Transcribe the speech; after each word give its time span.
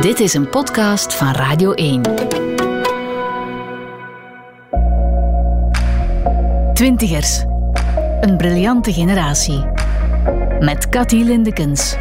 Dit 0.00 0.20
is 0.20 0.34
een 0.34 0.48
podcast 0.48 1.14
van 1.14 1.32
Radio 1.32 1.72
1. 1.72 2.02
Twintigers. 6.74 7.44
Een 8.20 8.36
briljante 8.36 8.92
generatie. 8.92 9.64
Met 10.60 10.88
Cathy 10.88 11.16
Lindekens. 11.16 11.96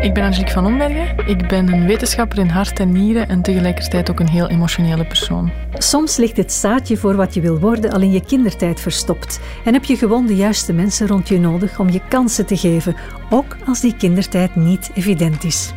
Ik 0.00 0.14
ben 0.14 0.24
Angelique 0.24 0.52
van 0.52 0.66
Ombergen. 0.66 1.28
Ik 1.28 1.48
ben 1.48 1.72
een 1.72 1.86
wetenschapper 1.86 2.38
in 2.38 2.48
hart 2.48 2.80
en 2.80 2.92
nieren 2.92 3.28
en 3.28 3.42
tegelijkertijd 3.42 4.10
ook 4.10 4.20
een 4.20 4.28
heel 4.28 4.48
emotionele 4.48 5.04
persoon. 5.04 5.50
Soms 5.72 6.16
ligt 6.16 6.36
het 6.36 6.52
zaadje 6.52 6.96
voor 6.96 7.16
wat 7.16 7.34
je 7.34 7.40
wil 7.40 7.58
worden 7.58 7.92
al 7.92 8.00
in 8.00 8.12
je 8.12 8.24
kindertijd 8.24 8.80
verstopt. 8.80 9.40
En 9.64 9.72
heb 9.72 9.84
je 9.84 9.96
gewoon 9.96 10.26
de 10.26 10.36
juiste 10.36 10.72
mensen 10.72 11.06
rond 11.06 11.28
je 11.28 11.38
nodig 11.38 11.78
om 11.78 11.90
je 11.90 12.00
kansen 12.08 12.46
te 12.46 12.56
geven, 12.56 12.96
ook 13.30 13.56
als 13.66 13.80
die 13.80 13.96
kindertijd 13.96 14.56
niet 14.56 14.90
evident 14.94 15.44
is. 15.44 15.72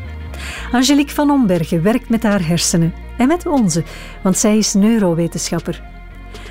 Angelique 0.71 1.13
van 1.13 1.29
Ombergen 1.29 1.83
werkt 1.83 2.09
met 2.09 2.23
haar 2.23 2.47
hersenen 2.47 2.93
en 3.17 3.27
met 3.27 3.45
onze, 3.45 3.83
want 4.23 4.37
zij 4.37 4.57
is 4.57 4.73
neurowetenschapper. 4.73 5.83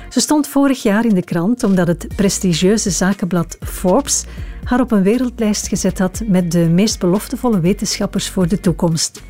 Ze 0.09 0.19
stond 0.19 0.47
vorig 0.47 0.83
jaar 0.83 1.05
in 1.05 1.15
de 1.15 1.23
krant 1.23 1.63
omdat 1.63 1.87
het 1.87 2.07
prestigieuze 2.15 2.89
zakenblad 2.89 3.57
Forbes 3.59 4.25
haar 4.63 4.79
op 4.79 4.91
een 4.91 5.03
wereldlijst 5.03 5.67
gezet 5.67 5.99
had 5.99 6.21
met 6.27 6.51
de 6.51 6.69
meest 6.69 6.99
beloftevolle 6.99 7.59
wetenschappers 7.59 8.29
voor 8.29 8.47
de 8.47 8.59
toekomst. 8.59 9.21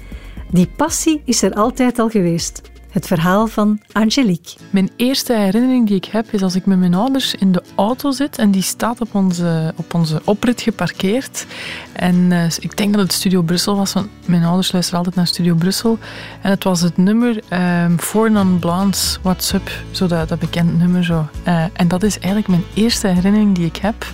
Die 0.51 0.67
passie 0.75 1.21
is 1.25 1.41
er 1.41 1.53
altijd 1.53 1.99
al 1.99 2.09
geweest. 2.09 2.61
Het 2.95 3.07
verhaal 3.07 3.47
van 3.47 3.79
Angelique. 3.91 4.57
Mijn 4.69 4.89
eerste 4.95 5.33
herinnering 5.33 5.87
die 5.87 5.95
ik 5.95 6.05
heb 6.05 6.31
is 6.31 6.41
als 6.41 6.55
ik 6.55 6.65
met 6.65 6.79
mijn 6.79 6.93
ouders 6.93 7.35
in 7.35 7.51
de 7.51 7.63
auto 7.75 8.11
zit 8.11 8.37
en 8.37 8.51
die 8.51 8.61
staat 8.61 9.01
op 9.01 9.15
onze, 9.15 9.73
op 9.75 9.93
onze 9.93 10.21
oprit 10.23 10.61
geparkeerd. 10.61 11.45
En 11.93 12.15
uh, 12.15 12.45
ik 12.59 12.77
denk 12.77 12.93
dat 12.93 13.01
het 13.01 13.13
Studio 13.13 13.41
Brussel 13.41 13.75
was, 13.75 13.93
want 13.93 14.07
mijn 14.25 14.43
ouders 14.43 14.71
luisteren 14.71 14.99
altijd 14.99 15.15
naar 15.15 15.27
Studio 15.27 15.55
Brussel. 15.55 15.97
En 16.41 16.49
het 16.49 16.63
was 16.63 16.81
het 16.81 16.97
nummer 16.97 17.43
um, 17.83 17.99
Four 17.99 18.31
Non 18.31 18.59
Blondes, 18.59 19.19
What's 19.21 19.53
Up, 19.53 19.71
zo 19.91 20.07
dat, 20.07 20.29
dat 20.29 20.39
bekend 20.39 20.77
nummer 20.77 21.03
zo. 21.03 21.27
Uh, 21.47 21.63
en 21.73 21.87
dat 21.87 22.03
is 22.03 22.19
eigenlijk 22.19 22.47
mijn 22.47 22.63
eerste 22.73 23.07
herinnering 23.07 23.55
die 23.55 23.65
ik 23.65 23.75
heb. 23.75 24.05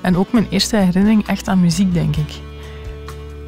En 0.00 0.16
ook 0.16 0.32
mijn 0.32 0.46
eerste 0.50 0.76
herinnering 0.76 1.26
echt 1.26 1.48
aan 1.48 1.60
muziek, 1.60 1.94
denk 1.94 2.16
ik. 2.16 2.40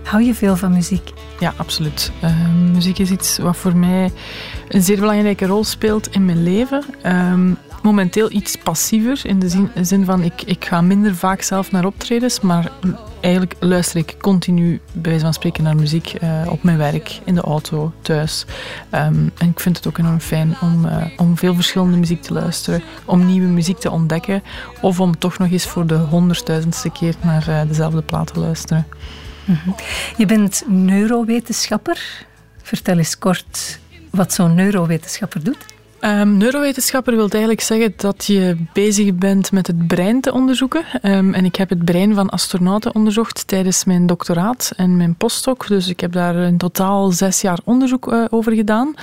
Hou 0.03 0.23
je 0.23 0.35
veel 0.35 0.57
van 0.57 0.73
muziek? 0.73 1.13
Ja, 1.41 1.53
absoluut. 1.57 2.13
Uh, 2.25 2.49
muziek 2.73 2.99
is 2.99 3.11
iets 3.11 3.39
wat 3.39 3.57
voor 3.57 3.77
mij 3.77 4.13
een 4.69 4.83
zeer 4.83 5.01
belangrijke 5.01 5.47
rol 5.47 5.65
speelt 5.65 6.09
in 6.09 6.25
mijn 6.25 6.43
leven. 6.43 6.85
Uh, 7.07 7.35
momenteel 7.83 8.31
iets 8.31 8.57
passiever, 8.57 9.21
in 9.27 9.39
de 9.39 9.69
zin, 9.83 10.05
van 10.05 10.23
ik, 10.23 10.43
ik 10.43 10.65
ga 10.65 10.81
minder 10.81 11.15
vaak 11.15 11.43
zelf 11.43 11.71
naar 11.71 11.85
optredens, 11.85 12.41
maar 12.41 12.71
eigenlijk 13.21 13.55
luister 13.61 13.97
ik 13.97 14.15
continu, 14.21 14.81
bij 14.93 15.03
wijze 15.03 15.25
van 15.25 15.35
spreken, 15.35 15.65
naar 15.65 15.77
muziek 15.77 16.15
uh, 16.23 16.31
op 16.49 16.63
mijn 16.63 16.79
werk, 16.79 17.21
in 17.25 17.35
de 17.35 17.41
auto, 17.41 17.93
thuis. 18.01 18.45
Um, 18.91 19.33
en 19.39 19.49
ik 19.49 19.61
vind 19.61 19.77
het 19.77 19.87
ook 19.87 19.99
enorm 19.99 20.21
fijn 20.21 20.57
om, 20.61 20.85
uh, 20.85 21.05
om 21.17 21.39
veel 21.39 21.55
verschillende 21.55 21.97
muziek 21.97 22.23
te 22.23 22.33
luisteren, 22.33 22.83
om 23.05 23.27
nieuwe 23.27 23.49
muziek 23.49 23.79
te 23.79 23.91
ontdekken, 23.91 24.43
of 24.81 25.01
om 25.01 25.19
toch 25.19 25.39
nog 25.39 25.51
eens 25.51 25.67
voor 25.67 25.87
de 25.87 25.97
honderdduizendste 25.97 26.91
keer 26.91 27.15
naar 27.23 27.49
uh, 27.49 27.61
dezelfde 27.69 28.03
plaat 28.03 28.33
te 28.33 28.41
luisteren. 28.41 28.87
-hmm. 29.47 29.75
Je 30.17 30.27
bent 30.27 30.63
neurowetenschapper. 30.67 32.27
Vertel 32.63 32.99
eens 32.99 33.19
kort 33.19 33.79
wat 34.11 34.33
zo'n 34.33 34.55
neurowetenschapper 34.55 35.45
doet. 35.45 35.73
Um, 36.01 36.37
neurowetenschapper 36.37 37.15
wil 37.15 37.29
eigenlijk 37.29 37.61
zeggen 37.61 37.93
dat 37.97 38.25
je 38.25 38.57
bezig 38.73 39.15
bent 39.15 39.53
met 39.53 39.67
het 39.67 39.87
brein 39.87 40.21
te 40.21 40.33
onderzoeken. 40.33 40.85
Um, 41.03 41.35
en 41.35 41.45
ik 41.45 41.57
heb 41.57 41.69
het 41.69 41.85
brein 41.85 42.15
van 42.15 42.29
astronauten 42.31 42.95
onderzocht 42.95 43.47
tijdens 43.47 43.85
mijn 43.85 44.07
doctoraat 44.07 44.73
en 44.77 44.97
mijn 44.97 45.15
postdoc. 45.15 45.67
Dus 45.67 45.89
ik 45.89 46.01
heb 46.01 46.13
daar 46.13 46.35
in 46.37 46.59
totaal 46.59 47.11
zes 47.11 47.41
jaar 47.41 47.59
onderzoek 47.65 48.13
uh, 48.13 48.25
over 48.31 48.53
gedaan. 48.53 48.95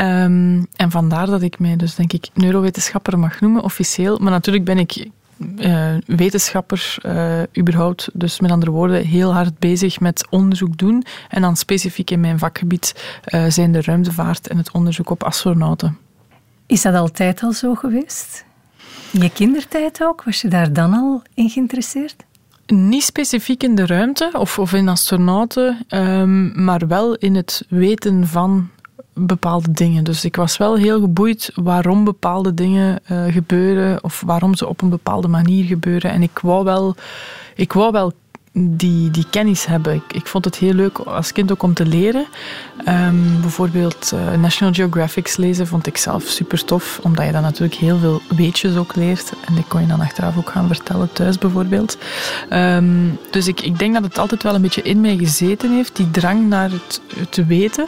Um, 0.00 0.66
en 0.76 0.90
vandaar 0.90 1.26
dat 1.26 1.42
ik 1.42 1.58
mij 1.58 1.76
dus 1.76 1.94
denk 1.94 2.12
ik 2.12 2.28
neurowetenschapper 2.34 3.18
mag 3.18 3.40
noemen, 3.40 3.62
officieel. 3.62 4.18
Maar 4.18 4.32
natuurlijk 4.32 4.64
ben 4.64 4.78
ik 4.78 5.08
uh, 5.40 5.94
wetenschapper 6.06 6.96
uh, 7.06 7.42
überhaupt. 7.58 8.08
Dus 8.12 8.40
met 8.40 8.50
andere 8.50 8.70
woorden, 8.70 9.06
heel 9.06 9.32
hard 9.32 9.58
bezig 9.58 10.00
met 10.00 10.26
onderzoek 10.30 10.78
doen. 10.78 11.04
En 11.28 11.42
dan 11.42 11.56
specifiek 11.56 12.10
in 12.10 12.20
mijn 12.20 12.38
vakgebied 12.38 13.18
uh, 13.26 13.44
zijn 13.48 13.72
de 13.72 13.82
ruimtevaart 13.82 14.48
en 14.48 14.56
het 14.56 14.70
onderzoek 14.70 15.10
op 15.10 15.22
astronauten. 15.24 15.98
Is 16.66 16.82
dat 16.82 16.94
altijd 16.94 17.42
al 17.42 17.52
zo 17.52 17.74
geweest? 17.74 18.44
In 19.12 19.22
je 19.22 19.30
kindertijd 19.30 20.02
ook? 20.02 20.22
Was 20.24 20.40
je 20.40 20.48
daar 20.48 20.72
dan 20.72 20.94
al 20.94 21.22
in 21.34 21.50
geïnteresseerd? 21.50 22.24
Niet 22.66 23.02
specifiek 23.02 23.62
in 23.62 23.74
de 23.74 23.86
ruimte 23.86 24.30
of, 24.32 24.58
of 24.58 24.72
in 24.72 24.88
astronauten, 24.88 25.86
um, 25.88 26.64
maar 26.64 26.86
wel 26.86 27.14
in 27.14 27.34
het 27.34 27.64
weten 27.68 28.26
van 28.26 28.70
bepaalde 29.14 29.72
dingen. 29.72 30.04
Dus 30.04 30.24
ik 30.24 30.36
was 30.36 30.56
wel 30.56 30.76
heel 30.76 31.00
geboeid 31.00 31.50
waarom 31.54 32.04
bepaalde 32.04 32.54
dingen 32.54 33.00
uh, 33.12 33.24
gebeuren 33.32 34.04
of 34.04 34.22
waarom 34.26 34.54
ze 34.54 34.66
op 34.68 34.82
een 34.82 34.88
bepaalde 34.88 35.28
manier 35.28 35.64
gebeuren. 35.64 36.10
En 36.10 36.22
ik 36.22 36.38
wou 36.38 36.64
wel, 36.64 36.94
ik 37.54 37.72
wou 37.72 37.92
wel 37.92 38.12
die, 38.52 39.10
die 39.10 39.26
kennis 39.30 39.66
hebben. 39.66 39.94
Ik, 39.94 40.12
ik 40.12 40.26
vond 40.26 40.44
het 40.44 40.56
heel 40.56 40.72
leuk 40.72 40.98
als 40.98 41.32
kind 41.32 41.52
ook 41.52 41.62
om 41.62 41.74
te 41.74 41.86
leren. 41.86 42.26
Um, 42.88 43.40
bijvoorbeeld 43.40 44.12
uh, 44.14 44.40
National 44.40 44.74
Geographic 44.74 45.36
lezen 45.36 45.66
vond 45.66 45.86
ik 45.86 45.96
zelf 45.96 46.22
super 46.22 46.64
tof, 46.64 47.00
omdat 47.02 47.26
je 47.26 47.32
dan 47.32 47.42
natuurlijk 47.42 47.74
heel 47.74 47.98
veel 47.98 48.20
weetjes 48.36 48.76
ook 48.76 48.96
leert. 48.96 49.32
En 49.46 49.54
die 49.54 49.64
kon 49.68 49.80
je 49.80 49.86
dan 49.86 50.00
achteraf 50.00 50.36
ook 50.36 50.50
gaan 50.50 50.66
vertellen 50.66 51.12
thuis 51.12 51.38
bijvoorbeeld. 51.38 51.98
Um, 52.52 53.18
dus 53.30 53.48
ik, 53.48 53.60
ik 53.60 53.78
denk 53.78 53.94
dat 53.94 54.02
het 54.02 54.18
altijd 54.18 54.42
wel 54.42 54.54
een 54.54 54.62
beetje 54.62 54.82
in 54.82 55.00
mij 55.00 55.16
gezeten 55.16 55.74
heeft, 55.74 55.96
die 55.96 56.10
drang 56.10 56.48
naar 56.48 56.70
het, 56.70 57.00
te 57.30 57.44
weten. 57.44 57.86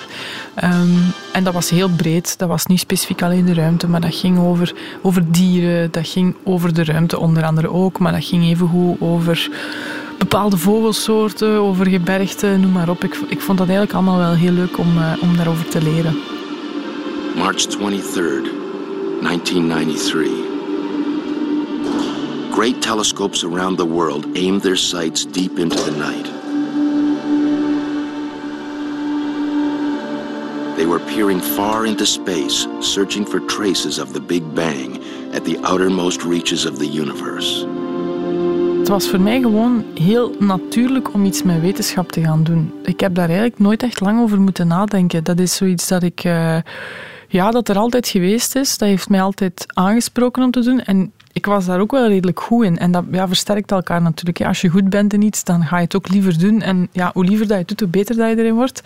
Um, 0.65 0.99
en 1.33 1.45
dat 1.45 1.55
was 1.55 1.71
heel 1.71 1.89
breed. 1.89 2.39
Dat 2.39 2.49
was 2.49 2.67
niet 2.67 2.81
specifiek 2.81 3.23
alleen 3.23 3.45
de 3.45 3.55
ruimte, 3.55 3.89
maar 3.89 4.01
dat 4.01 4.15
ging 4.15 4.39
over, 4.39 4.75
over 5.03 5.33
dieren, 5.33 5.91
dat 5.91 6.09
ging 6.09 6.37
over 6.45 6.75
de 6.75 6.85
ruimte 6.85 7.19
onder 7.19 7.45
andere 7.45 7.71
ook, 7.71 7.99
maar 7.99 8.13
dat 8.13 8.25
ging 8.25 8.45
evengoed 8.45 9.01
over 9.01 9.51
bepaalde 10.29 10.57
vogelsoorten, 10.57 11.49
over 11.49 11.87
gebergten, 11.87 12.61
noem 12.61 12.73
maar 12.73 12.89
op. 12.89 13.05
Ik, 13.05 13.15
ik 13.29 13.41
vond 13.41 13.59
dat 13.59 13.69
eigenlijk 13.69 13.97
allemaal 13.97 14.19
wel 14.19 14.33
heel 14.33 14.53
leuk 14.53 14.79
om, 14.79 14.97
uh, 14.97 15.13
om 15.21 15.37
daarover 15.37 15.69
te 15.69 15.83
leren. 15.83 16.17
March 17.37 17.67
23rd, 17.67 18.47
1993. 19.21 20.31
Great 22.51 22.83
telescopes 22.83 23.45
around 23.45 23.77
the 23.79 23.89
world 23.89 24.27
aimed 24.35 24.63
their 24.63 24.77
sights 24.77 25.27
deep 25.31 25.59
into 25.59 25.77
the 25.77 25.91
night. 25.91 26.31
They 30.77 30.87
were 30.87 31.01
peering 31.15 31.43
far 31.43 31.87
into 31.87 32.05
space, 32.05 32.69
searching 32.79 33.29
for 33.29 33.41
traces 33.47 33.99
of 33.99 34.13
the 34.13 34.21
Big 34.21 34.43
Bang 34.55 35.01
at 35.33 35.45
the 35.45 35.59
outermost 35.63 36.23
reaches 36.25 36.67
of 36.67 36.79
the 36.79 36.89
universe. 37.01 37.67
Het 38.83 38.91
was 38.91 39.09
voor 39.09 39.21
mij 39.21 39.41
gewoon 39.41 39.85
heel 39.95 40.35
natuurlijk 40.39 41.15
om 41.15 41.25
iets 41.25 41.43
met 41.43 41.61
wetenschap 41.61 42.13
te 42.13 42.21
gaan 42.21 42.45
doen. 42.45 42.73
Ik 42.83 43.01
heb 43.01 43.15
daar 43.15 43.29
eigenlijk 43.29 43.59
nooit 43.59 43.83
echt 43.83 44.01
lang 44.01 44.21
over 44.21 44.41
moeten 44.41 44.67
nadenken. 44.67 45.25
Dat 45.25 45.39
is 45.39 45.57
zoiets 45.57 45.89
dat 45.89 46.03
ik... 46.03 46.25
Uh, 46.25 46.57
ja, 47.29 47.51
dat 47.51 47.69
er 47.69 47.77
altijd 47.77 48.09
geweest 48.09 48.57
is. 48.57 48.79
Dat 48.79 48.89
heeft 48.89 49.09
mij 49.09 49.23
altijd 49.23 49.65
aangesproken 49.67 50.43
om 50.43 50.51
te 50.51 50.61
doen. 50.61 50.81
En 50.81 51.13
ik 51.33 51.47
was 51.47 51.65
daar 51.67 51.81
ook 51.81 51.91
wel 51.91 52.09
redelijk 52.09 52.41
goed 52.41 52.65
in. 52.65 52.79
En 52.79 52.91
dat 52.91 53.05
ja, 53.11 53.27
versterkt 53.27 53.71
elkaar 53.71 54.03
natuurlijk. 54.03 54.41
Als 54.41 54.61
je 54.61 54.69
goed 54.69 54.91
bent 54.91 55.13
in 55.13 55.23
iets, 55.23 55.45
dan 55.45 55.65
ga 55.65 55.77
je 55.77 55.85
het 55.85 55.97
ook 55.97 56.09
liever 56.09 56.39
doen. 56.39 56.61
En 56.61 56.89
ja, 56.93 57.11
hoe 57.15 57.25
liever 57.25 57.47
dat 57.47 57.55
je 57.55 57.59
het 57.59 57.69
doet, 57.69 57.81
hoe 57.81 57.89
beter 57.89 58.17
dat 58.17 58.29
je 58.29 58.37
erin 58.37 58.55
wordt. 58.55 58.83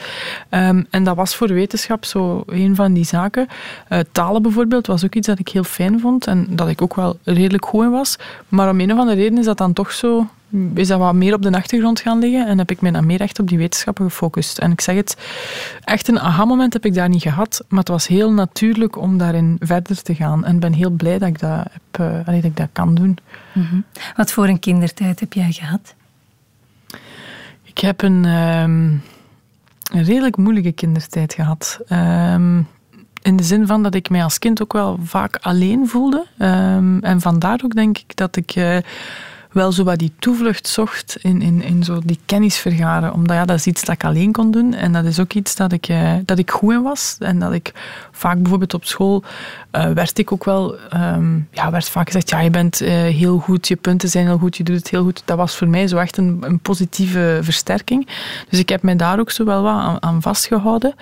Um, 0.51 0.87
en 0.91 1.05
dat 1.05 1.17
was 1.17 1.37
voor 1.37 1.49
wetenschap 1.49 2.05
zo 2.05 2.43
een 2.47 2.75
van 2.75 2.93
die 2.93 3.05
zaken. 3.05 3.47
Uh, 3.89 3.99
talen 4.13 4.43
bijvoorbeeld 4.43 4.87
was 4.87 5.05
ook 5.05 5.15
iets 5.15 5.27
dat 5.27 5.39
ik 5.39 5.49
heel 5.49 5.65
fijn 5.65 6.01
vond. 6.01 6.27
En 6.27 6.47
dat 6.51 6.69
ik 6.69 6.83
ook 6.83 6.95
wel 6.95 7.19
redelijk 7.25 7.67
goed 7.67 7.85
in 7.85 7.91
was. 7.91 8.19
Maar 8.49 8.71
om 8.71 8.81
een 8.81 8.93
of 8.93 8.99
andere 8.99 9.21
reden 9.21 9.39
is 9.39 9.45
dat 9.45 9.59
dan 9.59 9.73
toch 9.73 9.93
zo 9.93 10.27
is 10.75 10.89
dat 10.89 10.99
wat 10.99 11.15
meer 11.15 11.35
op 11.35 11.43
de 11.43 11.53
achtergrond 11.53 12.01
gaan 12.01 12.19
liggen 12.19 12.47
en 12.47 12.59
heb 12.59 12.71
ik 12.71 12.81
mij 12.81 12.91
dan 12.91 13.07
meer 13.07 13.21
echt 13.21 13.39
op 13.39 13.49
die 13.49 13.59
wetenschappen 13.59 14.05
gefocust. 14.05 14.59
En 14.59 14.71
ik 14.71 14.81
zeg 14.81 14.97
het, 14.97 15.17
echt 15.85 16.09
een 16.09 16.21
aha-moment 16.21 16.73
heb 16.73 16.85
ik 16.85 16.95
daar 16.95 17.09
niet 17.09 17.23
gehad, 17.23 17.65
maar 17.69 17.79
het 17.79 17.89
was 17.89 18.07
heel 18.07 18.33
natuurlijk 18.33 18.97
om 18.97 19.19
daarin 19.19 19.57
verder 19.61 20.03
te 20.03 20.15
gaan. 20.15 20.45
En 20.45 20.59
ben 20.59 20.73
heel 20.73 20.91
blij 20.91 21.19
dat 21.19 21.29
ik 21.29 21.39
dat, 21.39 21.67
heb, 21.71 22.01
uh, 22.01 22.27
dat, 22.27 22.45
ik 22.45 22.57
dat 22.57 22.69
kan 22.73 22.95
doen. 22.95 23.19
Mm-hmm. 23.53 23.85
Wat 24.17 24.33
voor 24.33 24.49
een 24.49 24.59
kindertijd 24.59 25.21
heb 25.21 25.33
jij 25.33 25.53
gehad? 25.53 25.95
Ik 27.63 27.79
heb 27.79 28.03
een, 28.03 28.25
um, 28.25 29.03
een 29.93 30.05
redelijk 30.05 30.37
moeilijke 30.37 30.73
kindertijd 30.73 31.35
gehad. 31.35 31.79
Um, 31.89 32.69
in 33.23 33.37
de 33.37 33.43
zin 33.43 33.67
van 33.67 33.83
dat 33.83 33.95
ik 33.95 34.11
mij 34.11 34.23
als 34.23 34.39
kind 34.39 34.63
ook 34.63 34.73
wel 34.73 34.99
vaak 35.03 35.39
alleen 35.41 35.89
voelde. 35.89 36.27
Um, 36.39 37.01
en 37.01 37.21
vandaar 37.21 37.61
ook 37.65 37.75
denk 37.75 37.99
ik 37.99 38.17
dat 38.17 38.37
ik... 38.37 38.57
Uh, 38.57 38.79
wel 39.53 39.73
zo 39.73 39.85
wat 39.85 39.99
die 39.99 40.13
toevlucht 40.19 40.69
zocht 40.69 41.17
in, 41.21 41.43
in, 41.43 41.63
in 41.63 41.85
zo 41.85 42.01
die 42.05 42.19
kennis 42.25 42.57
vergaren. 42.57 43.13
Omdat 43.13 43.37
ja, 43.37 43.45
dat 43.45 43.57
is 43.57 43.67
iets 43.67 43.85
dat 43.85 43.95
ik 43.95 44.05
alleen 44.05 44.33
kon 44.33 44.51
doen. 44.51 44.75
En 44.75 44.93
dat 44.93 45.05
is 45.05 45.21
ook 45.21 45.33
iets 45.33 45.57
dat 45.57 45.73
ik, 45.73 45.89
uh, 45.89 46.13
dat 46.25 46.39
ik 46.39 46.51
goed 46.51 46.73
in 46.73 46.83
was. 46.83 47.17
En 47.19 47.39
dat 47.39 47.53
ik 47.53 47.73
vaak 48.13 48.39
bijvoorbeeld 48.39 48.75
op 48.75 48.85
school 48.85 49.23
uh, 49.73 49.91
werd 49.91 50.19
ik 50.19 50.33
ook 50.33 50.45
wel... 50.45 50.77
Um, 50.95 51.49
ja, 51.51 51.71
werd 51.71 51.89
vaak 51.89 52.07
gezegd, 52.07 52.31
ja, 52.31 52.41
je 52.41 52.51
bent 52.51 52.83
uh, 52.83 52.89
heel 52.89 53.39
goed, 53.39 53.69
je 53.69 53.77
punten 53.77 54.09
zijn 54.09 54.27
heel 54.27 54.39
goed, 54.39 54.57
je 54.57 54.65
doet 54.65 54.77
het 54.77 54.91
heel 54.91 55.03
goed. 55.03 55.23
Dat 55.25 55.37
was 55.37 55.57
voor 55.57 55.69
mij 55.69 55.89
zo 55.89 55.97
echt 55.97 56.17
een, 56.17 56.39
een 56.41 56.59
positieve 56.59 57.39
versterking. 57.43 58.09
Dus 58.49 58.59
ik 58.59 58.69
heb 58.69 58.83
mij 58.83 58.97
daar 58.97 59.19
ook 59.19 59.31
zo 59.31 59.45
wel 59.45 59.63
wat 59.63 60.01
aan, 60.01 60.23
vastgehouden. 60.23 60.95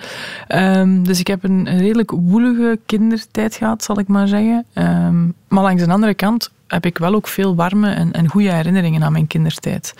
Um, 0.47 1.03
dus 1.03 1.19
ik 1.19 1.27
heb 1.27 1.43
een, 1.43 1.67
een, 1.67 1.77
redelijk 1.77 2.11
woelige 2.11 2.79
kindertijd 2.85 3.55
gehad, 3.55 3.83
zal 3.83 3.99
ik 3.99 4.07
maar 4.07 4.27
zeggen. 4.27 4.65
Um, 4.73 5.33
maar 5.47 5.63
langs 5.63 5.83
de 5.83 5.91
andere 5.91 6.13
kant 6.13 6.51
heb 6.67 6.85
ik 6.85 6.97
wel 6.97 7.13
ook 7.13 7.27
veel 7.27 7.55
warme 7.55 7.93
en, 7.93 8.11
en 8.11 8.29
goede 8.29 8.51
herinneringen 8.51 9.03
aan 9.03 9.11
mijn 9.11 9.27
kindertijd. 9.27 9.93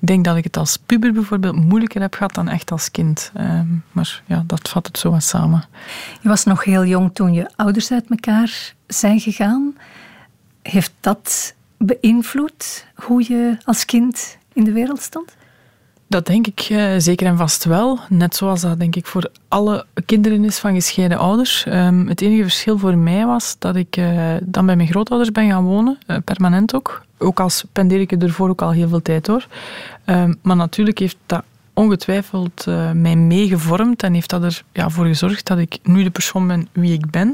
Ik 0.00 0.06
denk 0.06 0.24
dat 0.24 0.36
ik 0.36 0.44
het 0.44 0.56
als 0.56 0.76
puber 0.76 1.12
bijvoorbeeld 1.12 1.56
moeilijker 1.56 2.00
heb 2.00 2.14
gehad 2.14 2.34
dan 2.34 2.48
echt 2.48 2.70
als 2.70 2.90
kind. 2.90 3.32
Um, 3.40 3.84
maar 3.92 4.22
ja, 4.26 4.44
dat 4.46 4.68
vat 4.68 4.86
het 4.86 4.98
zo 4.98 5.10
wat 5.10 5.22
samen. 5.22 5.64
Je 6.20 6.28
was 6.28 6.44
nog 6.44 6.64
heel 6.64 6.84
jong 6.84 7.14
toen 7.14 7.32
je 7.32 7.50
ouders 7.56 7.92
uit 7.92 8.10
elkaar 8.10 8.74
zijn 8.86 9.20
gegaan. 9.20 9.76
Heeft 10.62 10.92
dat 11.00 11.54
beïnvloed 11.76 12.86
hoe 12.94 13.24
je 13.28 13.56
als 13.64 13.84
kind 13.84 14.38
in 14.52 14.64
de 14.64 14.72
wereld 14.72 15.02
stond? 15.02 15.36
Dat 16.10 16.26
denk 16.26 16.46
ik 16.46 16.68
uh, 16.70 16.94
zeker 16.98 17.26
en 17.26 17.36
vast 17.36 17.64
wel. 17.64 17.98
Net 18.08 18.36
zoals 18.36 18.60
dat 18.60 18.78
denk 18.78 18.96
ik 18.96 19.06
voor 19.06 19.30
alle 19.48 19.86
kinderen 20.06 20.44
is 20.44 20.58
van 20.58 20.74
gescheiden 20.74 21.18
ouders. 21.18 21.64
Um, 21.68 22.08
het 22.08 22.20
enige 22.20 22.42
verschil 22.42 22.78
voor 22.78 22.96
mij 22.96 23.26
was 23.26 23.56
dat 23.58 23.76
ik 23.76 23.96
uh, 23.96 24.34
dan 24.42 24.66
bij 24.66 24.76
mijn 24.76 24.88
grootouders 24.88 25.32
ben 25.32 25.48
gaan 25.48 25.64
wonen, 25.64 25.98
uh, 26.06 26.16
permanent 26.24 26.74
ook. 26.74 27.02
Ook 27.18 27.40
al 27.40 27.50
spendeer 27.50 28.00
ik 28.00 28.12
ervoor 28.12 28.48
ook 28.48 28.62
al 28.62 28.70
heel 28.70 28.88
veel 28.88 29.02
tijd 29.02 29.26
hoor. 29.26 29.46
Um, 30.06 30.38
maar 30.42 30.56
natuurlijk 30.56 30.98
heeft 30.98 31.16
dat 31.26 31.42
ongetwijfeld 31.72 32.66
mij 32.94 33.16
meegevormd 33.16 34.02
en 34.02 34.14
heeft 34.14 34.30
dat 34.30 34.42
ervoor 34.42 34.62
ja, 34.72 34.90
voor 34.90 35.06
gezorgd 35.06 35.46
dat 35.46 35.58
ik 35.58 35.78
nu 35.82 36.02
de 36.02 36.10
persoon 36.10 36.46
ben 36.46 36.68
wie 36.72 36.92
ik 36.92 37.10
ben. 37.10 37.28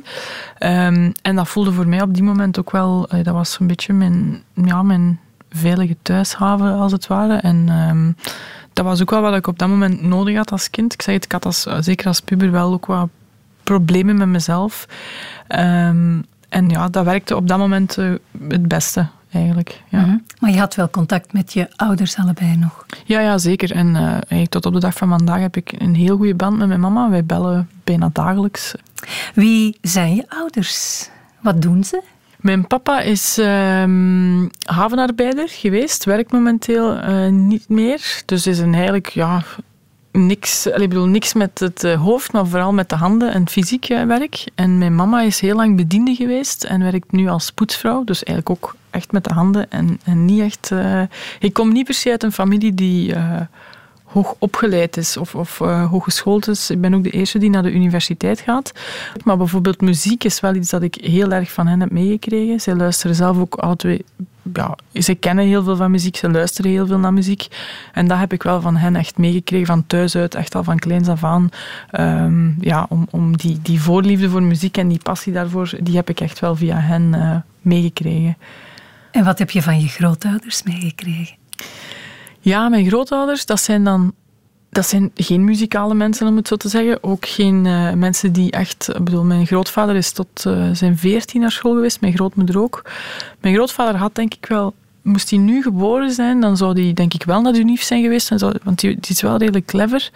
Um, 0.58 1.12
en 1.22 1.36
dat 1.36 1.48
voelde 1.48 1.72
voor 1.72 1.88
mij 1.88 2.02
op 2.02 2.14
die 2.14 2.22
moment 2.22 2.58
ook 2.58 2.70
wel, 2.70 3.08
dat 3.22 3.34
was 3.34 3.56
een 3.60 3.66
beetje 3.66 3.92
mijn, 3.92 4.42
ja, 4.64 4.82
mijn 4.82 5.20
veilige 5.50 5.96
thuishaven 6.02 6.72
als 6.78 6.92
het 6.92 7.06
ware. 7.06 7.34
En 7.34 7.68
dat 8.74 8.84
was 8.84 9.02
ook 9.02 9.10
wel 9.10 9.20
wat 9.20 9.34
ik 9.34 9.46
op 9.46 9.58
dat 9.58 9.68
moment 9.68 10.02
nodig 10.02 10.36
had 10.36 10.52
als 10.52 10.70
kind. 10.70 10.92
Ik 10.92 11.02
zeg 11.02 11.14
het, 11.14 11.24
ik 11.24 11.32
had 11.32 11.44
als, 11.44 11.66
zeker 11.80 12.06
als 12.06 12.20
puber 12.20 12.50
wel 12.50 12.72
ook 12.72 12.86
wat 12.86 13.08
problemen 13.62 14.16
met 14.16 14.28
mezelf. 14.28 14.86
Um, 15.48 16.24
en 16.48 16.68
ja, 16.68 16.88
dat 16.88 17.04
werkte 17.04 17.36
op 17.36 17.48
dat 17.48 17.58
moment 17.58 17.98
uh, 17.98 18.14
het 18.48 18.68
beste 18.68 19.06
eigenlijk. 19.32 19.82
Ja. 19.88 19.98
Mm 19.98 20.04
-hmm. 20.04 20.24
Maar 20.40 20.50
je 20.50 20.58
had 20.58 20.74
wel 20.74 20.90
contact 20.90 21.32
met 21.32 21.52
je 21.52 21.68
ouders 21.76 22.16
allebei 22.16 22.56
nog? 22.56 22.86
Ja, 23.04 23.20
ja 23.20 23.38
zeker. 23.38 23.72
En 23.72 24.20
uh, 24.28 24.44
tot 24.44 24.66
op 24.66 24.72
de 24.72 24.80
dag 24.80 24.94
van 24.94 25.08
vandaag 25.08 25.40
heb 25.40 25.56
ik 25.56 25.74
een 25.78 25.94
heel 25.94 26.16
goede 26.16 26.34
band 26.34 26.58
met 26.58 26.68
mijn 26.68 26.80
mama. 26.80 27.10
Wij 27.10 27.24
bellen 27.24 27.68
bijna 27.84 28.10
dagelijks. 28.12 28.74
Wie 29.34 29.78
zijn 29.80 30.14
je 30.14 30.24
ouders? 30.28 31.08
Wat 31.40 31.62
doen 31.62 31.84
ze? 31.84 32.02
Mijn 32.44 32.66
papa 32.66 33.00
is 33.00 33.38
um, 33.38 34.50
havenarbeider 34.66 35.48
geweest, 35.48 36.04
werkt 36.04 36.32
momenteel 36.32 36.96
uh, 36.96 37.28
niet 37.28 37.68
meer. 37.68 38.22
Dus 38.24 38.46
is 38.46 38.58
een 38.58 38.74
eigenlijk 38.74 39.08
ja, 39.08 39.42
niks, 40.12 40.66
ik 40.66 40.88
bedoel, 40.88 41.06
niks 41.06 41.32
met 41.32 41.58
het 41.58 41.82
hoofd, 41.82 42.32
maar 42.32 42.46
vooral 42.46 42.72
met 42.72 42.88
de 42.88 42.96
handen 42.96 43.32
en 43.32 43.48
fysiek 43.48 43.86
werk. 43.86 44.44
En 44.54 44.78
mijn 44.78 44.94
mama 44.94 45.20
is 45.20 45.40
heel 45.40 45.56
lang 45.56 45.76
bediende 45.76 46.14
geweest 46.14 46.64
en 46.64 46.82
werkt 46.82 47.12
nu 47.12 47.28
als 47.28 47.50
poetsvrouw. 47.50 48.04
Dus 48.04 48.22
eigenlijk 48.22 48.64
ook 48.64 48.76
echt 48.90 49.12
met 49.12 49.24
de 49.24 49.34
handen 49.34 49.70
en, 49.70 50.00
en 50.04 50.24
niet 50.24 50.40
echt... 50.40 50.70
Ik 51.38 51.52
kom 51.52 51.72
niet 51.72 51.84
per 51.84 51.94
se 51.94 52.10
uit 52.10 52.22
een 52.22 52.32
familie 52.32 52.74
die... 52.74 53.14
hoog 54.14 54.34
opgeleid 54.38 54.96
is 54.96 55.16
of, 55.16 55.34
of 55.34 55.60
uh, 55.60 55.90
hooggeschoold 55.90 56.48
is. 56.48 56.70
Ik 56.70 56.80
ben 56.80 56.94
ook 56.94 57.02
de 57.02 57.10
eerste 57.10 57.38
die 57.38 57.50
naar 57.50 57.62
de 57.62 57.72
universiteit 57.72 58.40
gaat. 58.40 58.72
Maar 59.24 59.36
bijvoorbeeld 59.36 59.80
muziek 59.80 60.24
is 60.24 60.40
wel 60.40 60.54
iets 60.54 60.70
dat 60.70 60.82
ik 60.82 60.94
heel 60.94 61.32
erg 61.32 61.52
van 61.52 61.66
hen 61.66 61.80
heb 61.80 61.90
meegekregen. 61.90 62.60
Zij 62.60 62.74
luisteren 62.74 63.16
zelf 63.16 63.38
ook 63.38 63.74
twee... 63.76 64.04
Ja, 64.52 64.76
ze 64.94 65.14
kennen 65.14 65.46
heel 65.46 65.62
veel 65.62 65.76
van 65.76 65.90
muziek, 65.90 66.16
ze 66.16 66.30
luisteren 66.30 66.70
heel 66.70 66.86
veel 66.86 66.98
naar 66.98 67.12
muziek. 67.12 67.46
En 67.92 68.08
dat 68.08 68.18
heb 68.18 68.32
ik 68.32 68.42
wel 68.42 68.60
van 68.60 68.76
hen 68.76 68.96
echt 68.96 69.18
meegekregen, 69.18 69.66
van 69.66 69.86
thuis 69.86 70.16
uit, 70.16 70.34
echt 70.34 70.54
al 70.54 70.64
van 70.64 70.78
kleins 70.78 71.08
af 71.08 71.24
aan. 71.24 71.48
Um, 72.00 72.56
ja, 72.60 72.86
om, 72.88 73.06
om 73.10 73.36
die, 73.36 73.58
die 73.62 73.80
voorliefde 73.80 74.30
voor 74.30 74.42
muziek 74.42 74.76
en 74.76 74.88
die 74.88 75.00
passie 75.02 75.32
daarvoor, 75.32 75.72
die 75.80 75.96
heb 75.96 76.08
ik 76.08 76.20
echt 76.20 76.40
wel 76.40 76.56
via 76.56 76.78
hen 76.78 77.12
uh, 77.14 77.36
meegekregen. 77.60 78.36
En 79.10 79.24
wat 79.24 79.38
heb 79.38 79.50
je 79.50 79.62
van 79.62 79.80
je 79.80 79.88
grootouders 79.88 80.62
meegekregen? 80.62 81.36
Ja, 82.44 82.68
mijn 82.68 82.86
grootouders, 82.86 83.46
dat 83.46 83.60
zijn 83.60 83.84
dan 83.84 84.14
dat 84.70 84.86
zijn 84.86 85.10
geen 85.14 85.44
muzikale 85.44 85.94
mensen, 85.94 86.26
om 86.26 86.36
het 86.36 86.48
zo 86.48 86.56
te 86.56 86.68
zeggen. 86.68 87.02
Ook 87.02 87.26
geen 87.26 87.64
uh, 87.64 87.92
mensen 87.92 88.32
die 88.32 88.50
echt... 88.50 88.88
Ik 88.88 89.04
bedoel, 89.04 89.24
mijn 89.24 89.46
grootvader 89.46 89.96
is 89.96 90.12
tot 90.12 90.44
uh, 90.46 90.68
zijn 90.72 90.98
veertien 90.98 91.40
naar 91.40 91.52
school 91.52 91.74
geweest, 91.74 92.00
mijn 92.00 92.12
grootmoeder 92.12 92.60
ook. 92.60 92.84
Mijn 93.40 93.54
grootvader 93.54 93.96
had 93.96 94.14
denk 94.14 94.34
ik 94.34 94.46
wel... 94.46 94.74
Moest 95.04 95.30
hij 95.30 95.38
nu 95.38 95.62
geboren 95.62 96.10
zijn, 96.10 96.40
dan 96.40 96.56
zou 96.56 96.82
hij 96.82 96.92
denk 96.92 97.14
ik 97.14 97.22
wel 97.22 97.40
naar 97.40 97.52
de 97.52 97.58
UNIF 97.58 97.82
zijn 97.82 98.02
geweest. 98.02 98.28
Want 98.62 98.80
die, 98.80 98.90
die, 99.00 99.10
is 99.10 99.20
wel 99.20 99.36
redelijk 99.36 99.66
clever. 99.66 100.10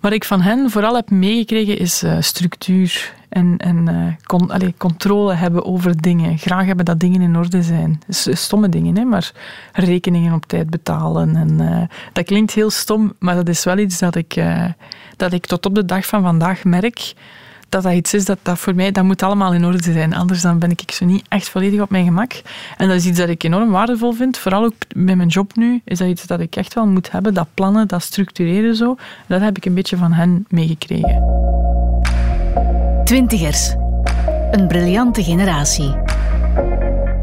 Wat 0.00 0.12
ik 0.12 0.24
van 0.24 0.40
hen 0.40 0.70
vooral 0.70 0.94
heb 0.94 1.10
meegekregen 1.10 1.78
is 1.78 2.02
uh, 2.02 2.16
structuur 2.20 3.14
en, 3.28 3.56
en 3.58 4.18
con, 4.24 4.50
allez, 4.50 4.70
controle 4.76 5.34
hebben 5.34 5.64
over 5.64 6.00
dingen. 6.00 6.38
Graag 6.38 6.66
hebben 6.66 6.84
dat 6.84 7.00
dingen 7.00 7.20
in 7.20 7.36
orde 7.36 7.62
zijn. 7.62 8.00
Stomme 8.08 8.68
dingen, 8.68 8.96
hè, 8.96 9.04
maar 9.04 9.32
rekeningen 9.72 10.34
op 10.34 10.46
tijd 10.46 10.70
betalen. 10.70 11.36
En, 11.36 11.60
uh, 11.60 11.82
dat 12.12 12.24
klinkt 12.24 12.52
heel 12.52 12.70
stom, 12.70 13.12
maar 13.18 13.34
dat 13.34 13.48
is 13.48 13.64
wel 13.64 13.78
iets 13.78 13.98
dat 13.98 14.14
ik, 14.14 14.42
dat 15.16 15.32
ik 15.32 15.46
tot 15.46 15.66
op 15.66 15.74
de 15.74 15.84
dag 15.84 16.06
van 16.06 16.22
vandaag 16.22 16.64
merk. 16.64 17.14
Dat 17.70 17.82
dat 17.82 17.92
iets 17.92 18.14
is 18.14 18.24
dat, 18.24 18.38
dat 18.42 18.58
voor 18.58 18.74
mij, 18.74 18.90
dat 18.90 19.04
moet 19.04 19.22
allemaal 19.22 19.54
in 19.54 19.64
orde 19.64 19.92
zijn. 19.92 20.14
Anders 20.14 20.42
dan 20.42 20.58
ben 20.58 20.70
ik 20.70 20.90
zo 20.90 21.04
niet 21.04 21.24
echt 21.28 21.48
volledig 21.48 21.80
op 21.80 21.90
mijn 21.90 22.04
gemak. 22.04 22.32
En 22.76 22.88
dat 22.88 22.96
is 22.96 23.06
iets 23.06 23.18
dat 23.18 23.28
ik 23.28 23.42
enorm 23.42 23.70
waardevol 23.70 24.12
vind. 24.12 24.38
Vooral 24.38 24.64
ook 24.64 24.74
met 24.94 25.16
mijn 25.16 25.28
job 25.28 25.56
nu, 25.56 25.80
is 25.84 25.98
dat 25.98 26.08
iets 26.08 26.26
dat 26.26 26.40
ik 26.40 26.56
echt 26.56 26.74
wel 26.74 26.86
moet 26.86 27.10
hebben. 27.10 27.34
Dat 27.34 27.48
plannen, 27.54 27.88
dat 27.88 28.02
structureren 28.02 28.76
zo. 28.76 28.96
Dat 29.26 29.40
heb 29.40 29.56
ik 29.56 29.64
een 29.64 29.74
beetje 29.74 29.96
van 29.96 30.12
hen 30.12 30.44
meegekregen. 30.48 31.22
Twintigers. 33.04 33.74
Een 34.50 34.66
briljante 34.68 35.22
generatie. 35.22 35.94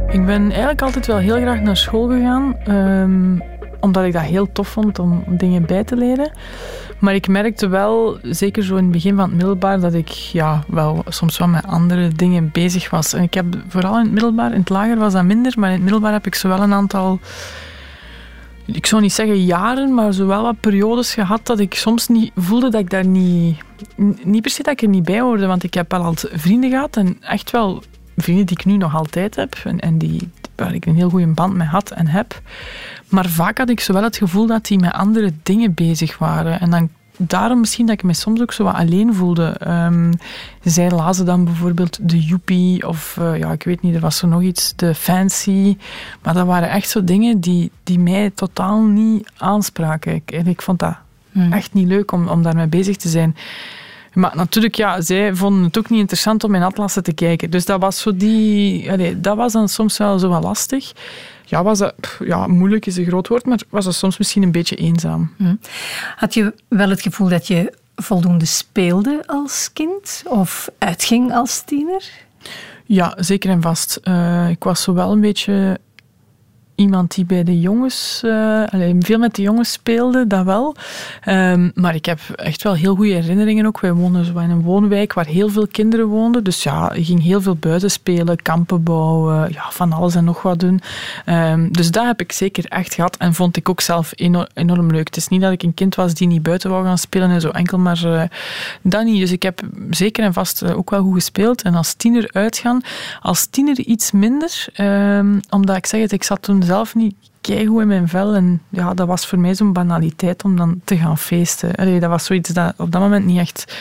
Ik 0.07 0.25
ben 0.25 0.41
eigenlijk 0.49 0.81
altijd 0.81 1.05
wel 1.07 1.17
heel 1.17 1.35
graag 1.35 1.61
naar 1.61 1.77
school 1.77 2.07
gegaan, 2.07 2.55
um, 2.67 3.41
omdat 3.87 4.05
ik 4.05 4.13
dat 4.13 4.21
heel 4.21 4.51
tof 4.51 4.67
vond 4.67 4.99
om 4.99 5.23
dingen 5.27 5.65
bij 5.65 5.83
te 5.83 5.95
leren. 5.95 6.31
Maar 6.99 7.15
ik 7.15 7.27
merkte 7.27 7.67
wel, 7.67 8.17
zeker 8.21 8.63
zo 8.63 8.75
in 8.75 8.83
het 8.83 8.91
begin 8.91 9.15
van 9.15 9.25
het 9.25 9.33
middelbaar, 9.33 9.79
dat 9.79 9.93
ik 9.93 10.09
ja, 10.09 10.63
wel 10.67 11.03
soms 11.07 11.37
wel 11.37 11.47
met 11.47 11.65
andere 11.65 12.07
dingen 12.07 12.49
bezig 12.51 12.89
was. 12.89 13.13
En 13.13 13.23
ik 13.23 13.33
heb 13.33 13.45
vooral 13.67 13.93
in 13.93 14.03
het 14.03 14.11
middelbaar, 14.11 14.51
in 14.51 14.59
het 14.59 14.69
lager 14.69 14.97
was 14.97 15.13
dat 15.13 15.23
minder, 15.23 15.53
maar 15.55 15.69
in 15.69 15.75
het 15.75 15.83
middelbaar 15.83 16.11
heb 16.11 16.25
ik 16.25 16.35
zowel 16.35 16.61
een 16.61 16.73
aantal 16.73 17.19
ik 18.67 18.85
zou 18.85 19.01
niet 19.01 19.13
zeggen 19.13 19.45
jaren, 19.45 19.93
maar 19.93 20.13
zowel 20.13 20.43
wat 20.43 20.59
periodes 20.59 21.13
gehad 21.13 21.45
dat 21.45 21.59
ik 21.59 21.73
soms 21.73 22.07
niet 22.07 22.31
voelde 22.35 22.69
dat 22.69 22.81
ik 22.81 22.89
daar 22.89 23.05
niet, 23.05 23.57
niet 24.23 24.41
per 24.41 24.51
se 24.51 24.63
dat 24.63 24.73
ik 24.73 24.81
er 24.81 24.87
niet 24.87 25.03
bij 25.03 25.19
hoorde. 25.19 25.45
Want 25.45 25.63
ik 25.63 25.73
heb 25.73 25.91
wel 25.91 26.03
altijd 26.03 26.33
vrienden 26.35 26.69
gehad 26.69 26.97
en 26.97 27.17
echt 27.21 27.51
wel 27.51 27.83
vrienden 28.17 28.45
die 28.45 28.57
ik 28.59 28.65
nu 28.65 28.77
nog 28.77 28.95
altijd 28.95 29.35
heb 29.35 29.55
en, 29.63 29.79
en 29.79 29.97
die, 29.97 30.29
waar 30.55 30.73
ik 30.73 30.85
een 30.85 30.95
heel 30.95 31.09
goede 31.09 31.27
band 31.27 31.53
mee 31.53 31.67
had 31.67 31.91
en 31.91 32.07
heb. 32.07 32.41
Maar 33.09 33.25
vaak 33.25 33.57
had 33.57 33.69
ik 33.69 33.79
zowel 33.79 34.03
het 34.03 34.17
gevoel 34.17 34.47
dat 34.47 34.65
die 34.65 34.79
met 34.79 34.93
andere 34.93 35.33
dingen 35.43 35.73
bezig 35.73 36.17
waren. 36.17 36.59
En 36.59 36.69
dan 36.69 36.89
daarom 37.17 37.59
misschien 37.59 37.85
dat 37.85 37.95
ik 37.95 38.03
me 38.03 38.13
soms 38.13 38.41
ook 38.41 38.53
zo 38.53 38.63
wat 38.63 38.75
alleen 38.75 39.13
voelde. 39.13 39.57
Um, 39.67 40.11
zij 40.63 40.91
lazen 40.91 41.25
dan 41.25 41.43
bijvoorbeeld 41.43 42.09
de 42.09 42.19
Joepie 42.19 42.87
of 42.87 43.17
uh, 43.19 43.37
ja, 43.37 43.51
ik 43.51 43.63
weet 43.63 43.81
niet, 43.81 43.95
er 43.95 44.01
was 44.01 44.21
er 44.21 44.27
nog 44.27 44.41
iets, 44.41 44.73
de 44.75 44.95
Fancy. 44.95 45.77
Maar 46.21 46.33
dat 46.33 46.45
waren 46.45 46.69
echt 46.69 46.89
zo 46.89 47.03
dingen 47.03 47.39
die, 47.39 47.71
die 47.83 47.99
mij 47.99 48.31
totaal 48.35 48.81
niet 48.81 49.29
aanspraken. 49.37 50.13
Ik, 50.13 50.31
en 50.31 50.47
ik 50.47 50.61
vond 50.61 50.79
dat 50.79 50.95
hmm. 51.31 51.53
echt 51.53 51.73
niet 51.73 51.87
leuk 51.87 52.11
om, 52.11 52.27
om 52.27 52.43
daarmee 52.43 52.67
bezig 52.67 52.95
te 52.95 53.09
zijn. 53.09 53.35
Maar 54.17 54.35
natuurlijk, 54.35 54.75
ja, 54.75 55.01
zij 55.01 55.35
vonden 55.35 55.63
het 55.63 55.77
ook 55.77 55.89
niet 55.89 55.99
interessant 55.99 56.43
om 56.43 56.55
in 56.55 56.63
atlassen 56.63 57.03
te 57.03 57.13
kijken. 57.13 57.49
Dus 57.49 57.65
dat 57.65 57.81
was 57.81 57.99
zo 57.99 58.15
die... 58.15 59.19
Dat 59.19 59.37
was 59.37 59.53
dan 59.53 59.69
soms 59.69 59.97
wel 59.97 60.19
zo 60.19 60.29
wat 60.29 60.43
lastig 60.43 60.93
ja, 61.49 61.63
was 61.63 61.79
dat, 61.79 61.93
ja, 62.19 62.47
moeilijk 62.47 62.85
is 62.85 62.97
een 62.97 63.05
groot 63.05 63.27
woord, 63.27 63.45
maar 63.45 63.59
was 63.69 63.85
dat 63.85 63.95
soms 63.95 64.17
misschien 64.17 64.43
een 64.43 64.51
beetje 64.51 64.75
eenzaam. 64.75 65.33
Hm. 65.37 65.55
Had 66.15 66.33
je 66.33 66.53
wel 66.67 66.89
het 66.89 67.01
gevoel 67.01 67.29
dat 67.29 67.47
je 67.47 67.73
voldoende 67.95 68.45
speelde 68.45 69.23
als 69.25 69.69
kind 69.73 70.23
of 70.25 70.69
uitging 70.77 71.33
als 71.33 71.61
tiener? 71.61 72.09
Ja, 72.85 73.13
zeker 73.19 73.49
en 73.49 73.61
vast. 73.61 73.99
Uh, 74.03 74.49
ik 74.49 74.63
was 74.63 74.81
zo 74.81 74.93
wel 74.93 75.11
een 75.11 75.21
beetje 75.21 75.79
iemand 76.77 77.15
die 77.15 77.25
bij 77.25 77.43
de 77.43 77.59
jongens, 77.59 78.21
uh, 78.25 78.63
veel 78.99 79.19
met 79.19 79.35
de 79.35 79.41
jongens 79.41 79.71
speelde, 79.71 80.27
dat 80.27 80.45
wel. 80.45 80.75
Ehm, 81.23 81.69
maar 81.73 81.95
ik 81.95 82.05
heb 82.05 82.19
echt 82.35 82.63
wel 82.63 82.73
heel 82.73 82.95
goede 82.95 83.13
herinneringen 83.13 83.65
ook. 83.65 83.79
Wij 83.79 83.93
woonden 83.93 84.25
zo 84.25 84.37
in 84.37 84.49
een 84.49 84.61
woonwijk 84.61 85.13
waar 85.13 85.25
heel 85.25 85.49
veel 85.49 85.67
kinderen 85.67 86.05
woonden. 86.05 86.43
Dus 86.43 86.63
ja, 86.63 86.91
ik 86.91 87.05
ging 87.05 87.23
heel 87.23 87.41
veel 87.41 87.55
buiten 87.55 87.91
spelen, 87.91 88.41
kampen 88.41 88.83
bouwen, 88.83 89.51
ja, 89.51 89.63
van 89.69 89.93
alles 89.93 90.15
en 90.15 90.23
nog 90.23 90.41
wat 90.41 90.59
doen. 90.59 90.81
Um, 91.25 91.71
dus 91.71 91.91
dat 91.91 92.05
heb 92.05 92.21
ik 92.21 92.31
zeker 92.31 92.65
echt 92.65 92.93
gehad 92.93 93.17
en 93.17 93.33
vond 93.33 93.57
ik 93.57 93.69
ook 93.69 93.81
zelf 93.81 94.11
enorm, 94.15 94.91
leuk. 94.91 95.07
Het 95.07 95.17
is 95.17 95.27
niet 95.27 95.41
dat 95.41 95.51
ik 95.51 95.63
een 95.63 95.73
kind 95.73 95.95
was 95.95 96.13
die 96.13 96.27
niet 96.27 96.43
buiten 96.43 96.69
wou 96.69 96.85
gaan 96.85 96.97
spelen 96.97 97.29
en 97.29 97.41
zo 97.41 97.49
enkel, 97.49 97.77
maar 97.77 98.01
uh, 98.05 98.21
dat 98.81 99.03
niet. 99.03 99.19
Dus 99.19 99.31
ik 99.31 99.43
heb 99.43 99.61
zeker 99.89 100.23
en 100.23 100.33
vast 100.33 100.63
uh, 100.63 100.77
ook 100.77 100.89
wel 100.89 101.01
goed 101.01 101.13
gespeeld. 101.13 101.61
En 101.61 101.75
als 101.75 101.93
tiener 101.93 102.29
uitgaan, 102.31 102.81
als 103.21 103.45
tiener 103.45 103.79
iets 103.79 104.11
minder, 104.11 104.67
um, 104.77 105.39
omdat 105.49 105.75
ik 105.75 105.85
zeg 105.85 106.01
het, 106.01 106.11
ik 106.11 106.23
zat 106.23 106.41
toen 106.41 106.63
zelf 106.67 106.95
niet 106.95 107.15
keigoed 107.41 107.81
in 107.81 107.87
mijn 107.87 108.07
vel. 108.07 108.35
En 108.35 108.61
ja, 108.69 108.93
dat 108.93 109.07
was 109.07 109.27
voor 109.27 109.39
mij 109.39 109.55
zo'n 109.55 109.73
banaliteit 109.73 110.43
om 110.43 110.55
dan 110.55 110.81
te 110.83 110.97
gaan 110.97 111.17
feesten. 111.17 111.75
Allee, 111.75 111.99
dat 111.99 112.09
was 112.09 112.25
zoiets 112.25 112.49
dat 112.49 112.73
op 112.77 112.91
dat 112.91 113.01
moment 113.01 113.25
niet 113.25 113.39
echt... 113.39 113.77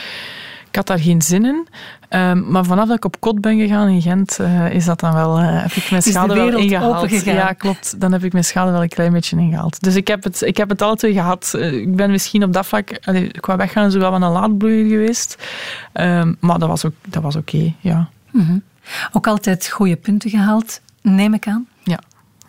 Ik 0.69 0.75
had 0.75 0.87
daar 0.87 0.99
geen 0.99 1.21
zin 1.21 1.45
in. 1.45 1.67
Um, 2.09 2.51
maar 2.51 2.65
vanaf 2.65 2.87
dat 2.87 2.97
ik 2.97 3.05
op 3.05 3.19
kot 3.19 3.41
ben 3.41 3.59
gegaan 3.59 3.87
in 3.87 4.01
Gent, 4.01 4.37
uh, 4.41 4.71
is 4.71 4.85
dat 4.85 4.99
dan 4.99 5.13
wel, 5.13 5.39
uh, 5.39 5.61
heb 5.61 5.71
ik 5.71 5.89
mijn 5.89 6.01
schade 6.01 6.33
wel 6.33 6.57
ingehaald. 6.57 7.23
Ja, 7.23 7.53
klopt. 7.53 7.99
Dan 7.99 8.11
heb 8.11 8.23
ik 8.23 8.31
mijn 8.31 8.43
schade 8.43 8.71
wel 8.71 8.81
een 8.81 8.89
klein 8.89 9.13
beetje 9.13 9.37
ingehaald. 9.37 9.81
Dus 9.83 9.95
ik 9.95 10.07
heb 10.07 10.23
het, 10.23 10.41
ik 10.41 10.57
heb 10.57 10.69
het 10.69 10.81
altijd 10.81 11.13
gehad. 11.13 11.53
Uh, 11.55 11.73
ik 11.73 11.95
ben 11.95 12.11
misschien 12.11 12.43
op 12.43 12.53
dat 12.53 12.65
vlak, 12.65 12.99
allee, 13.03 13.31
qua 13.31 13.55
weggaan, 13.55 13.91
zo 13.91 13.99
wel 13.99 14.13
een 14.13 14.31
laadbloeier 14.31 14.89
geweest. 14.89 15.47
Um, 15.93 16.37
maar 16.39 16.59
dat 16.59 16.69
was, 16.69 16.85
ook, 16.85 16.93
dat 17.07 17.23
was 17.23 17.35
oké, 17.35 17.55
okay, 17.55 17.75
ja. 17.79 18.09
Mm 18.31 18.45
-hmm. 18.45 18.63
Ook 19.11 19.27
altijd 19.27 19.69
goede 19.69 19.95
punten 19.95 20.29
gehaald, 20.29 20.81
neem 21.01 21.33
ik 21.33 21.47
aan. 21.47 21.67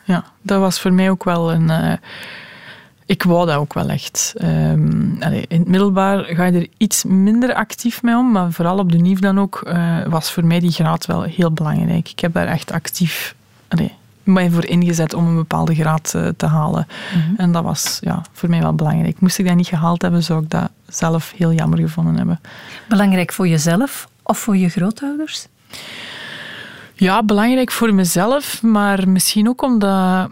Ja, 0.09 0.25
dat 0.43 0.61
was 0.61 0.81
voor 0.81 0.93
mij 0.93 1.11
ook 1.11 1.25
wel 1.25 1.53
een 1.53 1.69
uh, 1.69 1.93
ik 3.07 3.23
wou 3.23 3.47
dat 3.47 3.57
ook 3.57 3.75
wel 3.75 3.89
echt. 3.89 4.35
Um, 4.43 5.23
in 5.23 5.59
het 5.59 5.69
middelbaar 5.69 6.25
ga 6.25 6.45
je 6.45 6.53
er 6.53 6.67
iets 6.77 7.05
minder 7.05 7.55
actief 7.55 8.03
mee 8.03 8.17
om, 8.17 8.33
maar 8.33 8.53
vooral 8.53 8.79
op 8.79 8.93
de 8.93 8.99
NIF 8.99 9.19
dan 9.19 9.41
ook, 9.41 9.63
uh, 9.67 10.07
was 10.07 10.31
voor 10.31 10.45
mij 10.45 10.61
die 10.61 10.71
graad 10.71 11.07
wel 11.07 11.23
heel 11.23 11.53
belangrijk. 11.53 12.09
Ik 12.09 12.21
heb 12.21 12.33
daar 12.33 12.47
echt 12.47 12.73
actief 12.73 13.35
allee, 13.69 13.93
mij 14.23 14.51
voor 14.51 14.65
ingezet 14.65 15.15
om 15.15 15.27
een 15.27 15.35
bepaalde 15.35 15.75
graad 15.75 16.13
uh, 16.17 16.29
te 16.37 16.47
halen. 16.47 16.87
Mm 17.15 17.21
-hmm. 17.21 17.35
En 17.37 17.53
dat 17.53 17.63
was 17.63 17.99
ja, 18.01 18.23
voor 18.33 18.49
mij 18.49 18.61
wel 18.61 18.75
belangrijk. 18.75 19.21
Moest 19.21 19.39
ik 19.39 19.47
dat 19.47 19.57
niet 19.57 19.67
gehaald 19.67 20.03
hebben, 20.03 20.23
zou 20.23 20.43
ik 20.43 20.51
dat 20.51 20.71
zelf 20.87 21.33
heel 21.37 21.53
jammer 21.53 21.79
gevonden 21.79 22.17
hebben. 22.17 22.41
Belangrijk 22.89 23.33
voor 23.33 23.49
jezelf 23.49 24.09
of 24.23 24.39
voor 24.39 24.57
je 24.57 24.69
grootouders? 24.69 25.47
Ja, 27.01 27.23
belangrijk 27.23 27.71
voor 27.71 27.95
mezelf, 27.95 28.63
maar 28.63 29.09
misschien 29.09 29.49
ook 29.49 29.63
omdat 29.63 30.31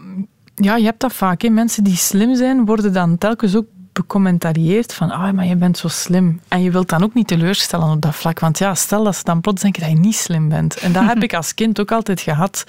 ja, 0.55 0.75
je 0.75 0.85
hebt 0.85 1.01
dat 1.01 1.13
vaak. 1.13 1.41
Hè. 1.41 1.49
Mensen 1.49 1.83
die 1.83 1.95
slim 1.95 2.35
zijn, 2.35 2.65
worden 2.65 2.93
dan 2.93 3.17
telkens 3.17 3.55
ook 3.55 3.65
becommentarieerd 3.91 4.93
van 4.93 5.11
ah, 5.11 5.31
maar 5.31 5.45
je 5.45 5.55
bent 5.55 5.77
zo 5.77 5.87
slim. 5.87 6.41
En 6.47 6.63
je 6.63 6.71
wilt 6.71 6.89
dan 6.89 7.03
ook 7.03 7.13
niet 7.13 7.27
teleurstellen 7.27 7.89
op 7.89 8.01
dat 8.01 8.15
vlak. 8.15 8.39
Want 8.39 8.57
ja, 8.57 8.75
stel 8.75 9.03
dat 9.03 9.15
ze 9.15 9.23
dan 9.23 9.41
plots 9.41 9.61
denken 9.61 9.81
dat 9.81 9.91
je 9.91 9.97
niet 9.97 10.15
slim 10.15 10.49
bent. 10.49 10.77
En 10.77 10.91
dat 10.91 11.05
heb 11.05 11.23
ik 11.23 11.33
als 11.33 11.53
kind 11.53 11.79
ook 11.79 11.91
altijd 11.91 12.21
gehad. 12.21 12.63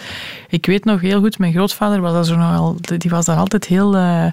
Ik 0.48 0.66
weet 0.66 0.84
nog 0.84 1.00
heel 1.00 1.20
goed, 1.20 1.38
mijn 1.38 1.52
grootvader 1.52 2.00
was, 2.00 2.28
daar, 2.28 2.38
nogal, 2.38 2.76
die 2.80 3.10
was 3.10 3.24
daar 3.24 3.38
altijd 3.38 3.64
heel... 3.64 3.96
Uh, 3.96 4.26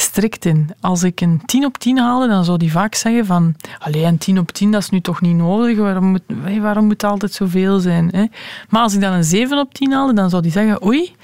strikt 0.00 0.44
in. 0.44 0.70
Als 0.80 1.02
ik 1.02 1.20
een 1.20 1.42
10 1.46 1.64
op 1.64 1.78
10 1.78 1.98
haalde, 1.98 2.28
dan 2.28 2.44
zou 2.44 2.58
die 2.58 2.70
vaak 2.70 2.94
zeggen 2.94 3.26
van 3.26 3.54
allee, 3.78 4.04
een 4.04 4.18
10 4.18 4.38
op 4.38 4.52
10, 4.52 4.70
dat 4.70 4.82
is 4.82 4.90
nu 4.90 5.00
toch 5.00 5.20
niet 5.20 5.36
nodig, 5.36 5.78
waarom 5.78 6.04
moet, 6.04 6.22
waarom 6.60 6.84
moet 6.84 7.02
het 7.02 7.10
altijd 7.10 7.32
zoveel 7.32 7.78
zijn? 7.78 8.08
Hè? 8.10 8.24
Maar 8.68 8.82
als 8.82 8.94
ik 8.94 9.00
dan 9.00 9.12
een 9.12 9.24
7 9.24 9.58
op 9.58 9.74
10 9.74 9.92
haalde, 9.92 10.14
dan 10.14 10.30
zou 10.30 10.42
die 10.42 10.50
zeggen 10.50 10.84
oei, 10.84 11.14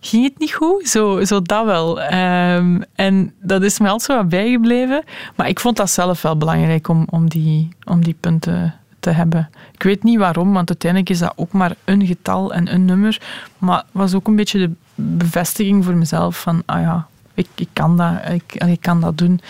ging 0.00 0.24
het 0.24 0.38
niet 0.38 0.54
goed? 0.54 0.88
Zo, 0.88 1.24
zo 1.24 1.42
dat 1.42 1.64
wel. 1.64 2.02
Um, 2.02 2.84
en 2.94 3.32
dat 3.40 3.62
is 3.62 3.78
me 3.78 3.88
altijd 3.88 4.10
zo 4.10 4.16
wat 4.16 4.28
bijgebleven. 4.28 5.04
Maar 5.36 5.48
ik 5.48 5.60
vond 5.60 5.76
dat 5.76 5.90
zelf 5.90 6.22
wel 6.22 6.36
belangrijk 6.36 6.88
om, 6.88 7.06
om, 7.10 7.28
die, 7.28 7.68
om 7.84 8.04
die 8.04 8.16
punten 8.20 8.74
te 9.00 9.10
hebben. 9.10 9.50
Ik 9.72 9.82
weet 9.82 10.02
niet 10.02 10.18
waarom, 10.18 10.52
want 10.52 10.68
uiteindelijk 10.68 11.10
is 11.10 11.18
dat 11.18 11.32
ook 11.36 11.52
maar 11.52 11.74
een 11.84 12.06
getal 12.06 12.52
en 12.52 12.74
een 12.74 12.84
nummer. 12.84 13.20
Maar 13.58 13.76
het 13.76 13.86
was 13.92 14.14
ook 14.14 14.26
een 14.26 14.36
beetje 14.36 14.58
de 14.58 14.70
bevestiging 14.94 15.84
voor 15.84 15.96
mezelf 15.96 16.40
van, 16.40 16.62
ah 16.66 16.80
ja, 16.80 17.06
ik, 17.38 17.48
ik, 17.54 17.68
kan, 17.72 17.96
dat, 17.96 18.12
ik, 18.30 18.54
ik 18.54 18.80
kan 18.80 19.00
dat 19.00 19.18
doen. 19.18 19.40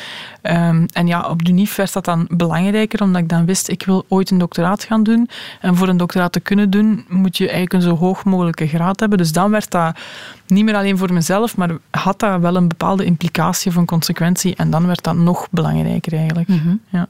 Um, 0.43 0.87
en 0.93 1.07
ja, 1.07 1.29
op 1.29 1.45
de 1.45 1.53
NIF 1.53 1.77
werd 1.77 1.93
dat 1.93 2.05
dan 2.05 2.27
belangrijker, 2.31 3.03
omdat 3.03 3.23
ik 3.23 3.29
dan 3.29 3.45
wist, 3.45 3.69
ik 3.69 3.85
wil 3.85 4.05
ooit 4.09 4.31
een 4.31 4.39
doctoraat 4.39 4.85
gaan 4.85 5.03
doen. 5.03 5.29
En 5.61 5.77
voor 5.77 5.89
een 5.89 5.97
doctoraat 5.97 6.33
te 6.33 6.41
kunnen 6.41 6.71
doen, 6.71 7.05
moet 7.09 7.37
je 7.37 7.45
eigenlijk 7.45 7.73
een 7.73 7.91
zo 7.91 7.97
hoog 7.97 8.25
mogelijke 8.25 8.67
graad 8.67 9.01
hebben. 9.01 9.19
Dus 9.19 9.33
dan 9.33 9.51
werd 9.51 9.71
dat 9.71 9.99
niet 10.47 10.65
meer 10.65 10.77
alleen 10.77 10.99
voor 10.99 11.13
mezelf, 11.13 11.57
maar 11.57 11.71
had 11.91 12.21
dat 12.21 12.41
wel 12.41 12.57
een 12.57 12.69
bepaalde 12.69 13.05
implicatie 13.05 13.71
of 13.71 13.77
een 13.77 13.87
consequentie. 13.87 14.57
En 14.57 14.71
dan 14.71 14.87
werd 14.87 15.03
dat 15.03 15.17
nog 15.17 15.49
belangrijker 15.51 16.13
eigenlijk. 16.13 16.49
Mm 16.49 16.59
-hmm. 16.59 16.81
ja. 16.89 17.07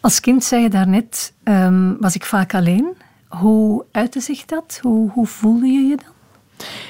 Als 0.00 0.20
kind 0.20 0.44
zei 0.44 0.62
je 0.62 0.68
daarnet, 0.68 1.32
um, 1.44 1.96
was 2.00 2.14
ik 2.14 2.24
vaak 2.24 2.54
alleen. 2.54 2.86
Hoe 3.28 3.84
uitte 3.92 4.20
zich 4.20 4.44
dat? 4.44 4.78
Hoe, 4.82 5.10
hoe 5.10 5.26
voelde 5.26 5.66
je 5.66 5.80
je 5.80 5.96
dan? 5.96 6.11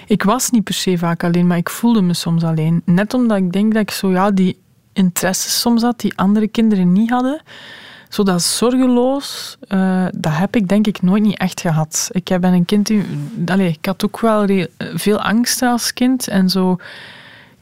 Ik 0.07 0.23
was 0.23 0.51
niet 0.51 0.65
per 0.65 0.75
se 0.75 0.99
vaak 0.99 1.25
alleen, 1.25 1.47
maar 1.47 1.57
ik 1.57 1.71
voelde 1.71 2.03
me 2.03 2.15
soms 2.15 2.45
alleen. 2.45 2.83
Net 2.85 3.15
omdat 3.15 3.39
ik 3.39 3.53
denk 3.53 3.73
dat 3.73 3.83
ik 3.83 3.91
zo 3.91 4.11
ja, 4.11 4.31
die 4.31 4.59
interesses 4.93 5.61
soms 5.61 5.83
had 5.83 6.01
die 6.01 6.19
andere 6.19 6.49
kinderen 6.49 6.93
niet 6.93 7.11
hadden. 7.11 7.43
Zo 8.09 8.23
dat 8.23 8.43
zorgeloos, 8.43 9.57
uh, 9.69 10.07
dat 10.15 10.33
heb 10.35 10.57
ik 10.57 10.69
denk 10.69 10.87
ik 10.87 11.03
nooit 11.03 11.23
niet 11.23 11.39
echt 11.39 11.61
gehad. 11.61 12.09
Ik 12.13 12.25
ben 12.25 12.53
een 12.53 12.65
kind 12.65 12.87
die... 12.87 13.05
Ik 13.59 13.87
had 13.87 14.05
ook 14.05 14.21
wel 14.21 14.67
veel 14.95 15.21
angst 15.21 15.63
als 15.63 15.93
kind 15.93 16.29
en 16.29 16.49
zo 16.49 16.77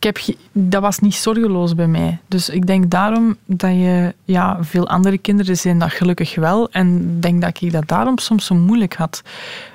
ik 0.00 0.06
heb, 0.06 0.36
dat 0.52 0.82
was 0.82 0.98
niet 0.98 1.14
zorgeloos 1.14 1.74
bij 1.74 1.86
mij. 1.86 2.18
Dus 2.28 2.48
ik 2.48 2.66
denk 2.66 2.90
daarom 2.90 3.36
dat 3.44 3.70
je, 3.70 4.14
ja, 4.24 4.58
veel 4.60 4.88
andere 4.88 5.18
kinderen 5.18 5.56
zijn 5.56 5.78
dat 5.78 5.90
gelukkig 5.90 6.34
wel. 6.34 6.70
En 6.70 7.20
denk 7.20 7.40
dat 7.40 7.60
ik 7.60 7.72
dat 7.72 7.88
daarom 7.88 8.18
soms 8.18 8.46
zo 8.46 8.54
moeilijk 8.54 8.94
had. 8.94 9.22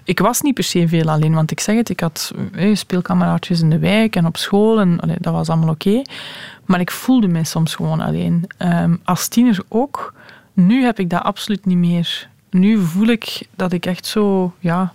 Ik 0.04 0.20
was 0.20 0.42
niet 0.42 0.54
per 0.54 0.64
se 0.64 0.88
veel 0.88 1.10
alleen, 1.10 1.34
want 1.34 1.52
ik 1.52 1.60
zeg 1.60 1.76
het, 1.76 1.90
ik 1.90 2.00
had 2.00 2.32
hey, 2.52 2.76
speelkameraadjes 2.76 3.62
in 3.62 3.70
de 3.70 3.80
wijk 3.80 4.16
en 4.16 4.26
op 4.26 4.38
school 4.38 4.80
en 4.80 5.00
dat 5.20 5.34
was 5.34 5.50
allemaal 5.50 5.70
oké. 5.70 6.02
Maar 6.66 6.80
ik 6.80 6.92
voelde 6.92 7.28
mij 7.28 7.44
soms 7.44 7.76
gewoon 7.76 8.02
alleen. 8.02 8.48
Um, 8.58 9.00
als 9.04 9.28
tiener 9.28 9.60
ook. 9.68 10.14
Nu 10.54 10.84
heb 10.84 11.00
ik 11.00 11.10
dat 11.10 11.24
absoluut 11.24 11.66
niet 11.66 11.78
meer. 11.78 12.30
Nu 12.50 12.82
voel 12.82 13.08
ik 13.08 13.48
dat 13.56 13.72
ik 13.72 13.86
echt 13.86 14.06
zo, 14.06 14.54
ja. 14.60 14.94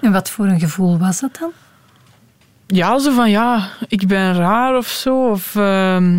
En 0.00 0.12
wat 0.12 0.30
voor 0.30 0.46
een 0.46 0.60
gevoel 0.60 0.98
was 0.98 1.20
dat 1.20 1.36
dan? 1.40 1.50
Ja, 2.66 2.98
zo 2.98 3.12
van 3.12 3.30
ja, 3.30 3.68
ik 3.88 4.06
ben 4.06 4.34
raar 4.34 4.76
of 4.76 4.86
zo. 4.86 5.30
Of 5.30 5.54
uh, 5.54 6.16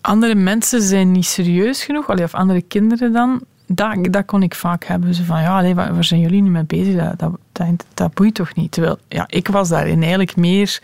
andere 0.00 0.34
mensen 0.34 0.82
zijn 0.82 1.12
niet 1.12 1.26
serieus 1.26 1.84
genoeg. 1.84 2.08
Of 2.08 2.34
andere 2.34 2.62
kinderen 2.62 3.12
dan. 3.12 3.40
Dat, 3.66 3.96
dat 4.10 4.24
kon 4.24 4.42
ik 4.42 4.54
vaak 4.54 4.84
hebben. 4.84 5.14
Zo 5.14 5.22
van 5.24 5.40
ja, 5.40 5.58
allee, 5.58 5.74
waar, 5.74 6.04
zijn 6.04 6.20
jullie 6.20 6.42
nu 6.42 6.50
mee 6.50 6.64
bezig? 6.64 6.94
Dat, 6.94 7.18
dat, 7.18 7.38
dat, 7.52 7.84
dat 7.94 8.14
boeit 8.14 8.34
toch 8.34 8.54
niet? 8.54 8.72
Terwijl 8.72 8.98
ja, 9.08 9.24
ik 9.28 9.48
was 9.48 9.68
daarin 9.68 10.00
eigenlijk 10.00 10.36
meer 10.36 10.80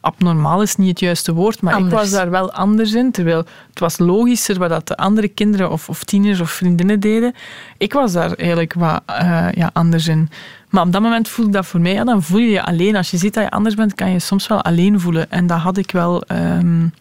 abnormaal 0.00 0.62
is 0.62 0.76
niet 0.76 0.88
het 0.88 1.00
juiste 1.00 1.34
woord, 1.34 1.62
maar 1.62 1.74
anders. 1.74 1.92
ik 1.92 1.98
was 1.98 2.10
daar 2.10 2.30
wel 2.30 2.52
anders 2.52 2.92
in. 2.92 3.10
Terwijl 3.10 3.44
het 3.68 3.78
was 3.78 3.98
logischer 3.98 4.58
wat 4.58 4.68
dat 4.68 4.88
de 4.88 4.96
andere 4.96 5.28
kinderen 5.28 5.70
of, 5.70 5.88
of 5.88 6.04
tieners 6.04 6.40
of 6.40 6.50
vriendinnen 6.50 7.00
deden. 7.00 7.34
Ik 7.78 7.92
was 7.92 8.12
daar 8.12 8.32
eigenlijk 8.32 8.74
wat 8.74 9.02
uh, 9.10 9.48
ja, 9.52 9.70
anders 9.72 10.06
in. 10.08 10.30
Maar 10.68 10.86
op 10.86 10.92
dat 10.92 11.02
moment 11.02 11.28
voelde 11.28 11.50
dat 11.50 11.66
voor 11.66 11.80
mij, 11.80 11.92
ja, 11.92 12.04
dan 12.04 12.22
voel 12.22 12.40
je 12.40 12.50
je 12.50 12.62
alleen. 12.62 12.96
Als 12.96 13.10
je 13.10 13.16
ziet 13.16 13.34
dat 13.34 13.44
je 13.44 13.50
anders 13.50 13.74
bent, 13.74 13.94
kan 13.94 14.10
je 14.10 14.18
soms 14.18 14.46
wel 14.46 14.62
alleen 14.62 15.00
voelen. 15.00 15.30
En 15.30 15.46
dat 15.46 15.58
had 15.58 15.76
ik 15.76 15.90
wel, 15.90 16.22
um, 16.32 16.92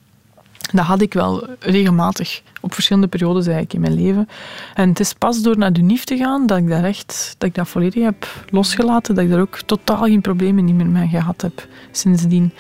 dat 0.74 0.86
had 0.86 1.02
ik 1.02 1.14
wel 1.14 1.48
regelmatig. 1.60 2.42
Op 2.62 2.74
verschillende 2.74 3.08
periodes 3.08 3.46
eigenlijk 3.46 3.74
in 3.74 3.82
mijn 3.82 4.04
leven. 4.04 4.30
En 4.74 4.90
het 4.90 5.00
is 5.00 5.14
pas 5.14 5.42
door 5.42 5.58
naar 5.58 5.74
de 5.74 5.82
NIF 5.82 6.04
te 6.04 6.18
gaan 6.18 6.48
dat 6.48 6.58
ik 6.58 6.70
dat 6.70 6.84
echt, 6.84 7.36
dat 7.38 7.50
ik 7.50 7.56
dat 7.56 7.68
volledig 7.68 8.04
heb 8.04 8.28
losgelaten. 8.50 9.16
Dat 9.16 9.24
ik 9.24 9.30
daar 9.30 9.42
ook 9.42 9.60
totaal 9.66 10.04
geen 10.04 10.22
problemen 10.22 10.76
meer 10.76 10.86
mee 10.86 11.08
gehad 11.08 11.42
heb 11.42 11.68
sindsdien. 11.92 12.52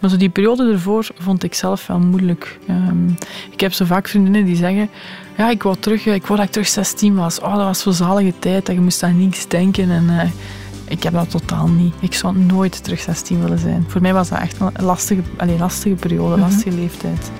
Maar 0.00 0.10
zo 0.10 0.16
die 0.16 0.28
periode 0.28 0.72
ervoor 0.72 1.06
vond 1.18 1.42
ik 1.42 1.54
zelf 1.54 1.86
wel 1.86 1.98
moeilijk. 1.98 2.58
Um, 2.70 3.16
ik 3.50 3.60
heb 3.60 3.72
zo 3.72 3.84
vaak 3.84 4.08
vriendinnen 4.08 4.44
die 4.44 4.56
zeggen... 4.56 4.90
Ja, 5.36 5.50
ik 5.50 5.62
wou, 5.62 5.76
terug, 5.76 6.06
ik 6.06 6.26
wou 6.26 6.36
dat 6.36 6.46
ik 6.46 6.52
terug 6.52 6.68
16 6.68 7.14
was. 7.14 7.40
Oh, 7.40 7.56
dat 7.56 7.64
was 7.64 7.80
zo'n 7.80 7.92
zalige 7.92 8.32
tijd. 8.38 8.66
Dat 8.66 8.74
je 8.74 8.80
moest 8.80 9.02
aan 9.02 9.18
niks 9.18 9.48
denken. 9.48 9.90
En 9.90 10.04
uh, 10.04 10.22
ik 10.84 11.02
heb 11.02 11.12
dat 11.12 11.30
totaal 11.30 11.68
niet. 11.68 11.94
Ik 12.00 12.14
zou 12.14 12.38
nooit 12.38 12.84
terug 12.84 13.00
16 13.00 13.42
willen 13.42 13.58
zijn. 13.58 13.84
Voor 13.88 14.00
mij 14.00 14.12
was 14.12 14.28
dat 14.28 14.38
echt 14.38 14.60
een 14.60 14.84
lastige, 14.84 15.22
allez, 15.36 15.58
lastige 15.58 15.94
periode, 15.94 16.36
mm 16.36 16.42
-hmm. 16.42 16.50
lastige 16.50 16.76
leeftijd. 16.76 17.30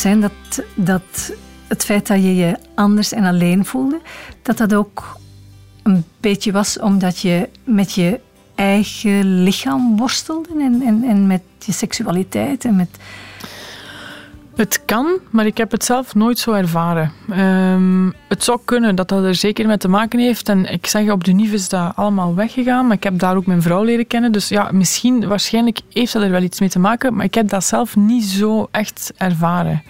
Zijn 0.00 0.20
dat, 0.20 0.64
dat 0.74 1.32
het 1.68 1.84
feit 1.84 2.06
dat 2.06 2.22
je 2.22 2.34
je 2.34 2.56
anders 2.74 3.12
en 3.12 3.24
alleen 3.24 3.64
voelde, 3.64 4.00
dat 4.42 4.56
dat 4.56 4.74
ook 4.74 5.18
een 5.82 6.04
beetje 6.20 6.52
was 6.52 6.78
omdat 6.78 7.18
je 7.18 7.48
met 7.64 7.92
je 7.92 8.20
eigen 8.54 9.42
lichaam 9.42 9.96
worstelde 9.96 10.48
en, 10.58 10.82
en, 10.82 11.04
en 11.04 11.26
met 11.26 11.42
je 11.58 11.72
seksualiteit 11.72 12.64
en 12.64 12.76
met 12.76 12.98
het 14.60 14.84
kan, 14.84 15.18
maar 15.30 15.46
ik 15.46 15.56
heb 15.56 15.70
het 15.70 15.84
zelf 15.84 16.14
nooit 16.14 16.38
zo 16.38 16.52
ervaren. 16.52 17.12
Um, 17.30 18.14
het 18.28 18.44
zou 18.44 18.60
kunnen 18.64 18.94
dat 18.94 19.08
dat 19.08 19.24
er 19.24 19.34
zeker 19.34 19.66
mee 19.66 19.76
te 19.76 19.88
maken 19.88 20.18
heeft. 20.18 20.48
En 20.48 20.72
ik 20.72 20.86
zeg, 20.86 21.10
op 21.10 21.24
de 21.24 21.32
NIF 21.32 21.52
is 21.52 21.68
dat 21.68 21.92
allemaal 21.96 22.34
weggegaan, 22.34 22.86
maar 22.86 22.96
ik 22.96 23.02
heb 23.02 23.18
daar 23.18 23.36
ook 23.36 23.46
mijn 23.46 23.62
vrouw 23.62 23.82
leren 23.82 24.06
kennen. 24.06 24.32
Dus 24.32 24.48
ja, 24.48 24.68
misschien, 24.72 25.28
waarschijnlijk 25.28 25.80
heeft 25.92 26.12
dat 26.12 26.22
er 26.22 26.30
wel 26.30 26.42
iets 26.42 26.60
mee 26.60 26.68
te 26.68 26.78
maken, 26.78 27.14
maar 27.14 27.24
ik 27.24 27.34
heb 27.34 27.48
dat 27.48 27.64
zelf 27.64 27.96
niet 27.96 28.24
zo 28.24 28.68
echt 28.70 29.12
ervaren. 29.16 29.82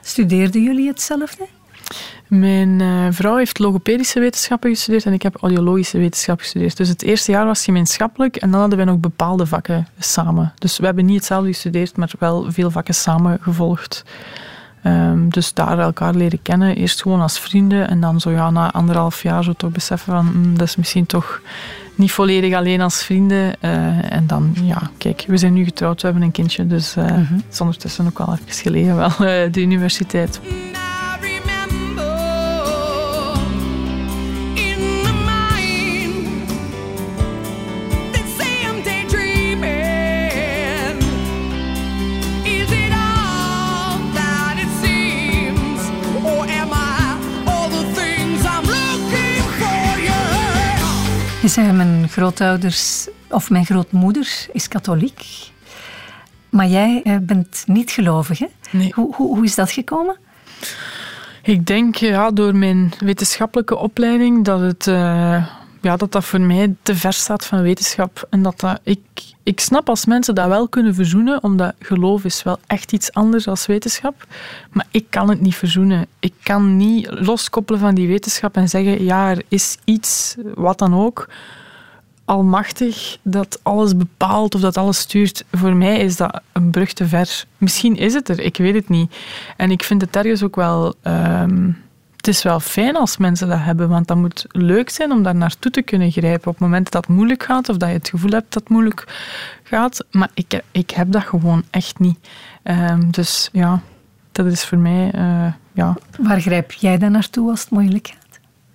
Studeerden 0.00 0.62
jullie 0.62 0.88
hetzelfde? 0.88 1.46
Mijn 2.38 2.80
uh, 2.80 3.06
vrouw 3.10 3.36
heeft 3.36 3.58
logopedische 3.58 4.20
wetenschappen 4.20 4.70
gestudeerd 4.70 5.04
en 5.04 5.12
ik 5.12 5.22
heb 5.22 5.36
audiologische 5.40 5.98
wetenschappen 5.98 6.44
gestudeerd. 6.44 6.76
Dus 6.76 6.88
het 6.88 7.02
eerste 7.02 7.32
jaar 7.32 7.46
was 7.46 7.64
gemeenschappelijk 7.64 8.36
en 8.36 8.50
dan 8.50 8.60
hadden 8.60 8.78
we 8.78 8.84
nog 8.84 8.98
bepaalde 8.98 9.46
vakken 9.46 9.88
samen. 9.98 10.52
Dus 10.58 10.78
we 10.78 10.84
hebben 10.84 11.04
niet 11.04 11.16
hetzelfde 11.16 11.48
gestudeerd, 11.48 11.96
maar 11.96 12.10
wel 12.18 12.52
veel 12.52 12.70
vakken 12.70 12.94
samen 12.94 13.38
gevolgd. 13.40 14.04
Um, 14.86 15.30
dus 15.30 15.54
daar 15.54 15.78
elkaar 15.78 16.14
leren 16.14 16.42
kennen. 16.42 16.76
Eerst 16.76 17.02
gewoon 17.02 17.20
als 17.20 17.38
vrienden 17.38 17.88
en 17.88 18.00
dan 18.00 18.20
zo 18.20 18.30
ja, 18.30 18.50
na 18.50 18.72
anderhalf 18.72 19.22
jaar 19.22 19.44
zo 19.44 19.52
toch 19.52 19.70
beseffen 19.70 20.12
van 20.12 20.26
mm, 20.26 20.58
dat 20.58 20.66
is 20.66 20.76
misschien 20.76 21.06
toch 21.06 21.40
niet 21.94 22.12
volledig 22.12 22.54
alleen 22.54 22.80
als 22.80 23.02
vrienden. 23.02 23.54
Uh, 23.60 24.12
en 24.12 24.26
dan, 24.26 24.54
ja, 24.62 24.90
kijk, 24.98 25.24
we 25.26 25.36
zijn 25.36 25.52
nu 25.52 25.64
getrouwd, 25.64 26.00
we 26.00 26.06
hebben 26.06 26.24
een 26.24 26.32
kindje, 26.32 26.66
dus 26.66 26.96
uh, 26.96 27.04
mm 27.04 27.10
-hmm. 27.10 27.36
het 27.36 27.52
is 27.52 27.60
ondertussen 27.60 28.06
ook 28.06 28.20
al 28.20 28.32
even 28.32 28.62
gelegen 28.62 28.96
wel, 28.96 29.10
de 29.50 29.60
universiteit. 29.60 30.40
Zei, 51.52 51.72
mijn 51.72 52.08
grootouders 52.08 53.08
of 53.30 53.50
mijn 53.50 53.64
grootmoeder 53.64 54.46
is 54.52 54.68
katholiek. 54.68 55.26
Maar 56.48 56.66
jij 56.66 57.00
eh, 57.04 57.16
bent 57.20 57.64
niet 57.66 57.90
gelovig, 57.90 58.38
hè? 58.38 58.46
Nee. 58.70 58.92
Hoe, 58.94 59.14
hoe, 59.14 59.36
hoe 59.36 59.44
is 59.44 59.54
dat 59.54 59.70
gekomen? 59.70 60.16
Ik 61.42 61.66
denk 61.66 61.96
ja, 61.96 62.30
door 62.30 62.56
mijn 62.56 62.92
wetenschappelijke 62.98 63.76
opleiding 63.76 64.44
dat 64.44 64.60
het... 64.60 64.86
Uh, 64.86 65.46
ja, 65.82 65.96
dat 65.96 66.12
dat 66.12 66.24
voor 66.24 66.40
mij 66.40 66.74
te 66.82 66.96
ver 66.96 67.12
staat 67.12 67.46
van 67.46 67.62
wetenschap. 67.62 68.26
En 68.30 68.42
dat, 68.42 68.60
dat 68.60 68.80
ik, 68.82 69.00
ik 69.42 69.60
snap 69.60 69.88
als 69.88 70.06
mensen 70.06 70.34
dat 70.34 70.46
wel 70.46 70.68
kunnen 70.68 70.94
verzoenen, 70.94 71.42
omdat 71.42 71.74
geloof 71.78 72.24
is 72.24 72.42
wel 72.42 72.58
echt 72.66 72.92
iets 72.92 73.12
anders 73.12 73.44
dan 73.44 73.56
wetenschap. 73.66 74.26
Maar 74.70 74.86
ik 74.90 75.06
kan 75.08 75.28
het 75.28 75.40
niet 75.40 75.54
verzoenen. 75.54 76.06
Ik 76.20 76.34
kan 76.42 76.76
niet 76.76 77.10
loskoppelen 77.10 77.80
van 77.80 77.94
die 77.94 78.08
wetenschap 78.08 78.56
en 78.56 78.68
zeggen, 78.68 79.04
ja, 79.04 79.30
er 79.30 79.42
is 79.48 79.76
iets, 79.84 80.36
wat 80.54 80.78
dan 80.78 80.94
ook, 80.94 81.28
almachtig, 82.24 83.18
dat 83.22 83.60
alles 83.62 83.96
bepaalt 83.96 84.54
of 84.54 84.60
dat 84.60 84.76
alles 84.76 84.98
stuurt. 84.98 85.44
Voor 85.52 85.74
mij 85.74 85.98
is 85.98 86.16
dat 86.16 86.40
een 86.52 86.70
brug 86.70 86.92
te 86.92 87.06
ver. 87.06 87.44
Misschien 87.58 87.96
is 87.96 88.14
het 88.14 88.28
er, 88.28 88.40
ik 88.40 88.56
weet 88.56 88.74
het 88.74 88.88
niet. 88.88 89.14
En 89.56 89.70
ik 89.70 89.82
vind 89.82 90.00
het 90.00 90.16
ergens 90.16 90.42
ook 90.42 90.56
wel... 90.56 90.94
Ehm, 91.02 91.70
het 92.22 92.34
is 92.34 92.42
wel 92.42 92.60
fijn 92.60 92.96
als 92.96 93.16
mensen 93.16 93.48
dat 93.48 93.58
hebben, 93.58 93.88
want 93.88 94.06
dat 94.06 94.16
moet 94.16 94.44
leuk 94.48 94.90
zijn 94.90 95.12
om 95.12 95.22
daar 95.22 95.34
naartoe 95.34 95.70
te 95.70 95.82
kunnen 95.82 96.10
grijpen 96.10 96.48
op 96.48 96.52
het 96.52 96.62
moment 96.62 96.90
dat 96.90 97.06
het 97.06 97.16
moeilijk 97.16 97.42
gaat 97.42 97.68
of 97.68 97.76
dat 97.76 97.88
je 97.88 97.94
het 97.94 98.08
gevoel 98.08 98.30
hebt 98.30 98.52
dat 98.52 98.62
het 98.62 98.72
moeilijk 98.72 99.04
gaat. 99.62 100.04
Maar 100.10 100.30
ik, 100.34 100.62
ik 100.70 100.90
heb 100.90 101.12
dat 101.12 101.22
gewoon 101.22 101.64
echt 101.70 101.98
niet. 101.98 102.18
Um, 102.64 103.10
dus 103.10 103.48
ja, 103.52 103.80
dat 104.32 104.46
is 104.46 104.64
voor 104.64 104.78
mij. 104.78 105.12
Uh, 105.14 105.52
ja. 105.72 105.96
Waar 106.18 106.40
grijp 106.40 106.72
jij 106.72 106.98
dan 106.98 107.12
naartoe 107.12 107.50
als 107.50 107.60
het 107.60 107.70
moeilijk 107.70 108.06
gaat? 108.06 108.21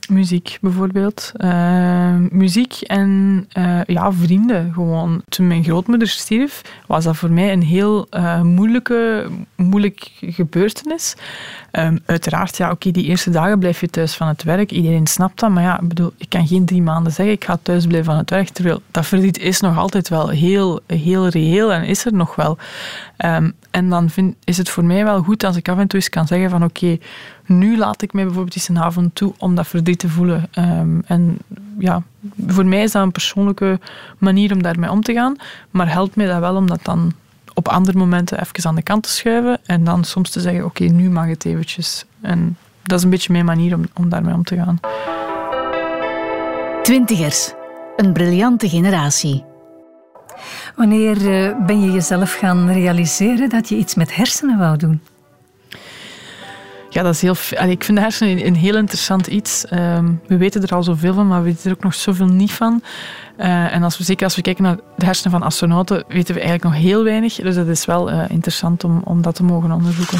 Muziek 0.07 0.57
bijvoorbeeld. 0.61 1.31
Uh, 1.37 2.15
muziek 2.29 2.73
en 2.81 3.45
uh, 3.57 3.83
ja, 3.85 4.11
vrienden 4.11 4.73
gewoon. 4.73 5.21
Toen 5.29 5.47
mijn 5.47 5.63
grootmoeder 5.63 6.07
stierf, 6.07 6.61
was 6.87 7.03
dat 7.03 7.17
voor 7.17 7.31
mij 7.31 7.51
een 7.51 7.63
heel 7.63 8.07
uh, 8.11 8.41
moeilijke, 8.41 9.27
moeilijk 9.55 10.11
gebeurtenis. 10.21 11.15
Um, 11.71 11.99
uiteraard, 12.05 12.57
ja, 12.57 12.71
oké, 12.71 12.91
die 12.91 13.03
eerste 13.03 13.29
dagen 13.29 13.59
blijf 13.59 13.79
je 13.79 13.89
thuis 13.89 14.15
van 14.15 14.27
het 14.27 14.43
werk. 14.43 14.71
Iedereen 14.71 15.07
snapt 15.07 15.39
dat. 15.39 15.49
Maar 15.49 15.63
ja, 15.63 15.79
ik 15.79 15.87
bedoel, 15.87 16.11
ik 16.17 16.29
kan 16.29 16.47
geen 16.47 16.65
drie 16.65 16.81
maanden 16.81 17.11
zeggen, 17.11 17.35
ik 17.35 17.43
ga 17.43 17.59
thuis 17.61 17.85
blijven 17.85 18.11
van 18.11 18.17
het 18.17 18.29
werk. 18.29 18.49
Terwijl 18.49 18.81
dat 18.91 19.05
verdriet 19.05 19.39
is 19.39 19.59
nog 19.59 19.77
altijd 19.77 20.09
wel 20.09 20.29
heel, 20.29 20.79
heel 20.87 21.27
reëel 21.27 21.73
en 21.73 21.83
is 21.83 22.05
er 22.05 22.13
nog 22.13 22.35
wel. 22.35 22.57
Um, 23.25 23.53
en 23.71 23.89
dan 23.89 24.09
vind, 24.09 24.35
is 24.43 24.57
het 24.57 24.69
voor 24.69 24.85
mij 24.85 25.03
wel 25.03 25.23
goed 25.23 25.43
als 25.43 25.55
ik 25.55 25.69
af 25.69 25.77
en 25.77 25.87
toe 25.87 25.99
eens 25.99 26.09
kan 26.09 26.27
zeggen 26.27 26.49
van 26.49 26.63
oké, 26.63 26.97
nu 27.47 27.77
laat 27.77 28.01
ik 28.01 28.13
mij 28.13 28.23
bijvoorbeeld 28.23 28.55
eens 28.55 28.67
een 28.67 28.79
avond 28.79 29.15
toe 29.15 29.33
om 29.37 29.55
dat 29.55 29.67
verdriet 29.67 29.99
te 29.99 30.09
voelen. 30.09 30.49
Um, 30.59 31.03
en 31.05 31.37
ja, 31.77 32.03
voor 32.47 32.65
mij 32.65 32.83
is 32.83 32.91
dat 32.91 33.03
een 33.03 33.11
persoonlijke 33.11 33.79
manier 34.17 34.53
om 34.53 34.61
daarmee 34.61 34.91
om 34.91 35.01
te 35.01 35.13
gaan. 35.13 35.35
Maar 35.71 35.91
helpt 35.91 36.15
mij 36.15 36.25
dat 36.25 36.39
wel 36.39 36.55
om 36.55 36.67
dat 36.67 36.79
dan 36.83 37.13
op 37.53 37.67
andere 37.67 37.97
momenten 37.97 38.39
even 38.39 38.69
aan 38.69 38.75
de 38.75 38.81
kant 38.81 39.03
te 39.03 39.09
schuiven. 39.09 39.59
En 39.65 39.83
dan 39.83 40.03
soms 40.03 40.29
te 40.29 40.39
zeggen, 40.39 40.65
oké, 40.65 40.83
nu 40.83 41.09
mag 41.09 41.27
het 41.27 41.45
eventjes. 41.45 42.05
En 42.21 42.57
dat 42.83 42.97
is 42.97 43.03
een 43.03 43.09
beetje 43.09 43.31
mijn 43.31 43.45
manier 43.45 43.75
om, 43.75 43.83
om 43.93 44.09
daarmee 44.09 44.33
om 44.33 44.43
te 44.43 44.55
gaan. 44.55 44.79
Twintigers. 46.83 47.53
Een 47.95 48.13
briljante 48.13 48.69
generatie. 48.69 49.43
Wanneer 50.75 51.17
eh, 51.17 51.65
ben 51.65 51.81
je 51.81 51.91
jezelf 51.91 52.33
gaan 52.33 52.71
realiseren 52.71 53.49
dat 53.49 53.69
je 53.69 53.75
iets 53.75 53.95
met 53.95 54.15
hersenen 54.15 54.57
wou 54.57 54.77
doen? 54.77 55.01
Ja, 56.97 57.03
dat 57.03 57.13
is 57.13 57.21
heel. 57.21 57.35
Ik 57.69 57.83
vind 57.83 57.97
de 57.97 58.03
hersenen 58.03 58.45
een 58.45 58.55
heel 58.55 58.75
interessant 58.75 59.27
iets. 59.27 59.65
Ehm, 59.65 60.11
we 60.27 60.37
weten 60.37 60.61
er 60.61 60.75
al 60.75 60.83
zoveel 60.83 61.13
van, 61.13 61.27
maar 61.27 61.39
we 61.39 61.45
weten 61.45 61.69
er 61.69 61.75
ook 61.75 61.83
nog 61.83 61.93
zoveel 61.93 62.25
niet 62.25 62.51
van. 62.51 62.81
Uh, 63.39 63.73
en 63.73 63.83
als 63.83 63.97
we, 63.97 64.03
zeker 64.03 64.23
als 64.23 64.35
we 64.35 64.41
kijken 64.41 64.63
naar 64.63 64.75
de 64.95 65.05
hersenen 65.05 65.31
van 65.31 65.43
astronauten, 65.43 66.03
weten 66.07 66.33
we 66.33 66.41
eigenlijk 66.41 66.63
nog 66.63 66.83
heel 66.83 67.03
weinig. 67.03 67.35
Dus 67.35 67.55
dat 67.55 67.67
is 67.67 67.85
wel 67.85 68.11
uh, 68.11 68.23
interessant 68.27 68.83
om, 68.83 69.01
om 69.03 69.21
dat 69.21 69.35
te 69.35 69.43
mogen 69.43 69.71
onderzoeken. 69.71 70.19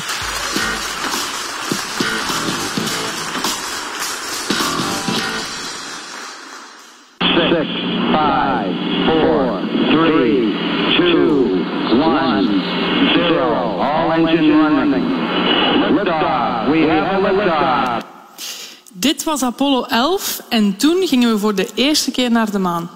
Was 19.28 19.44
Apollo 19.44 19.84
11 19.84 20.42
en 20.50 20.78
toen 20.78 21.08
gingen 21.08 21.32
we 21.32 21.38
voor 21.38 21.56
de 21.56 21.70
eerste 21.74 22.12
keer 22.12 22.32
naar 22.32 22.52
de 22.52 22.60
maan. 22.60 22.90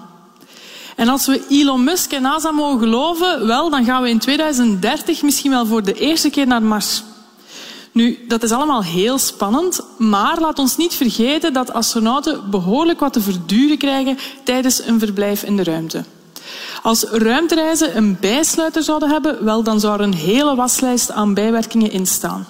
En 0.96 1.08
als 1.08 1.26
we 1.26 1.46
Elon 1.48 1.84
Musk 1.84 2.12
en 2.12 2.22
NASA 2.22 2.50
mogen 2.50 2.78
geloven, 2.78 3.46
wel, 3.46 3.70
dan 3.70 3.84
gaan 3.84 4.02
we 4.02 4.08
in 4.08 4.18
2030 4.18 5.22
misschien 5.22 5.50
wel 5.50 5.66
voor 5.66 5.82
de 5.82 5.94
eerste 5.94 6.30
keer 6.30 6.46
naar 6.46 6.62
Mars. 6.62 7.02
Nu, 7.92 8.24
dat 8.28 8.42
is 8.42 8.52
allemaal 8.52 8.82
heel 8.82 9.18
spannend, 9.18 9.80
maar 9.98 10.40
laat 10.40 10.58
ons 10.58 10.76
niet 10.76 10.94
vergeten 10.94 11.52
dat 11.52 11.72
astronauten 11.72 12.50
behoorlijk 12.50 13.00
wat 13.00 13.12
te 13.12 13.20
verduren 13.20 13.78
krijgen 13.78 14.18
tijdens 14.44 14.86
een 14.86 14.98
verblijf 14.98 15.42
in 15.42 15.56
de 15.56 15.64
ruimte. 15.64 16.04
Als 16.82 17.02
ruimtereizen 17.02 17.96
een 17.96 18.16
bijsluiter 18.20 18.82
zouden 18.82 19.10
hebben, 19.10 19.44
wel, 19.44 19.62
dan 19.62 19.80
zou 19.80 19.94
er 19.94 20.04
een 20.04 20.14
hele 20.14 20.54
waslijst 20.54 21.10
aan 21.10 21.34
bijwerkingen 21.34 21.90
in 21.90 22.06
staan. 22.06 22.46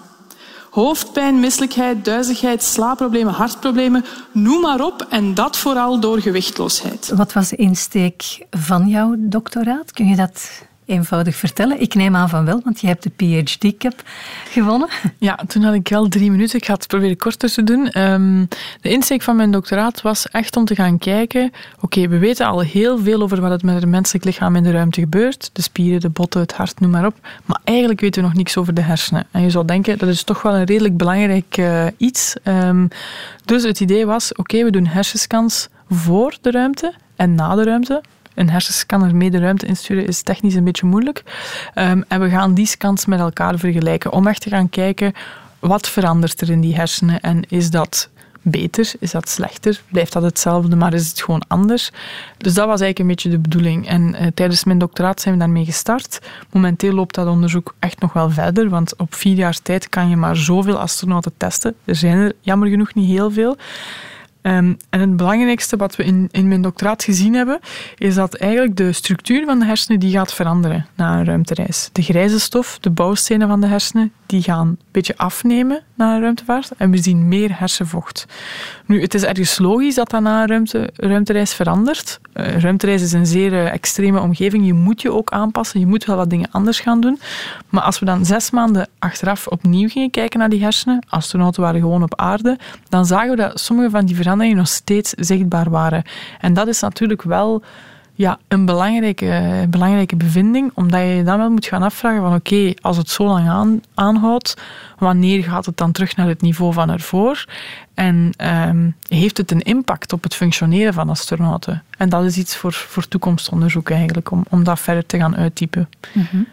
Hoofdpijn, 0.73 1.41
misselijkheid, 1.41 2.05
duizigheid, 2.05 2.63
slaapproblemen, 2.63 3.33
hartproblemen, 3.33 4.05
noem 4.33 4.61
maar 4.61 4.85
op. 4.85 5.07
En 5.11 5.35
dat 5.35 5.57
vooral 5.57 6.01
door 6.01 6.21
gewichtloosheid. 6.21 7.13
Wat 7.15 7.33
was 7.33 7.49
de 7.49 7.57
insteek 7.57 8.47
van 8.51 8.89
jouw 8.89 9.15
doctoraat? 9.19 9.93
Kun 9.93 10.07
je 10.07 10.17
dat 10.17 10.51
eenvoudig 10.93 11.37
vertellen? 11.37 11.81
Ik 11.81 11.95
neem 11.95 12.17
aan 12.17 12.29
van 12.29 12.45
wel, 12.45 12.61
want 12.65 12.81
je 12.81 12.87
hebt 12.87 13.03
de 13.03 13.11
PhD 13.11 13.77
Cup 13.77 14.03
gewonnen. 14.49 14.89
Ja, 15.19 15.39
toen 15.47 15.63
had 15.63 15.75
ik 15.75 15.89
wel 15.89 16.09
drie 16.09 16.31
minuten. 16.31 16.59
Ik 16.59 16.65
ga 16.65 16.73
het 16.73 16.87
proberen 16.87 17.17
korter 17.17 17.53
te 17.53 17.63
doen. 17.63 18.01
Um, 18.01 18.49
de 18.81 18.89
insteek 18.89 19.23
van 19.23 19.37
mijn 19.37 19.51
doctoraat 19.51 20.03
was 20.03 20.29
echt 20.29 20.57
om 20.57 20.65
te 20.65 20.75
gaan 20.75 20.99
kijken. 20.99 21.53
Oké, 21.81 22.09
we 22.09 22.19
weten 22.19 22.47
al 22.47 22.61
heel 22.61 22.99
veel 22.99 23.23
over 23.23 23.41
wat 23.41 23.51
het 23.51 23.63
met 23.63 23.75
het 23.75 23.87
menselijk 23.87 24.25
lichaam 24.25 24.57
in 24.57 24.63
de 24.63 24.71
ruimte 24.71 25.01
gebeurt. 25.01 25.51
De 25.53 25.63
spieren, 25.63 26.01
de 26.01 26.09
botten, 26.09 26.41
het 26.41 26.53
hart, 26.53 26.81
noem 26.81 26.91
maar 26.91 27.07
op. 27.07 27.15
Maar 27.45 27.61
eigenlijk 27.65 28.01
weten 28.01 28.23
we 28.23 28.29
nog 28.29 28.37
niks 28.37 28.57
over 28.57 28.75
de 28.75 28.81
hersenen. 28.81 29.27
En 29.31 29.43
je 29.43 29.51
zou 29.51 29.65
denken, 29.65 29.99
dat 29.99 30.09
is 30.09 30.23
toch 30.23 30.43
wel 30.43 30.55
een 30.55 30.65
redelijk 30.65 30.97
belangrijk 30.97 31.57
uh, 31.57 31.87
iets. 31.97 32.37
Um, 32.45 32.89
dus 33.45 33.63
het 33.63 33.81
idee 33.81 34.07
was, 34.07 34.35
oké, 34.35 34.65
we 34.65 34.71
doen 34.71 34.87
hersenscans 34.87 35.69
voor 35.89 36.37
de 36.41 36.51
ruimte 36.51 36.95
en 37.17 37.35
na 37.35 37.55
de 37.55 37.65
ruimte 37.65 38.03
een 38.35 38.51
hersenscanner 38.51 39.17
mee 39.17 39.31
de 39.31 39.39
ruimte 39.39 39.67
insturen 39.67 40.07
is 40.07 40.23
technisch 40.23 40.55
een 40.55 40.65
beetje 40.65 40.87
moeilijk. 40.87 41.23
Um, 41.75 42.05
en 42.09 42.21
we 42.21 42.29
gaan 42.29 42.55
die 42.55 42.67
scans 42.67 43.07
met 43.07 43.21
elkaar 43.21 43.59
vergelijken 43.59 44.13
om 44.13 44.27
echt 44.27 44.41
te 44.41 44.49
gaan 44.49 44.69
kijken 44.69 45.13
wat 45.59 45.89
verandert 45.89 46.41
er 46.41 46.51
in 46.51 46.61
die 46.61 46.75
hersenen 46.75 47.21
en 47.21 47.43
is 47.49 47.71
dat 47.71 48.09
beter? 48.43 48.93
Is 48.99 49.11
dat 49.11 49.29
slechter? 49.29 49.81
Blijft 49.89 50.13
dat 50.13 50.23
hetzelfde, 50.23 50.77
maar 50.77 50.95
is 50.95 51.09
het 51.09 51.23
gewoon 51.23 51.43
anders? 51.49 51.91
Dus 52.39 52.55
dat 52.55 52.67
was 52.67 52.81
eigenlijk 52.81 52.99
een 52.99 53.07
beetje 53.07 53.31
de 53.31 53.39
bedoeling. 53.39 53.89
En 53.89 54.03
uh, 54.03 54.27
tijdens 54.35 54.65
mijn 54.65 54.79
doctoraat 54.79 55.21
zijn 55.21 55.35
we 55.35 55.41
daarmee 55.41 55.65
gestart. 55.65 56.19
Momenteel 56.51 56.93
loopt 56.93 57.15
dat 57.15 57.27
onderzoek 57.27 57.75
echt 57.79 58.01
nog 58.01 58.13
wel 58.13 58.31
verder, 58.31 58.69
want 58.69 58.97
op 58.97 59.15
vier 59.15 59.37
jaar 59.37 59.59
tijd 59.63 59.89
kan 59.89 60.09
je 60.09 60.17
maar 60.17 60.37
zoveel 60.37 60.79
astronauten 60.79 61.33
testen. 61.37 61.75
Er 61.85 61.97
zijn 61.97 62.19
er 62.19 62.33
jammer 62.41 62.69
genoeg 62.69 62.95
niet 62.95 63.09
heel 63.09 63.31
veel. 63.31 63.57
Um, 64.43 64.77
en 64.91 65.01
het 65.01 65.17
belangrijkste 65.17 65.77
wat 65.77 65.97
we 65.97 66.05
in, 66.05 66.29
in 66.31 66.49
mijn 66.49 66.63
doctoraat 66.63 67.05
gezien 67.05 67.35
hebben, 67.35 67.61
is 67.99 68.15
dat 68.15 68.35
eigenlijk 68.35 68.77
de 68.77 68.93
structuur 68.93 69.45
van 69.45 69.59
de 69.59 69.65
hersenen 69.65 70.01
die 70.01 70.11
gaat 70.11 70.35
veranderen 70.35 70.87
na 70.95 71.19
een 71.19 71.25
ruimtereis. 71.25 71.89
De 71.93 72.03
grijze 72.03 72.41
stof, 72.41 72.79
de 72.81 72.91
bouwstenen 72.91 73.49
van 73.49 73.61
de 73.61 73.67
hersenen, 73.67 74.13
die 74.27 74.43
gaan 74.43 74.67
een 74.67 74.79
beetje 74.91 75.17
afnemen 75.17 75.83
na 75.95 76.15
een 76.15 76.21
ruimtevaart 76.21 76.71
en 76.77 76.91
we 76.91 76.99
zien 76.99 77.29
meer 77.29 77.59
hersenvocht. 77.59 78.27
Nu, 78.87 79.01
het 79.01 79.15
is 79.15 79.23
ergens 79.23 79.59
logisch 79.59 79.95
dat 79.95 80.11
dat 80.11 80.21
na 80.21 80.43
een 80.43 80.49
ruimte, 80.49 80.91
ruimtereis 80.97 81.55
verandert. 81.55 82.21
Uh, 82.35 82.59
ruimtereis 82.59 83.03
is 83.03 83.13
een 83.13 83.27
zeer 83.27 83.53
uh, 83.53 83.73
extreme 83.73 84.21
omgeving. 84.21 84.67
Je 84.67 84.73
moet 84.73 85.03
je 85.03 85.13
ook 85.13 85.31
aanpassen. 85.31 85.81
Je 85.81 85.87
moet 85.87 86.05
wel 86.05 86.17
wat 86.17 86.31
dingen 86.31 86.49
anders 86.51 86.81
gaan 86.81 87.01
doen. 87.01 87.21
Maar 87.69 87.83
als 87.83 87.99
we 87.99 88.05
dan 88.05 88.25
zes 88.25 88.51
maanden 88.51 88.89
achteraf 88.99 89.47
opnieuw 89.47 89.89
gingen 89.89 90.11
kijken 90.11 90.39
naar 90.39 90.49
die 90.49 90.63
hersenen, 90.63 91.07
astronauten 91.09 91.63
waren 91.63 91.81
gewoon 91.81 92.03
op 92.03 92.17
aarde, 92.17 92.59
dan 92.89 93.07
zagen 93.07 93.31
we 93.31 93.37
dat 93.37 93.61
sommige 93.61 93.91
van 93.91 94.05
die 94.05 94.15
veranderingen 94.15 94.31
nog 94.37 94.69
steeds 94.69 95.11
zichtbaar 95.11 95.71
waren. 95.71 96.03
En 96.41 96.55
dat 96.55 96.69
is 96.69 96.81
natuurlijk 96.81 97.23
wel 97.23 97.63
ja, 98.15 98.39
een 98.49 98.65
belangrijke, 98.65 99.67
belangrijke 99.69 100.17
bevinding, 100.17 100.71
omdat 100.75 101.01
je 101.01 101.07
je 101.07 101.23
dan 101.23 101.39
wel 101.39 101.51
moet 101.51 101.67
gaan 101.67 101.83
afvragen 101.83 102.21
van 102.21 102.35
oké, 102.35 102.75
als 102.81 102.97
het 102.97 103.11
zo 103.11 103.25
lang 103.25 103.49
aan, 103.49 103.81
aanhoudt, 103.95 104.57
wanneer 104.99 105.45
gaat 105.45 105.67
het 105.67 105.77
dan 105.77 105.93
terug 105.93 106.17
naar 106.17 106.29
het 106.29 106.41
niveau 106.41 106.73
van 106.73 106.91
ervoor? 106.91 107.45
En 107.95 108.33
ehm, 108.37 108.91
heeft 109.09 109.37
het 109.37 109.51
een 109.51 109.63
impact 109.63 110.13
op 110.13 110.23
het 110.23 110.35
functioneren 110.35 110.95
van 110.95 111.09
astronauten? 111.09 111.83
En 111.99 112.09
dat 112.09 112.25
is 112.25 112.37
iets 112.37 112.57
voor, 112.57 112.73
voor 112.73 113.09
toekomstonderzoek 113.09 113.91
eigenlijk, 113.91 114.31
om, 114.31 114.45
om 114.49 114.65
dat 114.65 114.81
verder 114.81 115.07
te 115.07 115.19
gaan 115.19 115.37
uittypen. 115.37 115.89
Mm 116.13 116.47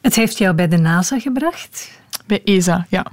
Het 0.00 0.14
heeft 0.14 0.38
jou 0.38 0.54
bij 0.54 0.68
de 0.68 0.76
NASA 0.76 1.18
gebracht? 1.18 2.00
Bij 2.26 2.42
ESA, 2.44 2.86
ja. 2.88 3.06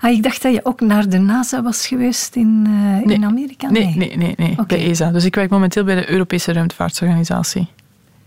Ah, 0.00 0.10
ik 0.10 0.22
dacht 0.22 0.42
dat 0.42 0.52
je 0.52 0.60
ook 0.62 0.80
naar 0.80 1.08
de 1.08 1.18
NASA 1.18 1.62
was 1.62 1.86
geweest 1.86 2.36
in, 2.36 2.66
uh, 2.68 3.14
in 3.14 3.24
Amerika. 3.24 3.70
Nee, 3.70 3.94
nee, 3.96 4.16
nee, 4.16 4.34
nee, 4.36 4.50
okay. 4.52 4.66
bij 4.66 4.90
ESA. 4.90 5.10
Dus 5.10 5.24
ik 5.24 5.34
werk 5.34 5.50
momenteel 5.50 5.84
bij 5.84 5.94
de 5.94 6.10
Europese 6.10 6.52
Ruimtevaartorganisatie. 6.52 7.68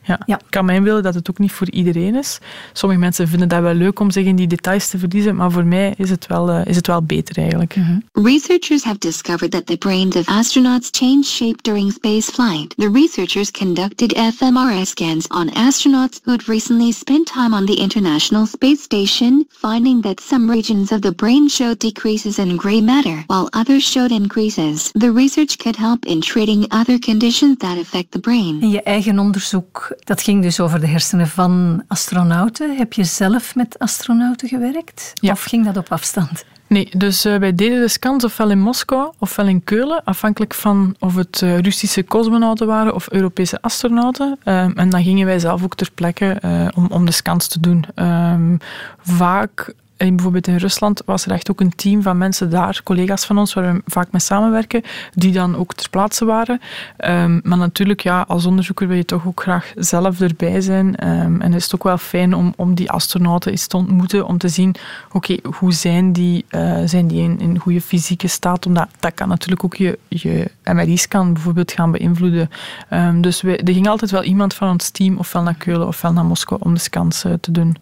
Ja. 0.03 0.19
ja. 0.25 0.39
Ik 0.39 0.45
kan 0.49 0.65
mij 0.65 0.75
inbeelden 0.75 1.03
dat 1.03 1.13
het 1.13 1.29
ook 1.29 1.39
niet 1.39 1.51
voor 1.51 1.69
iedereen 1.69 2.15
is. 2.15 2.39
Sommige 2.73 3.01
mensen 3.01 3.27
vinden 3.27 3.47
dat 3.47 3.61
wel 3.61 3.73
leuk 3.73 3.99
om 3.99 4.11
zich 4.11 4.25
in 4.25 4.35
die 4.35 4.47
details 4.47 4.89
te 4.89 4.97
verliezen, 4.97 5.35
maar 5.35 5.51
voor 5.51 5.65
mij 5.65 5.93
is 5.97 6.09
het 6.09 6.27
wel, 6.27 6.49
uh, 6.49 6.65
is 6.65 6.75
het 6.75 6.87
wel 6.87 7.03
beter 7.03 7.37
eigenlijk. 7.37 7.75
Mm 7.75 7.83
-hmm. 7.83 8.25
Researchers 8.25 8.83
have 8.83 8.97
discovered 8.97 9.51
that 9.51 9.65
the 9.65 9.77
brains 9.77 10.15
of 10.15 10.27
astronauts 10.27 10.89
change 10.91 11.23
shape 11.23 11.61
during 11.61 11.91
spaceflight. 11.91 12.73
The 12.77 12.89
researchers 12.91 13.51
conducted 13.51 14.15
fMRI 14.33 14.85
scans 14.85 15.27
on 15.27 15.49
astronauts 15.53 16.19
who 16.23 16.31
had 16.31 16.47
recently 16.47 16.91
spent 16.91 17.27
time 17.27 17.53
on 17.53 17.65
the 17.65 17.75
International 17.75 18.45
Space 18.45 18.81
Station, 18.81 19.45
finding 19.49 20.01
that 20.01 20.19
some 20.19 20.51
regions 20.51 20.91
of 20.91 21.01
the 21.01 21.11
brain 21.11 21.49
showed 21.49 21.79
decreases 21.79 22.37
in 22.37 22.55
gray 22.55 22.81
matter, 22.81 23.23
while 23.27 23.47
others 23.51 23.83
showed 23.83 24.11
increases. 24.11 24.91
The 24.93 25.11
research 25.11 25.57
could 25.57 25.75
help 25.75 26.05
in 26.05 26.21
treating 26.21 26.65
other 26.71 26.99
conditions 26.99 27.57
that 27.57 27.77
affect 27.77 28.11
the 28.11 28.19
brain. 28.19 28.61
In 28.61 28.69
je 28.69 28.81
eigen 28.83 29.19
onderzoek 29.19 29.92
dat 29.99 30.21
ging 30.21 30.41
dus 30.41 30.59
over 30.59 30.79
de 30.79 30.87
hersenen 30.87 31.27
van 31.27 31.83
astronauten. 31.87 32.77
Heb 32.77 32.93
je 32.93 33.03
zelf 33.03 33.55
met 33.55 33.79
astronauten 33.79 34.47
gewerkt? 34.47 35.11
Ja. 35.13 35.31
Of 35.31 35.43
ging 35.43 35.65
dat 35.65 35.77
op 35.77 35.91
afstand? 35.91 36.45
Nee, 36.67 36.89
dus 36.97 37.25
uh, 37.25 37.35
wij 37.35 37.55
deden 37.55 37.79
de 37.81 37.87
scans 37.87 38.23
ofwel 38.23 38.49
in 38.49 38.59
Moskou 38.59 39.13
ofwel 39.19 39.47
in 39.47 39.63
Keulen, 39.63 40.03
afhankelijk 40.03 40.53
van 40.53 40.95
of 40.99 41.15
het 41.15 41.41
uh, 41.43 41.59
Russische 41.59 42.03
cosmonauten 42.03 42.67
waren 42.67 42.93
of 42.93 43.11
Europese 43.11 43.61
astronauten. 43.61 44.39
Um, 44.45 44.73
en 44.75 44.89
dan 44.89 45.03
gingen 45.03 45.25
wij 45.25 45.39
zelf 45.39 45.63
ook 45.63 45.75
ter 45.75 45.91
plekke 45.95 46.37
uh, 46.45 46.67
om, 46.75 46.87
om 46.89 47.05
de 47.05 47.11
scans 47.11 47.47
te 47.47 47.59
doen. 47.59 47.85
Um, 47.95 48.57
vaak 49.01 49.73
en 50.07 50.15
bijvoorbeeld 50.15 50.47
in 50.47 50.57
Rusland 50.57 51.01
was 51.05 51.25
er 51.25 51.31
echt 51.31 51.51
ook 51.51 51.59
een 51.59 51.75
team 51.75 52.01
van 52.01 52.17
mensen 52.17 52.49
daar, 52.49 52.81
collega's 52.83 53.25
van 53.25 53.37
ons, 53.37 53.53
waar 53.53 53.73
we 53.73 53.81
vaak 53.85 54.11
mee 54.11 54.21
samenwerken, 54.21 54.81
die 55.13 55.31
dan 55.31 55.55
ook 55.55 55.73
ter 55.73 55.89
plaatse 55.89 56.25
waren. 56.25 56.61
Um, 56.97 57.39
maar 57.43 57.57
natuurlijk, 57.57 58.01
ja, 58.01 58.25
als 58.27 58.45
onderzoeker 58.45 58.87
wil 58.87 58.97
je 58.97 59.05
toch 59.05 59.27
ook 59.27 59.41
graag 59.41 59.71
zelf 59.75 60.21
erbij 60.21 60.61
zijn. 60.61 61.07
Um, 61.07 61.41
en 61.41 61.53
is 61.53 61.63
het 61.63 61.75
ook 61.75 61.83
wel 61.83 61.97
fijn 61.97 62.33
om, 62.33 62.53
om 62.55 62.75
die 62.75 62.91
astronauten 62.91 63.51
eens 63.51 63.67
te 63.67 63.77
ontmoeten, 63.77 64.25
om 64.25 64.37
te 64.37 64.47
zien, 64.47 64.75
oké, 65.11 65.37
hoe 65.57 65.73
zijn 65.73 66.13
die? 66.13 66.45
Uh, 66.49 66.81
zijn 66.85 67.07
die 67.07 67.21
in, 67.21 67.39
in 67.39 67.59
goede 67.59 67.81
fysieke 67.81 68.27
staat? 68.27 68.65
Omdat 68.65 68.87
dat 68.99 69.13
kan 69.13 69.27
natuurlijk 69.27 69.63
ook 69.63 69.75
je, 69.75 69.99
je 70.07 70.51
MRI-scan 70.63 71.33
bijvoorbeeld 71.33 71.71
gaan 71.71 71.91
beïnvloeden. 71.91 72.49
Um, 72.89 73.21
dus 73.21 73.41
we, 73.41 73.57
er 73.57 73.73
ging 73.73 73.87
altijd 73.87 74.11
wel 74.11 74.23
iemand 74.23 74.53
van 74.53 74.69
ons 74.69 74.89
team, 74.89 75.17
ofwel 75.17 75.41
naar 75.43 75.55
Keulen 75.55 75.87
ofwel 75.87 76.13
naar 76.13 76.25
Moskou, 76.25 76.61
om 76.63 76.73
de 76.73 76.79
scans 76.79 77.25
uh, 77.25 77.33
te 77.41 77.51
doen. 77.51 77.77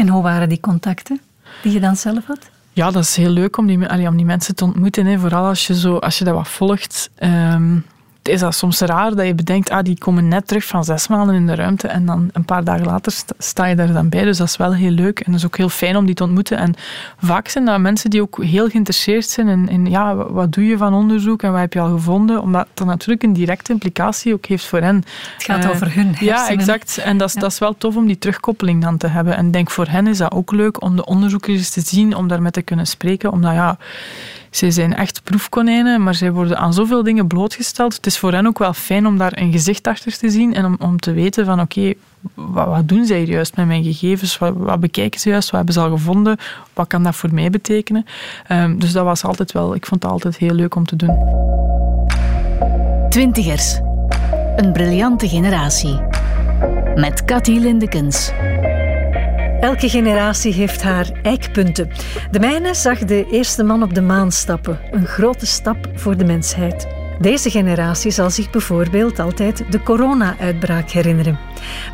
En 0.00 0.08
hoe 0.08 0.22
waren 0.22 0.48
die 0.48 0.60
contacten 0.60 1.20
die 1.62 1.72
je 1.72 1.80
dan 1.80 1.96
zelf 1.96 2.26
had? 2.26 2.50
Ja, 2.72 2.90
dat 2.90 3.02
is 3.02 3.16
heel 3.16 3.30
leuk 3.30 3.56
om 3.56 3.66
die, 3.66 3.78
die 4.16 4.24
mensen 4.24 4.54
te 4.54 4.64
ontmoeten. 4.64 5.06
Hè. 5.06 5.18
Vooral 5.18 5.46
als 5.46 5.66
je, 5.66 5.78
zo, 5.78 5.96
als 5.96 6.18
je 6.18 6.24
dat 6.24 6.34
wat 6.34 6.48
volgt. 6.48 7.10
Het 7.14 7.82
is 8.22 8.40
dat 8.40 8.54
soms 8.54 8.80
raar 8.80 9.14
dat 9.14 9.26
je 9.26 9.34
bedenkt, 9.34 9.70
ah, 9.70 9.82
die 9.82 9.98
komen 9.98 10.28
net 10.28 10.46
terug 10.46 10.64
van 10.64 10.84
zes 10.84 11.08
maanden 11.08 11.34
in 11.34 11.46
de 11.46 11.54
ruimte 11.54 11.88
en 11.88 12.06
dan 12.06 12.28
een 12.32 12.44
paar 12.44 12.64
dagen 12.64 12.86
later 12.86 13.12
sta 13.38 13.64
je 13.66 13.76
daar 13.76 13.92
dan 13.92 14.08
bij. 14.08 14.24
Dus 14.24 14.38
dat 14.38 14.46
is 14.46 14.56
wel 14.56 14.74
heel 14.74 14.90
leuk 14.90 15.20
en 15.20 15.32
dat 15.32 15.40
is 15.40 15.46
ook 15.46 15.56
heel 15.56 15.68
fijn 15.68 15.96
om 15.96 16.06
die 16.06 16.14
te 16.14 16.22
ontmoeten. 16.22 16.58
En 16.58 16.74
vaak 17.18 17.48
zijn 17.48 17.64
dat 17.64 17.80
mensen 17.80 18.10
die 18.10 18.22
ook 18.22 18.44
heel 18.44 18.68
geïnteresseerd 18.68 19.28
zijn 19.28 19.48
in, 19.48 19.68
in 19.68 19.86
ja, 19.86 20.14
wat 20.14 20.52
doe 20.52 20.66
je 20.66 20.76
van 20.76 20.94
onderzoek 20.94 21.42
en 21.42 21.50
wat 21.50 21.60
heb 21.60 21.72
je 21.72 21.80
al 21.80 21.90
gevonden? 21.90 22.42
Omdat 22.42 22.66
dat 22.74 22.86
natuurlijk 22.86 23.22
een 23.22 23.32
directe 23.32 23.72
implicatie 23.72 24.32
ook 24.32 24.46
heeft 24.46 24.66
voor 24.66 24.80
hen. 24.80 24.96
Het 25.34 25.44
gaat 25.44 25.64
uh, 25.64 25.70
over 25.70 25.94
hun 25.94 26.06
hersenen. 26.06 26.34
Ja, 26.34 26.48
exact. 26.48 26.98
En 26.98 27.18
dat 27.18 27.28
is, 27.28 27.34
ja. 27.34 27.40
dat 27.40 27.52
is 27.52 27.58
wel 27.58 27.76
tof 27.78 27.96
om 27.96 28.06
die 28.06 28.18
terugkoppeling 28.18 28.82
dan 28.82 28.96
te 28.96 29.06
hebben. 29.06 29.36
En 29.36 29.46
ik 29.46 29.52
denk 29.52 29.70
voor 29.70 29.86
hen 29.86 30.06
is 30.06 30.18
dat 30.18 30.32
ook 30.32 30.52
leuk 30.52 30.82
om 30.82 30.96
de 30.96 31.04
onderzoekers 31.04 31.70
te 31.70 31.80
zien, 31.80 32.16
om 32.16 32.28
daarmee 32.28 32.50
te 32.50 32.62
kunnen 32.62 32.86
spreken. 32.86 33.32
Omdat 33.32 33.52
ja 33.52 33.78
zij 34.50 34.70
zijn 34.70 34.94
echt 34.94 35.22
proefkonijnen, 35.22 36.02
maar 36.02 36.14
zij 36.14 36.32
worden 36.32 36.58
aan 36.58 36.72
zoveel 36.72 37.02
dingen 37.02 37.26
blootgesteld. 37.26 37.94
Het 37.94 38.06
is 38.06 38.18
voor 38.18 38.32
hen 38.32 38.46
ook 38.46 38.58
wel 38.58 38.72
fijn 38.72 39.06
om 39.06 39.18
daar 39.18 39.32
een 39.34 39.52
gezicht 39.52 39.86
achter 39.86 40.18
te 40.18 40.30
zien 40.30 40.54
en 40.54 40.64
om, 40.64 40.76
om 40.78 40.98
te 40.98 41.12
weten 41.12 41.44
van 41.44 41.60
oké, 41.60 41.92
wat, 42.34 42.66
wat, 42.66 42.88
doen 42.88 43.04
zij 43.04 43.24
juist 43.24 43.56
met 43.56 43.66
mijn 43.66 43.84
gegevens? 43.84 44.38
Wat, 44.38 44.80
bekijken 44.80 45.20
ze 45.20 45.28
juist? 45.28 45.50
Wat 45.50 45.56
hebben 45.56 45.74
ze 45.74 45.80
al 45.80 45.90
gevonden? 45.90 46.36
Wat 46.72 46.86
kan 46.86 47.02
dat 47.02 47.16
voor 47.16 47.34
mij 47.34 47.50
betekenen? 47.50 48.04
Um, 48.52 48.78
dus 48.78 48.92
dat 48.92 49.04
was 49.04 49.24
altijd 49.24 49.52
wel, 49.52 49.74
ik 49.74 49.86
vond 49.86 50.02
het 50.02 50.12
altijd 50.12 50.36
heel 50.36 50.54
leuk 50.54 50.74
om 50.74 50.86
te 50.86 50.96
doen. 50.96 51.18
Twintigers. 53.08 53.80
Een 54.56 54.72
briljante 54.72 55.28
generatie. 55.28 56.00
Met 56.94 57.24
Cathy 57.24 57.58
Lindekens. 57.58 58.32
Elke 59.60 59.88
generatie 59.88 60.52
heeft 60.52 60.82
haar 60.82 61.10
eikpunten. 61.22 61.90
De 62.30 62.40
mijne 62.40 62.74
zag 62.74 62.98
de 62.98 63.26
eerste 63.30 63.62
man 63.62 63.82
op 63.82 63.94
de 63.94 64.00
maan 64.00 64.32
stappen. 64.32 64.78
Een 64.90 65.06
grote 65.06 65.46
stap 65.46 65.88
voor 65.94 66.16
de 66.16 66.24
mensheid. 66.24 66.86
Deze 67.18 67.50
generatie 67.50 68.10
zal 68.10 68.30
zich 68.30 68.50
bijvoorbeeld 68.50 69.18
altijd 69.18 69.64
de 69.70 69.82
corona-uitbraak 69.82 70.90
herinneren. 70.90 71.38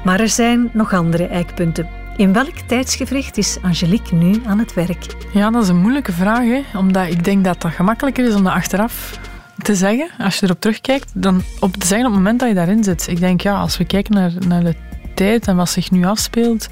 Maar 0.05 0.21
er 0.21 0.29
zijn 0.29 0.71
nog 0.73 0.93
andere 0.93 1.27
eikpunten. 1.27 1.89
In 2.17 2.33
welk 2.33 2.59
tijdsgevricht 2.67 3.37
is 3.37 3.59
Angelique 3.63 4.15
nu 4.15 4.43
aan 4.47 4.59
het 4.59 4.75
werk? 4.75 5.07
Ja, 5.33 5.51
dat 5.51 5.63
is 5.63 5.69
een 5.69 5.81
moeilijke 5.81 6.13
vraag. 6.13 6.75
Omdat 6.75 7.09
ik 7.09 7.25
denk 7.25 7.45
dat 7.45 7.61
dat 7.61 7.73
gemakkelijker 7.73 8.27
is 8.27 8.35
om 8.35 8.45
dat 8.45 8.53
achteraf 8.53 9.19
te 9.63 9.75
zeggen. 9.75 10.11
Als 10.19 10.39
je 10.39 10.47
erop 10.47 10.61
terugkijkt, 10.61 11.11
dan 11.15 11.43
op 11.61 11.77
te 11.77 11.87
zeggen 11.87 12.07
op 12.07 12.13
het 12.13 12.23
moment 12.23 12.41
dat 12.41 12.49
je 12.49 12.55
daarin 12.55 12.85
zit. 12.85 13.09
Ik 13.09 13.21
denk, 13.21 13.41
ja, 13.41 13.55
als 13.55 13.77
we 13.77 13.85
kijken 13.85 14.15
naar, 14.15 14.33
naar 14.49 14.65
de 14.65 14.75
tijd 15.15 15.49
en 15.49 15.57
wat 15.57 15.71
zich 15.71 15.91
nu 15.91 16.05
afspeelt 16.05 16.69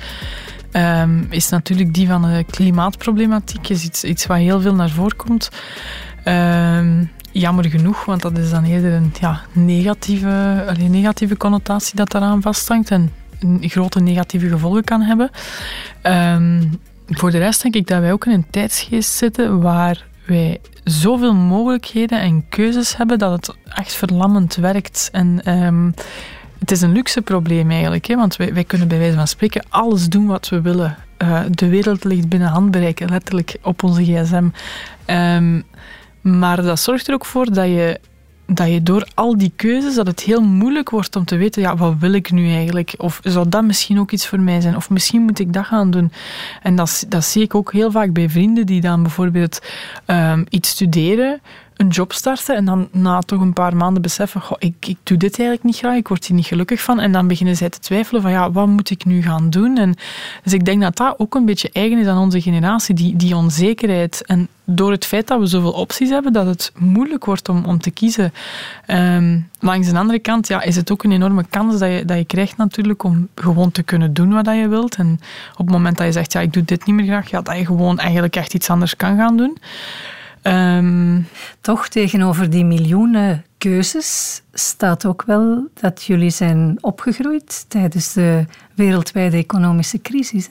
um, 0.76 1.26
is 1.30 1.48
natuurlijk 1.48 1.94
die 1.94 2.06
van 2.06 2.22
de 2.22 2.44
klimaatproblematiek. 2.50 3.68
is 3.68 3.84
iets, 3.84 4.04
iets 4.04 4.26
wat 4.26 4.36
heel 4.36 4.60
veel 4.60 4.74
naar 4.74 4.90
voren 4.90 5.16
komt. 5.16 5.48
Um, 6.24 7.10
jammer 7.32 7.68
genoeg, 7.68 8.04
want 8.04 8.22
dat 8.22 8.38
is 8.38 8.50
dan 8.50 8.64
eerder 8.64 8.92
een 8.92 9.12
ja, 9.20 9.40
negatieve, 9.52 10.64
negatieve 10.88 11.36
connotatie 11.36 11.96
dat 11.96 12.10
daaraan 12.10 12.42
vasthangt 12.42 12.90
en 12.90 13.12
grote 13.60 14.00
negatieve 14.00 14.48
gevolgen 14.48 14.84
kan 14.84 15.00
hebben. 15.00 15.30
Um, 16.02 16.80
voor 17.06 17.30
de 17.30 17.38
rest 17.38 17.62
denk 17.62 17.74
ik 17.74 17.86
dat 17.86 18.00
wij 18.00 18.12
ook 18.12 18.26
in 18.26 18.32
een 18.32 18.46
tijdsgeest 18.50 19.10
zitten 19.10 19.60
waar 19.60 20.04
wij 20.26 20.60
zoveel 20.84 21.34
mogelijkheden 21.34 22.20
en 22.20 22.48
keuzes 22.48 22.96
hebben 22.96 23.18
dat 23.18 23.32
het 23.32 23.56
echt 23.64 23.94
verlammend 23.94 24.54
werkt. 24.54 25.08
En 25.12 25.40
het 26.64 26.72
is 26.72 26.80
een 26.80 26.92
luxe 26.92 27.22
probleem 27.22 27.70
eigenlijk, 27.70 28.06
hè, 28.06 28.16
want 28.16 28.36
wij, 28.36 28.54
wij 28.54 28.64
kunnen 28.64 28.88
bij 28.88 28.98
wijze 28.98 29.16
van 29.16 29.26
spreken 29.26 29.64
alles 29.68 30.08
doen 30.08 30.26
wat 30.26 30.48
we 30.48 30.60
willen. 30.60 30.96
Uh, 31.18 31.40
de 31.50 31.68
wereld 31.68 32.04
ligt 32.04 32.28
binnen 32.28 32.48
handbereik, 32.48 33.08
letterlijk 33.10 33.56
op 33.62 33.82
onze 33.82 34.04
gsm. 34.04 34.48
Um, 35.06 35.64
maar 36.20 36.62
dat 36.62 36.80
zorgt 36.80 37.08
er 37.08 37.14
ook 37.14 37.24
voor 37.24 37.52
dat 37.52 37.66
je 37.66 38.00
dat 38.46 38.68
je 38.68 38.82
door 38.82 39.08
al 39.14 39.38
die 39.38 39.52
keuzes, 39.56 39.94
dat 39.94 40.06
het 40.06 40.20
heel 40.20 40.40
moeilijk 40.40 40.90
wordt 40.90 41.16
om 41.16 41.24
te 41.24 41.36
weten, 41.36 41.62
ja, 41.62 41.76
wat 41.76 41.94
wil 41.98 42.12
ik 42.12 42.30
nu 42.30 42.52
eigenlijk? 42.52 42.94
Of 42.96 43.20
zou 43.22 43.48
dat 43.48 43.64
misschien 43.64 44.00
ook 44.00 44.10
iets 44.10 44.26
voor 44.26 44.40
mij 44.40 44.60
zijn? 44.60 44.76
Of 44.76 44.90
misschien 44.90 45.22
moet 45.22 45.38
ik 45.38 45.52
dat 45.52 45.64
gaan 45.64 45.90
doen. 45.90 46.12
En 46.62 46.76
dat, 46.76 47.04
dat 47.08 47.24
zie 47.24 47.42
ik 47.42 47.54
ook 47.54 47.72
heel 47.72 47.90
vaak 47.90 48.12
bij 48.12 48.30
vrienden 48.30 48.66
die 48.66 48.80
dan 48.80 49.02
bijvoorbeeld 49.02 49.62
um, 50.06 50.46
iets 50.48 50.68
studeren 50.68 51.40
een 51.76 51.88
job 51.88 52.12
starten 52.12 52.56
en 52.56 52.64
dan 52.64 52.88
na 52.92 53.20
toch 53.20 53.40
een 53.40 53.52
paar 53.52 53.76
maanden 53.76 54.02
beseffen, 54.02 54.40
goh, 54.40 54.56
ik, 54.58 54.74
ik 54.86 54.96
doe 55.02 55.16
dit 55.16 55.38
eigenlijk 55.38 55.62
niet 55.62 55.76
graag, 55.76 55.96
ik 55.96 56.08
word 56.08 56.26
hier 56.26 56.36
niet 56.36 56.46
gelukkig 56.46 56.80
van. 56.80 57.00
En 57.00 57.12
dan 57.12 57.28
beginnen 57.28 57.56
zij 57.56 57.68
te 57.68 57.78
twijfelen 57.78 58.22
van, 58.22 58.30
ja, 58.30 58.52
wat 58.52 58.66
moet 58.66 58.90
ik 58.90 59.04
nu 59.04 59.22
gaan 59.22 59.50
doen? 59.50 59.78
En 59.78 59.94
dus 60.42 60.52
ik 60.52 60.64
denk 60.64 60.82
dat 60.82 60.96
dat 60.96 61.18
ook 61.18 61.34
een 61.34 61.44
beetje 61.44 61.70
eigen 61.72 61.98
is 61.98 62.06
aan 62.06 62.18
onze 62.18 62.40
generatie, 62.40 62.94
die, 62.94 63.16
die 63.16 63.36
onzekerheid. 63.36 64.22
En 64.26 64.48
door 64.64 64.90
het 64.90 65.04
feit 65.04 65.26
dat 65.26 65.38
we 65.38 65.46
zoveel 65.46 65.72
opties 65.72 66.08
hebben, 66.08 66.32
dat 66.32 66.46
het 66.46 66.72
moeilijk 66.78 67.24
wordt 67.24 67.48
om, 67.48 67.64
om 67.64 67.78
te 67.78 67.90
kiezen. 67.90 68.32
Um, 68.86 69.48
langs 69.60 69.90
de 69.90 69.98
andere 69.98 70.18
kant 70.18 70.48
ja, 70.48 70.62
is 70.62 70.76
het 70.76 70.92
ook 70.92 71.04
een 71.04 71.12
enorme 71.12 71.44
kans 71.50 71.78
dat 71.78 71.90
je, 71.90 72.04
dat 72.04 72.16
je 72.16 72.24
krijgt 72.24 72.56
natuurlijk 72.56 73.02
om 73.02 73.28
gewoon 73.34 73.70
te 73.70 73.82
kunnen 73.82 74.14
doen 74.14 74.32
wat 74.32 74.46
je 74.46 74.68
wilt. 74.68 74.94
En 74.96 75.20
op 75.52 75.66
het 75.66 75.70
moment 75.70 75.96
dat 75.96 76.06
je 76.06 76.12
zegt, 76.12 76.32
ja, 76.32 76.40
ik 76.40 76.52
doe 76.52 76.64
dit 76.64 76.86
niet 76.86 76.94
meer 76.94 77.06
graag, 77.06 77.30
ja, 77.30 77.40
dat 77.40 77.56
je 77.56 77.66
gewoon 77.66 77.98
eigenlijk 77.98 78.36
echt 78.36 78.54
iets 78.54 78.70
anders 78.70 78.96
kan 78.96 79.16
gaan 79.16 79.36
doen. 79.36 79.58
Um, 80.46 81.26
Toch 81.60 81.88
tegenover 81.88 82.50
die 82.50 82.64
miljoenen 82.64 83.44
keuzes 83.58 84.42
staat 84.52 85.06
ook 85.06 85.22
wel 85.26 85.68
dat 85.80 86.02
jullie 86.04 86.30
zijn 86.30 86.78
opgegroeid 86.80 87.64
tijdens 87.68 88.12
de 88.12 88.46
wereldwijde 88.74 89.36
economische 89.36 90.00
crisis. 90.00 90.48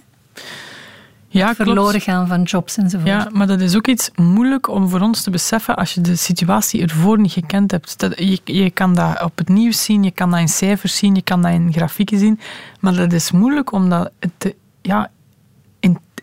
Ja, 1.27 1.55
Verloren 1.55 2.01
gaan 2.01 2.27
van 2.27 2.43
jobs 2.43 2.77
enzovoort. 2.77 3.09
Ja, 3.09 3.29
maar 3.31 3.47
dat 3.47 3.59
is 3.59 3.75
ook 3.75 3.87
iets 3.87 4.11
moeilijk 4.15 4.67
om 4.67 4.89
voor 4.89 4.99
ons 4.99 5.21
te 5.21 5.29
beseffen 5.29 5.75
als 5.75 5.93
je 5.93 6.01
de 6.01 6.15
situatie 6.15 6.81
ervoor 6.81 7.19
niet 7.19 7.31
gekend 7.31 7.71
hebt. 7.71 7.99
Dat, 7.99 8.19
je, 8.19 8.39
je 8.43 8.69
kan 8.69 8.95
dat 8.95 9.21
op 9.21 9.37
het 9.37 9.49
nieuws 9.49 9.83
zien, 9.83 10.03
je 10.03 10.11
kan 10.11 10.31
dat 10.31 10.39
in 10.39 10.47
cijfers 10.47 10.97
zien, 10.97 11.15
je 11.15 11.21
kan 11.21 11.41
dat 11.41 11.51
in 11.51 11.73
grafieken 11.73 12.19
zien. 12.19 12.39
Maar 12.79 12.95
dat 12.95 13.13
is 13.13 13.31
moeilijk 13.31 13.71
om 13.71 13.89
dat 13.89 14.11
te, 14.37 14.55
ja, 14.81 15.11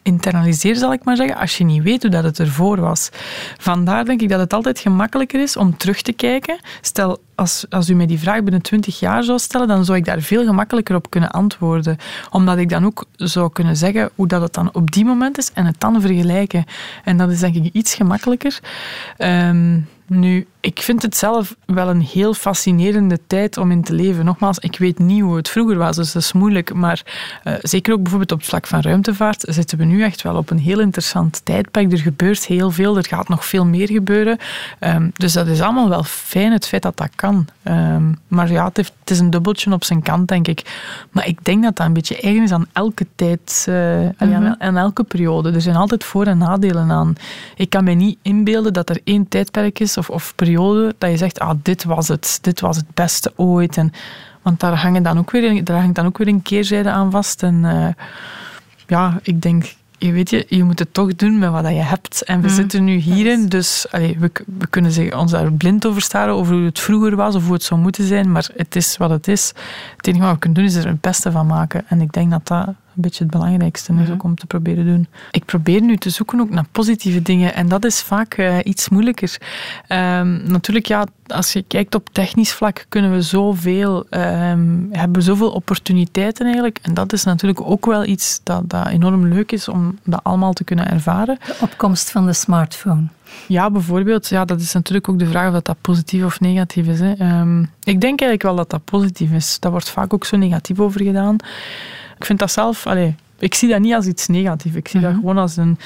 internaliseer, 0.03 0.77
zal 0.77 0.93
ik 0.93 1.05
maar 1.05 1.17
zeggen, 1.17 1.37
als 1.37 1.59
je 1.59 1.65
niet 1.65 1.83
weet 1.83 2.03
hoe 2.03 2.11
dat 2.11 2.25
het 2.25 2.39
ervoor 2.39 2.81
was. 2.81 3.11
Vandaar 3.59 4.05
denk 4.05 4.23
ik 4.23 4.29
dat 4.29 4.41
het 4.41 4.53
altijd 4.53 4.79
gemakkelijker 4.79 5.41
is 5.41 5.57
om 5.57 5.77
terug 5.77 6.03
te 6.03 6.13
kijken. 6.13 6.59
Stel, 6.81 7.19
als, 7.35 7.67
als 7.69 7.89
u 7.89 7.95
mij 7.95 8.07
die 8.07 8.19
vraag 8.19 8.43
binnen 8.43 8.63
20 8.63 9.01
jaar 9.01 9.23
zou 9.23 9.39
stellen, 9.39 9.69
dan 9.69 9.85
zou 9.85 9.99
ik 9.99 10.05
daar 10.05 10.21
veel 10.21 10.45
gemakkelijker 10.45 10.95
op 10.95 11.11
kunnen 11.11 11.31
antwoorden. 11.31 11.97
Omdat 12.31 12.59
ik 12.59 12.69
dan 12.69 12.85
ook 12.85 13.05
zou 13.17 13.53
kunnen 13.53 13.77
zeggen 13.77 14.11
hoe 14.15 14.27
dat 14.27 14.43
het 14.43 14.55
dan 14.55 14.75
op 14.75 14.91
die 14.91 15.05
moment 15.05 15.39
is 15.39 15.53
en 15.53 15.67
het 15.67 15.81
dan 15.81 16.01
vergelijken. 16.01 16.65
En 17.05 17.17
dat 17.17 17.31
is 17.31 17.41
denk 17.41 17.55
ik 17.55 17.73
iets 17.73 17.95
gemakkelijker. 17.95 18.61
Um, 19.19 19.89
nu, 20.07 20.47
ik 20.61 20.83
vind 20.83 21.03
het 21.03 21.17
zelf 21.17 21.57
wel 21.67 21.89
een 21.89 22.01
heel 22.01 22.35
fascinerende 22.35 23.19
tijd 23.27 23.57
om 23.57 23.71
in 23.71 23.83
te 23.83 23.93
leven. 23.93 24.25
Nogmaals, 24.25 24.59
ik 24.59 24.79
weet 24.79 24.99
niet 24.99 25.23
hoe 25.23 25.37
het 25.37 25.49
vroeger 25.49 25.77
was, 25.77 25.97
dus 25.97 26.13
dat 26.13 26.23
is 26.23 26.33
moeilijk. 26.33 26.75
Maar 26.75 27.03
uh, 27.45 27.55
zeker 27.63 27.93
ook 27.93 28.01
bijvoorbeeld 28.01 28.33
op 28.33 28.39
het 28.39 28.49
vlak 28.49 28.67
van 28.67 28.81
ruimtevaart 28.81 29.45
zitten 29.49 29.79
we 29.79 29.85
nu 29.85 30.03
echt 30.03 30.23
wel 30.23 30.37
op 30.37 30.51
een 30.51 30.59
heel 30.59 30.81
interessant 30.81 31.41
tijdperk. 31.45 31.93
Er 31.93 31.99
gebeurt 31.99 32.47
heel 32.47 32.71
veel, 32.71 32.97
er 32.97 33.07
gaat 33.07 33.29
nog 33.29 33.45
veel 33.45 33.65
meer 33.65 33.89
gebeuren. 33.89 34.39
Um, 34.81 35.11
dus 35.15 35.33
dat 35.33 35.47
is 35.47 35.61
allemaal 35.61 35.89
wel 35.89 36.03
fijn, 36.03 36.53
het 36.53 36.67
feit 36.67 36.83
dat 36.83 36.97
dat 36.97 37.11
kan. 37.15 37.47
Um, 37.65 38.19
maar 38.29 38.51
ja, 38.51 38.65
het, 38.65 38.77
heeft, 38.77 38.93
het, 39.01 39.11
is 39.11 39.19
een 39.19 39.31
dubbeltje 39.31 39.73
op 39.73 39.85
zijn 39.85 40.03
kant, 40.03 40.29
denk 40.29 40.49
ik. 40.49 40.63
Maar 41.11 41.27
ik 41.27 41.45
denk 41.45 41.63
dat 41.63 41.77
dat 41.77 41.87
een 41.87 41.93
beetje 41.93 42.21
eigen 42.21 42.43
is 42.43 42.53
aan 42.53 42.67
elke 42.73 43.07
tijd, 43.15 43.67
uh, 43.69 43.75
mm 43.75 44.13
-hmm. 44.17 44.33
aan, 44.35 44.61
aan 44.61 44.77
elke 44.77 45.05
periode. 45.05 45.53
Er 45.53 45.61
zijn 45.61 45.77
altijd 45.77 46.05
voor- 46.05 46.27
en 46.27 46.39
nadelen 46.39 46.91
aan. 46.91 47.15
Ik 47.57 47.71
kan 47.71 47.85
me 47.85 47.93
niet 47.93 48.19
inbeelden 48.23 48.73
dat 48.73 48.89
er 48.89 49.01
één 49.05 49.29
tijdperk 49.29 49.79
is 49.79 49.97
of, 49.97 50.11
of 50.11 50.33
periode 50.35 50.50
dat 50.99 51.11
je 51.11 51.17
zegt, 51.17 51.39
ah, 51.39 51.59
dit 51.63 51.85
was 51.85 52.09
het, 52.09 52.39
dit 52.41 52.61
was 52.61 52.77
het 52.77 52.95
beste 52.95 53.33
ooit. 53.37 53.77
En, 53.77 53.93
want 54.43 54.61
daar, 54.61 54.77
hangen 54.77 55.03
dan 55.03 55.19
ook 55.19 55.31
weer, 55.31 55.65
daar 55.65 55.81
hangt 55.81 55.95
dan 55.95 56.07
ook 56.07 56.19
weer 56.19 56.29
een 56.29 56.43
keerzijde 56.43 56.91
aan 56.91 57.11
vast. 57.11 57.43
En 57.43 57.55
uh, 57.65 57.89
ja, 58.87 59.19
ik 59.23 59.43
denk, 59.43 59.75
je 59.99 60.13
weet 60.13 60.31
je, 60.31 60.47
je 60.49 60.65
moet 60.65 60.79
het 60.79 60.95
toch 60.95 61.17
doen 61.17 61.39
met 61.39 61.51
wat 61.51 61.67
je 61.67 61.69
hebt. 61.69 62.23
En 62.23 62.41
we 62.41 62.49
mm. 62.49 62.55
zitten 62.55 62.85
nu 62.85 62.95
hierin, 62.97 63.49
dus 63.49 63.87
allee, 63.91 64.17
we, 64.19 64.31
we 64.59 64.67
kunnen 64.67 64.93
zich, 64.93 65.17
ons 65.17 65.31
daar 65.31 65.53
blind 65.53 65.87
over 65.87 66.03
staren, 66.03 66.35
over 66.35 66.55
hoe 66.55 66.65
het 66.65 66.81
vroeger 66.81 67.17
was 67.17 67.35
of 67.35 67.45
hoe 67.45 67.53
het 67.53 67.63
zou 67.63 67.81
moeten 67.81 68.07
zijn, 68.07 68.33
maar 68.33 68.49
het 68.57 68.77
is 68.77 68.97
wat 68.97 69.11
het 69.11 69.29
is. 69.29 69.53
Het 69.97 70.07
enige 70.07 70.25
wat 70.25 70.33
we 70.33 70.39
kunnen 70.39 70.59
doen 70.59 70.69
is 70.69 70.77
er 70.77 70.89
het 70.89 71.01
beste 71.01 71.31
van 71.31 71.47
maken. 71.47 71.85
En 71.89 72.01
ik 72.01 72.13
denk 72.13 72.31
dat 72.31 72.47
dat 72.47 72.69
een 72.97 73.03
beetje 73.03 73.23
het 73.23 73.33
belangrijkste 73.33 73.93
is 73.93 74.11
ook 74.11 74.23
om 74.23 74.35
te 74.35 74.47
proberen 74.47 74.85
doen. 74.85 75.07
Ik 75.31 75.45
probeer 75.45 75.83
nu 75.83 75.97
te 75.97 76.11
zoeken 76.11 76.41
ook 76.41 76.51
naar 76.51 76.65
positieve 76.73 77.23
dingen 77.23 77.55
en 77.55 77.69
dat 77.69 77.85
is 77.85 78.01
vaak 78.03 78.39
uh, 78.39 78.59
iets 78.65 78.89
moeilijker. 78.89 79.39
Um, 79.89 80.43
natuurlijk, 80.51 80.87
ja, 80.87 81.07
als 81.27 81.53
je 81.53 81.63
kijkt 81.63 81.95
op 81.95 82.09
technisch 82.13 82.53
vlak 82.53 82.87
kunnen 82.89 83.13
we 83.13 83.23
zoveel, 83.23 84.07
um, 84.11 84.89
hebben 84.91 85.13
we 85.13 85.21
zoveel 85.21 85.51
opportuniteiten 85.51 86.45
eigenlijk. 86.45 86.79
En 86.83 86.95
dat 86.95 87.13
is 87.13 87.25
natuurlijk 87.25 87.61
ook 87.61 87.87
wel 87.87 88.05
iets 88.05 88.41
dat, 88.43 88.71
dat 88.71 88.89
enorm 88.89 89.27
leuk 89.27 89.53
is 89.53 89.69
om 89.69 89.99
dat 90.05 90.21
allemaal 90.23 90.53
te 90.53 90.65
kunnen 90.65 90.91
ervaren. 90.91 91.39
De 91.47 91.57
opkomst 91.61 92.11
van 92.11 92.27
de 92.27 92.33
smartphone. 92.33 93.07
Ja, 93.47 93.71
bijvoorbeeld. 93.71 94.29
Ja, 94.29 94.45
dat 94.45 94.61
is 94.61 94.73
natuurlijk 94.73 95.09
ook 95.09 95.19
de 95.19 95.27
vraag 95.27 95.55
of 95.55 95.63
dat 95.63 95.77
positief 95.81 96.25
of 96.25 96.41
negatief 96.41 96.87
is. 96.87 97.01
Hè. 97.01 97.41
Um, 97.41 97.61
ik 97.83 98.01
denk 98.01 98.21
eigenlijk 98.21 98.43
wel 98.43 98.57
dat 98.57 98.71
dat 98.71 98.85
positief 98.85 99.31
is. 99.33 99.57
Daar 99.61 99.71
wordt 99.71 99.91
vaak 99.91 100.15
ook 100.15 100.25
zo 100.25 100.37
negatief 100.37 100.81
over 100.81 101.03
gedaan. 101.03 101.37
Ik 102.21 102.27
vind 102.27 102.39
dat 102.39 102.53
zelf... 102.53 102.87
Allez, 102.87 103.13
ik 103.39 103.55
zie 103.55 103.69
dat 103.69 103.81
niet 103.81 103.95
als 103.95 104.07
iets 104.07 104.27
negatiefs. 104.27 104.77
Ik 104.77 104.89
zie 104.89 105.01
dat 105.01 105.11
mhm. 105.11 105.21
gewoon 105.21 105.39
als 105.39 105.57
een 105.57 105.79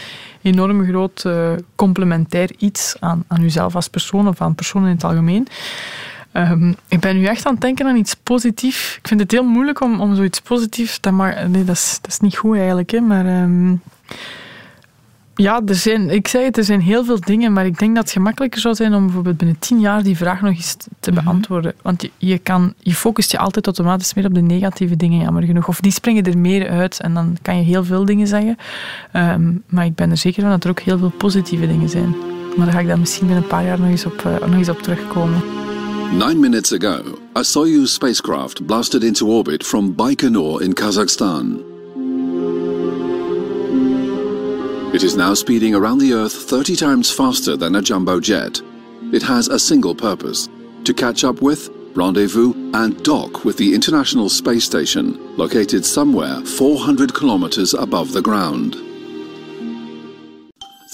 enorm 0.43 0.85
groot 0.85 1.25
uh, 1.27 1.53
complementair 1.75 2.51
iets 2.59 2.97
aan, 3.01 3.25
aan 3.27 3.43
uzelf 3.43 3.75
als 3.75 3.89
persoon 3.89 4.29
of 4.29 4.41
aan 4.41 4.55
personen 4.55 4.89
in 4.89 4.95
het 4.95 5.05
algemeen. 5.05 5.49
Um, 6.33 6.75
ik 6.89 7.01
ben 7.01 7.19
nu 7.19 7.25
echt 7.25 7.47
aan 7.47 7.53
het 7.53 7.61
denken 7.61 7.87
aan 7.87 7.97
iets 7.97 8.15
positiefs. 8.15 8.97
Ik 8.97 9.09
vind 9.09 9.21
het 9.21 9.31
heel 9.31 9.45
moeilijk 9.45 9.81
om, 9.81 10.01
om 10.01 10.15
zoiets 10.15 10.41
positiefs 10.41 10.99
te 10.99 11.11
maken. 11.11 11.51
Nee, 11.51 11.65
dat 11.65 11.75
is, 11.75 11.99
dat 12.01 12.11
is 12.11 12.21
niet 12.21 12.37
goed 12.37 12.57
eigenlijk. 12.57 12.91
Hè, 12.91 13.01
maar 13.01 13.43
um, 13.43 13.83
ja, 15.35 15.63
er 15.67 15.75
zijn, 15.75 16.11
ik 16.11 16.29
zei 16.29 16.45
het, 16.45 16.57
er 16.57 16.65
zijn 16.65 16.81
heel 16.81 17.05
veel 17.05 17.21
dingen, 17.21 17.53
maar 17.53 17.67
ik 17.67 17.79
denk 17.79 17.95
dat 17.95 18.05
het 18.05 18.13
gemakkelijker 18.13 18.61
zou 18.61 18.75
zijn 18.75 18.95
om 18.95 19.05
bijvoorbeeld 19.05 19.37
binnen 19.37 19.59
tien 19.59 19.81
jaar 19.81 20.03
die 20.03 20.17
vraag 20.17 20.41
nog 20.41 20.55
eens 20.55 20.77
te 21.01 21.11
mhm. 21.11 21.25
beantwoorden. 21.25 21.75
Want 21.83 22.03
je, 22.03 22.11
je, 22.19 22.39
kan, 22.39 22.75
je 22.79 22.95
focust 22.95 23.31
je 23.31 23.39
altijd 23.39 23.67
automatisch 23.67 24.15
meer 24.15 24.27
op 24.27 24.35
de 24.35 24.41
negatieve 24.41 24.97
dingen, 24.97 25.21
jammer 25.21 25.43
genoeg. 25.43 25.69
Of 25.69 25.81
die 25.81 25.93
springen 25.93 26.25
er 26.25 26.39
meer 26.39 26.69
uit 26.69 27.01
en 27.01 27.15
dan 27.15 27.37
kan 27.43 27.57
je 27.57 27.63
heel 27.63 27.85
veel 27.85 28.05
dingen 28.05 28.27
zeggen. 28.27 28.57
Um, 29.13 29.63
maar 29.69 29.85
ik 29.85 29.95
ben 29.95 30.11
er 30.11 30.17
zeker 30.17 30.43
van 30.43 30.51
dat 30.51 30.65
er 30.65 30.71
ook 30.71 30.81
heel 30.81 30.99
veel 30.99 31.13
positieve 31.17 31.67
dingen 31.67 31.89
zijn. 31.89 32.15
Maar 32.57 32.67
daar 32.67 32.75
ga 32.75 32.81
ik 32.81 32.89
dan 32.89 33.01
misschien 33.01 33.27
binnen 33.27 33.43
een 33.43 33.51
paar 33.51 33.65
jaar 33.65 33.81
nog 33.81 33.89
eens 33.89 34.07
op, 34.07 34.23
uh, 34.27 34.49
nog 34.49 34.59
eens 34.59 34.69
op 34.69 34.83
terugkomen. 34.83 35.43
Nine 36.13 36.35
minutes 36.35 36.73
ago, 36.73 37.19
a 37.37 37.43
Soyuz 37.43 37.93
spacecraft 37.93 38.67
blasted 38.67 39.03
into 39.03 39.27
orbit 39.27 39.65
from 39.65 39.95
Baikonur 39.95 40.63
in 40.63 40.73
Kazakhstan. 40.73 41.74
It 44.95 45.03
is 45.03 45.17
now 45.17 45.35
speeding 45.35 45.75
around 45.75 45.99
the 45.99 46.13
Earth 46.13 46.33
30 46.33 46.77
times 46.77 47.11
faster 47.11 47.57
than 47.57 47.75
a 47.75 47.83
jumbo 47.83 48.21
jet. 48.21 48.63
It 49.13 49.25
has 49.25 49.49
a 49.49 49.59
single 49.59 49.93
purpose 49.93 50.49
to 50.85 50.95
catch 50.95 51.25
up 51.25 51.43
with, 51.43 51.69
rendezvous, 51.97 52.55
and 52.73 53.03
dock 53.03 53.45
with 53.45 53.57
the 53.57 53.75
International 53.75 54.29
Space 54.29 54.65
Station, 54.65 55.37
located 55.37 55.85
somewhere 55.85 56.41
400 56.43 57.13
kilometers 57.13 57.75
above 57.75 58.13
the 58.13 58.23
ground. 58.23 58.77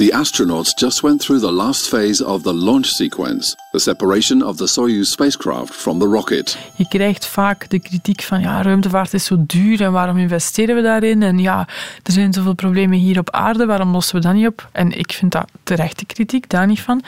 The 0.01 0.13
astronauts 0.13 0.73
just 0.75 1.03
went 1.03 1.21
through 1.21 1.41
the 1.41 1.53
last 1.53 1.89
phase 1.89 2.25
of 2.25 2.43
the 2.43 2.55
launch 2.55 2.87
sequence, 2.87 3.57
the 3.73 3.79
separation 3.79 4.43
of 4.43 4.57
the 4.57 4.67
Soyuz 4.67 5.11
spacecraft 5.11 5.75
from 5.75 5.99
the 5.99 6.07
rocket. 6.07 6.59
Je 6.75 6.89
krijgt 6.89 7.27
vaak 7.27 7.69
de 7.69 7.79
kritiek 7.79 8.23
van 8.23 8.41
ja, 8.41 8.63
ruimtevaart 8.63 9.15
is 9.15 9.25
zo 9.25 9.37
duur 9.39 9.83
en 9.83 9.93
waarom 9.93 10.19
investeren 10.19 10.77
we 10.77 10.83
daarin? 10.83 11.23
En 11.23 11.39
ja, 11.39 11.69
er 12.03 12.13
zijn 12.13 12.33
zoveel 12.33 12.55
problemen 12.55 12.99
hier 12.99 13.19
op 13.19 13.31
aarde, 13.31 13.67
waarom 13.67 13.91
lossen 13.91 14.15
we 14.15 14.21
dat 14.21 14.35
niet 14.35 14.47
op? 14.47 14.69
En 14.73 14.99
ik 14.99 15.13
vind 15.13 15.33
dat 15.33 15.51
terechte 15.63 16.05
kritiek, 16.05 16.51
daar 16.51 16.67
niet 16.67 16.81
van. 16.81 17.03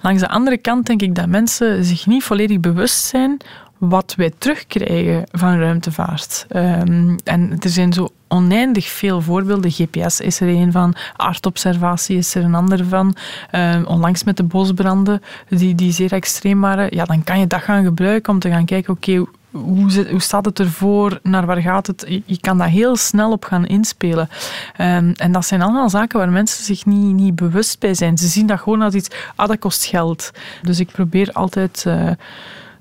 Langs 0.00 0.20
de 0.20 0.28
andere 0.28 0.58
kant 0.58 0.86
denk 0.86 1.02
ik 1.02 1.14
dat 1.14 1.26
mensen 1.26 1.84
zich 1.84 2.06
niet 2.06 2.24
volledig 2.24 2.60
bewust 2.60 3.04
zijn 3.04 3.40
wat 3.78 4.14
wij 4.16 4.32
terugkrijgen 4.38 5.24
van 5.30 5.58
ruimtevaart. 5.58 6.46
Um, 6.56 7.16
en 7.24 7.56
er 7.58 7.68
zijn 7.68 7.92
zo 7.92 8.08
oneindig 8.28 8.86
veel 8.86 9.20
voorbeelden. 9.20 9.70
GPS 9.70 10.20
is 10.20 10.40
er 10.40 10.48
een 10.48 10.72
van, 10.72 10.94
aardobservatie 11.16 12.16
is 12.16 12.34
er 12.34 12.44
een 12.44 12.54
ander 12.54 12.84
van. 12.84 13.16
Um, 13.52 13.84
onlangs 13.84 14.24
met 14.24 14.36
de 14.36 14.42
bosbranden, 14.42 15.22
die, 15.48 15.74
die 15.74 15.92
zeer 15.92 16.12
extreem 16.12 16.60
waren. 16.60 16.94
Ja, 16.94 17.04
dan 17.04 17.24
kan 17.24 17.38
je 17.38 17.46
dat 17.46 17.62
gaan 17.62 17.84
gebruiken 17.84 18.32
om 18.32 18.38
te 18.38 18.48
gaan 18.48 18.64
kijken, 18.64 18.92
oké, 18.92 19.24
hoe, 19.50 20.06
hoe, 20.10 20.20
staat 20.20 20.44
het 20.44 20.58
ervoor? 20.58 21.18
Naar 21.22 21.46
waar 21.46 21.60
gaat 21.60 21.86
het? 21.86 22.20
Je, 22.26 22.40
kan 22.40 22.58
daar 22.58 22.68
heel 22.68 22.96
snel 22.96 23.32
op 23.32 23.44
gaan 23.44 23.66
inspelen. 23.66 24.28
Um, 24.80 25.12
en 25.12 25.32
dat 25.32 25.46
zijn 25.46 25.62
allemaal 25.62 25.90
zaken 25.90 26.18
waar 26.18 26.30
mensen 26.30 26.64
zich 26.64 26.86
niet, 26.86 27.14
niet 27.14 27.34
bewust 27.34 27.78
bij 27.78 27.94
zijn. 27.94 28.18
Ze 28.18 28.26
zien 28.26 28.46
dat 28.46 28.60
gewoon 28.60 28.82
als 28.82 28.94
iets, 28.94 29.10
ah, 29.36 29.48
dat 29.48 29.58
kost 29.58 29.84
geld. 29.84 30.30
Dus 30.62 30.80
ik 30.80 30.92
probeer 30.92 31.32
altijd... 31.32 31.84
Uh, 31.86 32.10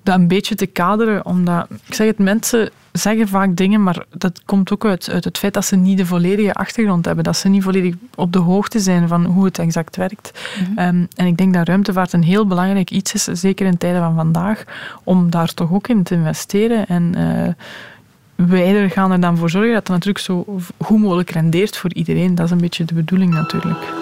dat 0.05 0.15
een 0.15 0.27
beetje 0.27 0.55
te 0.55 0.65
kaderen, 0.65 1.25
omdat, 1.25 1.67
ik 1.85 1.93
zeg 1.93 2.07
het, 2.07 2.17
mensen 2.17 2.69
zeggen 2.91 3.27
vaak 3.27 3.55
dingen, 3.55 3.83
maar 3.83 4.05
dat 4.09 4.41
komt 4.45 4.71
ook 4.71 4.85
uit, 4.85 5.09
uit 5.09 5.23
het 5.23 5.37
feit 5.37 5.53
dat 5.53 5.65
ze 5.65 5.75
niet 5.75 5.97
de 5.97 6.05
volledige 6.05 6.53
achtergrond 6.53 7.05
hebben, 7.05 7.23
dat 7.23 7.37
ze 7.37 7.49
niet 7.49 7.63
volledig 7.63 7.95
op 8.15 8.31
de 8.31 8.39
hoogte 8.39 8.79
zijn 8.79 9.07
van 9.07 9.25
hoe 9.25 9.45
het 9.45 9.59
exact 9.59 9.95
werkt. 9.95 10.39
Mhm. 10.59 10.77
Ehm, 10.77 11.05
en 11.15 11.25
ik 11.25 11.37
denk 11.37 11.53
dat 11.53 11.67
ruimtevaart 11.67 12.13
een 12.13 12.23
heel 12.23 12.47
belangrijk 12.47 12.91
iets 12.91 13.13
is, 13.13 13.23
zeker 13.23 13.65
in 13.65 13.77
tijden 13.77 14.01
van 14.01 14.15
vandaag, 14.15 14.63
om 15.03 15.29
daar 15.29 15.53
toch 15.53 15.71
ook 15.71 15.87
in 15.87 16.03
te 16.03 16.15
investeren. 16.15 16.87
En 16.87 17.13
uh, 17.17 18.47
wij 18.47 18.89
gaan 18.89 19.11
er 19.11 19.19
dan 19.19 19.37
voor 19.37 19.49
zorgen 19.49 19.73
dat 19.73 19.87
het 19.87 19.91
natuurlijk 19.91 20.25
zo 20.25 20.45
goed 20.77 20.99
mogelijk 20.99 21.29
rendeert 21.29 21.77
voor 21.77 21.93
iedereen. 21.93 22.35
Dat 22.35 22.45
is 22.45 22.51
een 22.51 22.57
beetje 22.57 22.85
de 22.85 22.93
bedoeling 22.93 23.33
natuurlijk. 23.33 23.93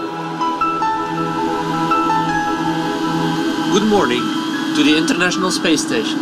Good 3.71 3.89
morning 3.89 4.42
to 4.75 4.83
the 4.83 4.97
International 4.97 5.51
Space 5.51 5.85
Station. 5.85 6.17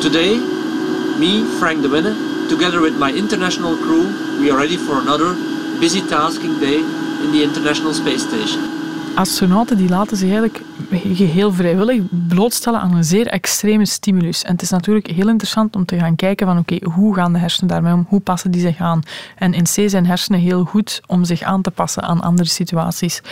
Today 0.00 0.38
Me, 1.18 1.44
Frank 1.58 1.82
de 1.82 1.88
together 2.48 2.80
with 2.80 2.96
my 2.96 3.12
international 3.12 3.76
crew, 3.76 4.06
we 4.38 4.50
are 4.50 4.56
ready 4.56 4.76
for 4.76 5.00
another 5.00 5.34
busy 5.80 6.00
tasking 6.00 6.60
day 6.60 6.78
in 6.78 7.32
the 7.32 7.42
International 7.42 7.92
Space 7.92 8.22
Station. 8.22 8.89
Astronauten 9.14 9.76
die 9.76 9.88
laten 9.88 10.16
zich 10.16 10.30
eigenlijk 10.30 10.62
geheel 10.90 11.52
vrijwillig 11.52 12.02
blootstellen 12.28 12.80
aan 12.80 12.94
een 12.94 13.04
zeer 13.04 13.26
extreme 13.26 13.86
stimulus. 13.86 14.42
En 14.42 14.52
het 14.52 14.62
is 14.62 14.70
natuurlijk 14.70 15.06
heel 15.06 15.28
interessant 15.28 15.76
om 15.76 15.84
te 15.84 15.98
gaan 15.98 16.16
kijken 16.16 16.46
van 16.46 16.58
oké, 16.58 16.78
hoe 16.92 17.14
gaan 17.14 17.32
de 17.32 17.38
hersenen 17.38 17.68
daarmee 17.68 17.92
om? 17.92 18.06
Hoe 18.08 18.20
passen 18.20 18.50
die 18.50 18.60
zich 18.60 18.78
aan? 18.78 19.02
En 19.36 19.54
in 19.54 19.62
C 19.62 19.90
zijn 19.90 20.06
hersenen 20.06 20.40
heel 20.40 20.64
goed 20.64 21.00
om 21.06 21.24
zich 21.24 21.42
aan 21.42 21.62
te 21.62 21.70
passen 21.70 22.02
aan 22.02 22.20
andere 22.20 22.48
situaties. 22.48 23.22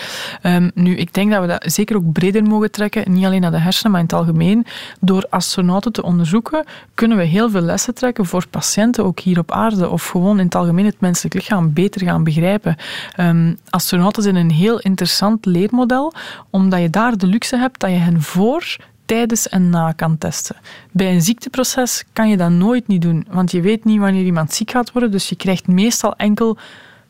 Um, 0.42 0.70
nu, 0.74 0.96
ik 0.96 1.14
denk 1.14 1.30
dat 1.30 1.40
we 1.40 1.46
dat 1.46 1.72
zeker 1.72 1.96
ook 1.96 2.12
breder 2.12 2.42
mogen 2.42 2.70
trekken, 2.70 3.12
niet 3.12 3.24
alleen 3.24 3.40
naar 3.40 3.50
de 3.50 3.58
hersenen, 3.58 3.92
maar 3.92 4.00
in 4.00 4.06
het 4.06 4.16
algemeen. 4.16 4.66
Door 5.00 5.26
astronauten 5.30 5.92
te 5.92 6.02
onderzoeken, 6.02 6.64
kunnen 6.94 7.16
we 7.16 7.24
heel 7.24 7.50
veel 7.50 7.60
lessen 7.60 7.94
trekken 7.94 8.26
voor 8.26 8.46
patiënten, 8.50 9.04
ook 9.04 9.20
hier 9.20 9.38
op 9.38 9.52
aarde, 9.52 9.88
of 9.88 10.08
gewoon 10.08 10.38
in 10.38 10.44
het 10.44 10.54
algemeen 10.54 10.84
het 10.84 11.00
menselijk 11.00 11.34
lichaam 11.34 11.72
beter 11.72 12.00
gaan 12.00 12.24
begrijpen. 12.24 12.76
Um, 13.20 13.58
astronauten 13.70 14.22
zijn 14.22 14.36
een 14.36 14.50
heel 14.50 14.78
interessant 14.78 15.46
leermodel, 15.70 16.12
omdat 16.50 16.80
je 16.80 16.90
daar 16.90 17.16
de 17.16 17.26
luxe 17.26 17.56
hebt 17.56 17.80
dat 17.80 17.90
je 17.90 17.96
hen 17.96 18.22
voor, 18.22 18.76
tijdens 19.04 19.48
en 19.48 19.70
na 19.70 19.92
kan 19.92 20.18
testen. 20.18 20.56
Bij 20.92 21.12
een 21.14 21.22
ziekteproces 21.22 22.04
kan 22.12 22.28
je 22.28 22.36
dat 22.36 22.50
nooit 22.50 22.86
niet 22.86 23.02
doen, 23.02 23.26
want 23.30 23.50
je 23.50 23.60
weet 23.60 23.84
niet 23.84 24.00
wanneer 24.00 24.24
iemand 24.24 24.52
ziek 24.52 24.70
gaat 24.70 24.92
worden, 24.92 25.10
dus 25.10 25.28
je 25.28 25.36
krijgt 25.36 25.66
meestal 25.66 26.14
enkel 26.16 26.58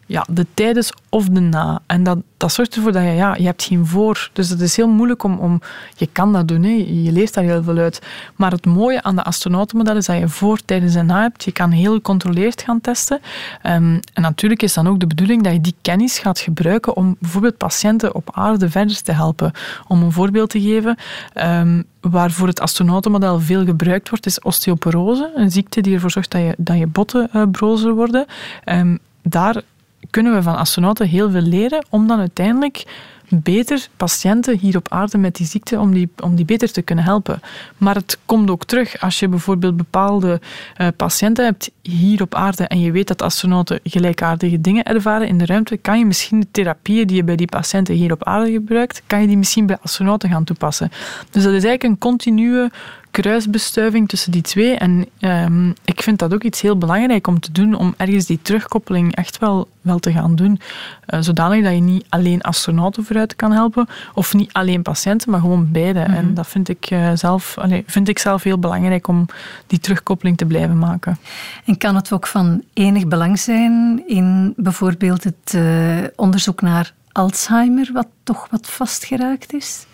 ja, 0.08 0.26
de 0.30 0.46
tijdens 0.54 0.92
of 1.08 1.28
de 1.28 1.40
na. 1.40 1.80
En 1.86 2.02
dat, 2.02 2.18
dat 2.36 2.52
zorgt 2.52 2.76
ervoor 2.76 2.92
dat 2.92 3.02
je, 3.02 3.08
ja, 3.08 3.34
je 3.34 3.44
hebt 3.44 3.62
geen 3.62 3.86
voor. 3.86 4.30
Dus 4.32 4.48
het 4.48 4.60
is 4.60 4.76
heel 4.76 4.88
moeilijk 4.88 5.22
om, 5.22 5.38
om 5.38 5.60
je 5.96 6.08
kan 6.12 6.32
dat 6.32 6.48
doen, 6.48 6.62
hè. 6.62 6.70
je 6.86 7.12
leert 7.12 7.34
daar 7.34 7.44
heel 7.44 7.62
veel 7.62 7.76
uit. 7.76 8.02
Maar 8.36 8.50
het 8.50 8.66
mooie 8.66 9.02
aan 9.02 9.16
de 9.16 9.24
astronautenmodel 9.24 9.96
is 9.96 10.06
dat 10.06 10.18
je 10.18 10.28
voor, 10.28 10.58
tijdens 10.64 10.94
en 10.94 11.06
na 11.06 11.20
hebt. 11.20 11.44
Je 11.44 11.52
kan 11.52 11.70
heel 11.70 11.92
gecontroleerd 11.92 12.62
gaan 12.62 12.80
testen. 12.80 13.20
Um, 13.62 14.00
en 14.12 14.22
natuurlijk 14.22 14.62
is 14.62 14.74
dan 14.74 14.88
ook 14.88 15.00
de 15.00 15.06
bedoeling 15.06 15.42
dat 15.42 15.52
je 15.52 15.60
die 15.60 15.74
kennis 15.82 16.18
gaat 16.18 16.38
gebruiken 16.38 16.96
om 16.96 17.16
bijvoorbeeld 17.18 17.56
patiënten 17.56 18.14
op 18.14 18.30
aarde 18.32 18.70
verder 18.70 19.02
te 19.02 19.12
helpen. 19.12 19.52
Om 19.86 20.02
een 20.02 20.12
voorbeeld 20.12 20.50
te 20.50 20.60
geven, 20.60 20.96
um, 21.34 21.84
waarvoor 22.00 22.46
het 22.46 22.60
astronautenmodel 22.60 23.40
veel 23.40 23.64
gebruikt 23.64 24.08
wordt, 24.08 24.26
is 24.26 24.40
osteoporose. 24.40 25.32
Een 25.34 25.50
ziekte 25.50 25.80
die 25.80 25.94
ervoor 25.94 26.10
zorgt 26.10 26.30
dat 26.30 26.40
je, 26.40 26.54
dat 26.58 26.78
je 26.78 26.86
botten 26.86 27.30
uh, 27.32 27.42
brozer 27.50 27.94
worden. 27.94 28.26
Um, 28.64 28.98
daar 29.22 29.62
kunnen 30.10 30.34
we 30.34 30.42
van 30.42 30.56
astronauten 30.56 31.08
heel 31.08 31.30
veel 31.30 31.40
leren 31.40 31.86
om 31.90 32.06
dan 32.06 32.18
uiteindelijk 32.18 32.84
beter 33.28 33.88
patiënten 33.96 34.58
hier 34.58 34.76
op 34.76 34.88
aarde 34.88 35.18
met 35.18 35.36
die 35.36 35.46
ziekte, 35.46 35.78
om 35.78 35.92
die, 35.94 36.08
om 36.22 36.36
die 36.36 36.44
beter 36.44 36.72
te 36.72 36.82
kunnen 36.82 37.04
helpen. 37.04 37.40
Maar 37.76 37.94
het 37.94 38.18
komt 38.26 38.50
ook 38.50 38.64
terug 38.64 39.00
als 39.00 39.18
je 39.18 39.28
bijvoorbeeld 39.28 39.76
bepaalde 39.76 40.40
uh, 40.80 40.86
patiënten 40.96 41.44
hebt 41.44 41.70
hier 41.82 42.22
op 42.22 42.34
aarde 42.34 42.64
en 42.64 42.80
je 42.80 42.92
weet 42.92 43.08
dat 43.08 43.22
astronauten 43.22 43.80
gelijkaardige 43.82 44.60
dingen 44.60 44.84
ervaren 44.84 45.28
in 45.28 45.38
de 45.38 45.46
ruimte, 45.46 45.76
kan 45.76 45.98
je 45.98 46.06
misschien 46.06 46.40
de 46.40 46.46
therapieën 46.50 47.06
die 47.06 47.16
je 47.16 47.24
bij 47.24 47.36
die 47.36 47.46
patiënten 47.46 47.94
hier 47.94 48.12
op 48.12 48.24
aarde 48.24 48.50
gebruikt, 48.50 49.02
kan 49.06 49.20
je 49.20 49.26
die 49.26 49.38
misschien 49.38 49.66
bij 49.66 49.78
astronauten 49.82 50.30
gaan 50.30 50.44
toepassen. 50.44 50.90
Dus 51.30 51.42
dat 51.42 51.52
is 51.52 51.64
eigenlijk 51.64 51.82
een 51.82 51.98
continue 51.98 52.70
kruisbestuiving 53.10 54.08
tussen 54.08 54.32
die 54.32 54.42
twee. 54.42 54.76
En 54.76 55.06
um, 55.20 55.74
ik 55.84 56.02
vind 56.02 56.18
dat 56.18 56.34
ook 56.34 56.42
iets 56.42 56.60
heel 56.60 56.78
belangrijk 56.78 57.26
om 57.26 57.40
te 57.40 57.52
doen, 57.52 57.74
om 57.74 57.94
ergens 57.96 58.26
die 58.26 58.38
terugkoppeling 58.42 59.14
echt 59.14 59.38
wel, 59.38 59.68
wel 59.80 59.98
te 59.98 60.12
gaan 60.12 60.36
doen. 60.36 60.60
Uh, 61.06 61.20
zodanig 61.20 61.64
dat 61.64 61.72
je 61.72 61.80
niet 61.80 62.06
alleen 62.08 62.42
astronauten 62.42 63.04
vooruit 63.04 63.36
kan 63.36 63.52
helpen, 63.52 63.88
of 64.14 64.34
niet 64.34 64.52
alleen 64.52 64.82
patiënten, 64.82 65.30
maar 65.30 65.40
gewoon 65.40 65.68
beide. 65.72 66.00
En 66.00 66.24
mhm. 66.24 66.34
dat 66.34 66.46
vind 66.46 66.68
ik, 66.68 66.90
uh, 66.90 67.10
zelf, 67.14 67.58
allee, 67.58 67.84
vind 67.86 68.08
ik 68.08 68.18
zelf 68.18 68.42
heel 68.42 68.58
belangrijk 68.58 69.08
om 69.08 69.26
die 69.66 69.78
terugkoppeling 69.78 70.36
te 70.36 70.46
blijven 70.46 70.78
maken. 70.78 71.18
En 71.64 71.78
kan 71.78 71.94
het 71.94 72.12
ook 72.12 72.26
van 72.26 72.62
enig 72.72 73.06
belang 73.06 73.38
zijn 73.38 74.02
in 74.06 74.52
bijvoorbeeld 74.56 75.24
het 75.24 75.52
uh, 75.54 75.96
onderzoek 76.16 76.60
naar 76.60 76.92
Alzheimer, 77.12 77.90
wat 77.92 78.06
toch 78.22 78.46
wat 78.50 78.66
vastgeraakt 78.70 79.54
is? 79.54 79.86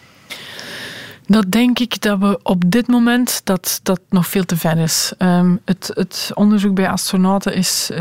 Dat 1.26 1.50
denk 1.50 1.78
ik 1.78 2.00
dat 2.00 2.18
we 2.18 2.40
op 2.42 2.62
dit 2.66 2.86
moment 2.86 3.40
dat 3.44 3.80
dat 3.82 4.00
nog 4.08 4.26
veel 4.26 4.44
te 4.44 4.56
ver 4.56 4.78
is. 4.78 5.12
Um, 5.18 5.60
het, 5.64 5.90
het, 5.94 6.30
onderzoek 6.34 6.74
bij 6.74 6.88
astronauten 6.88 7.54
is. 7.54 7.90
Uh, 7.92 8.00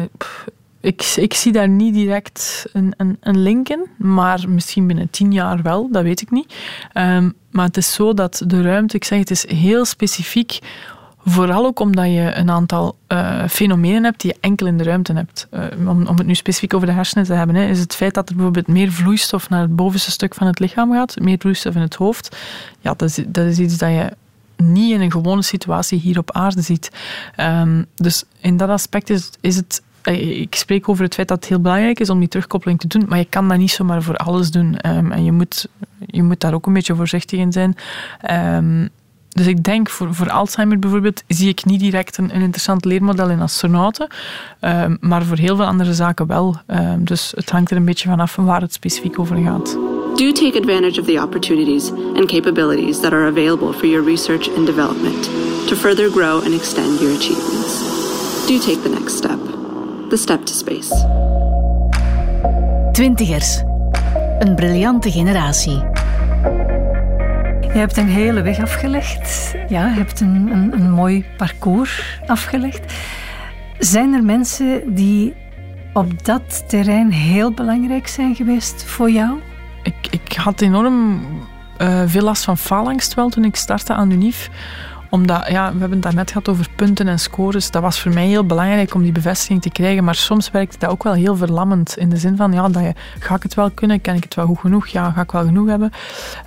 ik, 0.79 1.13
ik, 1.15 1.33
zie 1.33 1.51
daar 1.51 1.69
niet 1.69 1.93
direct 1.93 2.65
een, 2.73 2.93
een, 2.97 3.17
een, 3.19 3.37
link 3.37 3.69
in, 3.69 3.85
maar 3.97 4.49
misschien 4.49 4.87
binnen 4.87 5.09
tien 5.09 5.31
jaar 5.31 5.61
wel, 5.61 5.91
dat 5.91 6.03
weet 6.03 6.21
ik 6.21 6.31
niet. 6.31 6.53
Um, 6.93 7.33
maar 7.51 7.65
het 7.65 7.77
is 7.77 7.93
zo 7.93 8.13
dat 8.13 8.43
de 8.47 8.61
ruimte, 8.61 8.95
ik 8.95 9.03
zeg 9.03 9.19
het 9.19 9.31
is 9.31 9.47
heel 9.47 9.85
specifiek 9.85 10.59
Vooral 11.25 11.65
ook 11.65 11.79
omdat 11.79 12.05
je 12.05 12.31
een 12.33 12.49
aantal 12.49 12.95
uh, 13.07 13.47
fenomenen 13.47 14.03
hebt 14.03 14.21
die 14.21 14.31
je 14.31 14.37
enkel 14.41 14.67
in 14.67 14.77
de 14.77 14.83
ruimte 14.83 15.13
hebt. 15.13 15.47
Uh, 15.53 15.65
om, 15.87 16.07
om, 16.07 16.17
het 16.17 16.25
nu 16.25 16.35
specifiek 16.35 16.73
over 16.73 16.87
de 16.87 16.93
hersenen 16.93 17.25
te 17.25 17.33
hebben, 17.33 17.55
hè, 17.55 17.65
is 17.65 17.79
het 17.79 17.95
feit 17.95 18.13
dat 18.13 18.29
er 18.29 18.35
bijvoorbeeld 18.35 18.67
meer 18.67 18.91
vloeistof 18.91 19.49
naar 19.49 19.61
het 19.61 19.75
bovenste 19.75 20.11
stuk 20.11 20.33
van 20.33 20.47
het 20.47 20.59
lichaam 20.59 20.91
gaat, 20.91 21.19
meer 21.19 21.37
vloeistof 21.39 21.75
in 21.75 21.81
het 21.81 21.95
hoofd. 21.95 22.37
Ja, 22.79 22.93
dat 22.93 23.09
is, 23.09 23.23
dat 23.27 23.45
is 23.45 23.59
iets 23.59 23.77
dat 23.77 23.89
je 23.89 24.11
niet 24.57 24.91
in 24.91 25.01
een 25.01 25.11
gewone 25.11 25.41
situatie 25.41 25.99
hier 25.99 26.17
op 26.17 26.31
aarde 26.31 26.61
ziet. 26.61 26.91
Um, 27.37 27.85
dus 27.95 28.23
in 28.39 28.57
dat 28.57 28.69
aspect 28.69 29.09
is, 29.09 29.29
is 29.41 29.55
het 29.55 29.81
eh, 30.03 30.39
ik 30.41 30.55
spreek 30.55 30.89
over 30.89 31.03
het 31.03 31.13
feit 31.13 31.27
dat 31.27 31.37
het 31.37 31.47
heel 31.47 31.61
belangrijk 31.61 31.99
is 31.99 32.09
om 32.09 32.19
die 32.19 32.27
terugkoppeling 32.27 32.79
te 32.79 32.87
doen, 32.87 33.05
maar 33.07 33.17
je 33.17 33.25
kan 33.25 33.47
dat 33.47 33.57
niet 33.57 33.71
zomaar 33.71 34.03
voor 34.03 34.15
alles 34.15 34.51
doen. 34.51 34.89
Um, 34.89 35.11
en 35.11 35.23
je 35.23 35.31
moet, 35.31 35.67
je 36.05 36.23
moet 36.23 36.39
daar 36.39 36.53
ook 36.53 36.65
een 36.65 36.73
beetje 36.73 36.95
voorzichtig 36.95 37.39
in 37.39 37.51
zijn. 37.51 37.75
Um, 38.55 38.89
dus 39.33 39.47
ik 39.47 39.63
denk 39.63 39.89
voor, 39.89 40.13
voor 40.13 40.29
Alzheimer 40.31 40.79
bijvoorbeeld 40.79 41.23
zie 41.27 41.49
ik 41.49 41.65
niet 41.65 41.79
direct 41.79 42.17
een, 42.17 42.35
een 42.35 42.41
interessant 42.41 42.85
leermodel 42.85 43.29
in 43.29 43.41
astronauten, 43.41 44.07
uh, 44.61 44.85
maar 44.99 45.23
voor 45.23 45.37
heel 45.37 45.55
veel 45.55 45.65
andere 45.65 45.93
zaken 45.93 46.27
wel. 46.27 46.55
Uh, 46.67 46.93
dus 46.97 47.33
het 47.35 47.49
hangt 47.49 47.71
er 47.71 47.77
een 47.77 47.85
beetje 47.85 48.09
vanaf 48.09 48.35
waar 48.35 48.61
het 48.61 48.73
specifiek 48.73 49.19
over 49.19 49.37
gaat. 49.37 49.77
Do 50.15 50.31
take 50.31 50.59
advantage 50.59 50.99
of 50.99 51.05
the 51.05 51.21
opportunities 51.23 51.91
and 51.91 52.25
capabilities 52.25 52.99
that 52.99 53.11
are 53.11 53.27
available 53.27 53.73
for 53.73 53.87
your 53.87 54.05
research 54.05 54.55
and 54.55 54.65
development 54.65 55.29
to 55.67 55.75
further 55.75 56.09
grow 56.09 56.43
and 56.43 56.53
extend 56.53 56.99
your 56.99 57.15
achievements. 57.15 57.91
Do 58.47 58.57
take 58.59 58.81
the 58.81 58.89
next 58.89 59.15
step, 59.17 59.39
the 60.09 60.17
step 60.17 60.45
to 60.45 60.53
space. 60.53 61.07
Twintigers, 62.91 63.63
een 64.39 64.55
briljante 64.55 65.11
generatie. 65.11 65.83
Je 67.73 67.79
hebt 67.79 67.97
een 67.97 68.07
hele 68.07 68.41
weg 68.41 68.59
afgelegd. 68.59 69.55
Ja, 69.67 69.87
je 69.87 69.93
hebt 69.93 70.19
een, 70.19 70.49
een, 70.51 70.73
een 70.73 70.91
mooi 70.91 71.25
parcours 71.37 72.19
afgelegd. 72.25 72.93
Zijn 73.79 74.13
er 74.13 74.23
mensen 74.23 74.95
die 74.95 75.33
op 75.93 76.25
dat 76.25 76.69
terrein 76.69 77.11
heel 77.11 77.51
belangrijk 77.51 78.07
zijn 78.07 78.35
geweest 78.35 78.83
voor 78.83 79.11
jou? 79.11 79.39
Ik, 79.83 79.95
ik 80.09 80.33
had 80.33 80.61
enorm 80.61 81.25
uh, 81.77 82.01
veel 82.05 82.21
last 82.21 82.43
van 82.43 82.57
faalangst 82.57 83.13
wel 83.13 83.29
toen 83.29 83.45
ik 83.45 83.55
startte 83.55 83.93
aan 83.93 84.11
UNIF 84.11 84.49
omdat, 85.13 85.47
ja, 85.47 85.73
we 85.73 85.79
hebben 85.79 85.91
het 85.91 86.01
daarnet 86.01 86.31
gehad 86.31 86.49
over 86.49 86.67
punten 86.75 87.07
en 87.07 87.19
scores. 87.19 87.71
Dat 87.71 87.81
was 87.81 87.99
voor 87.99 88.13
mij 88.13 88.25
heel 88.25 88.45
belangrijk 88.45 88.93
om 88.93 89.03
die 89.03 89.11
bevestiging 89.11 89.61
te 89.61 89.69
krijgen. 89.69 90.03
Maar 90.03 90.15
soms 90.15 90.51
werkt 90.51 90.79
dat 90.79 90.89
ook 90.89 91.03
wel 91.03 91.13
heel 91.13 91.35
verlammend. 91.35 91.97
In 91.97 92.09
de 92.09 92.17
zin 92.17 92.35
van, 92.35 92.51
ja, 92.51 92.69
dat 92.69 92.83
je, 92.83 92.93
ga 93.19 93.35
ik 93.35 93.43
het 93.43 93.53
wel 93.53 93.71
kunnen? 93.71 94.01
Ken 94.01 94.15
ik 94.15 94.23
het 94.23 94.35
wel 94.35 94.45
goed 94.45 94.59
genoeg? 94.59 94.87
Ja, 94.87 95.11
ga 95.11 95.21
ik 95.21 95.31
wel 95.31 95.45
genoeg 95.45 95.67
hebben? 95.67 95.91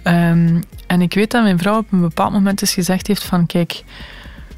Um, 0.04 0.62
en 0.86 1.00
ik 1.00 1.14
weet 1.14 1.30
dat 1.30 1.42
mijn 1.42 1.58
vrouw 1.58 1.78
op 1.78 1.92
een 1.92 2.00
bepaald 2.00 2.32
moment 2.32 2.60
eens 2.60 2.74
gezegd 2.74 3.06
heeft 3.06 3.24
van, 3.24 3.46
kijk, 3.46 3.82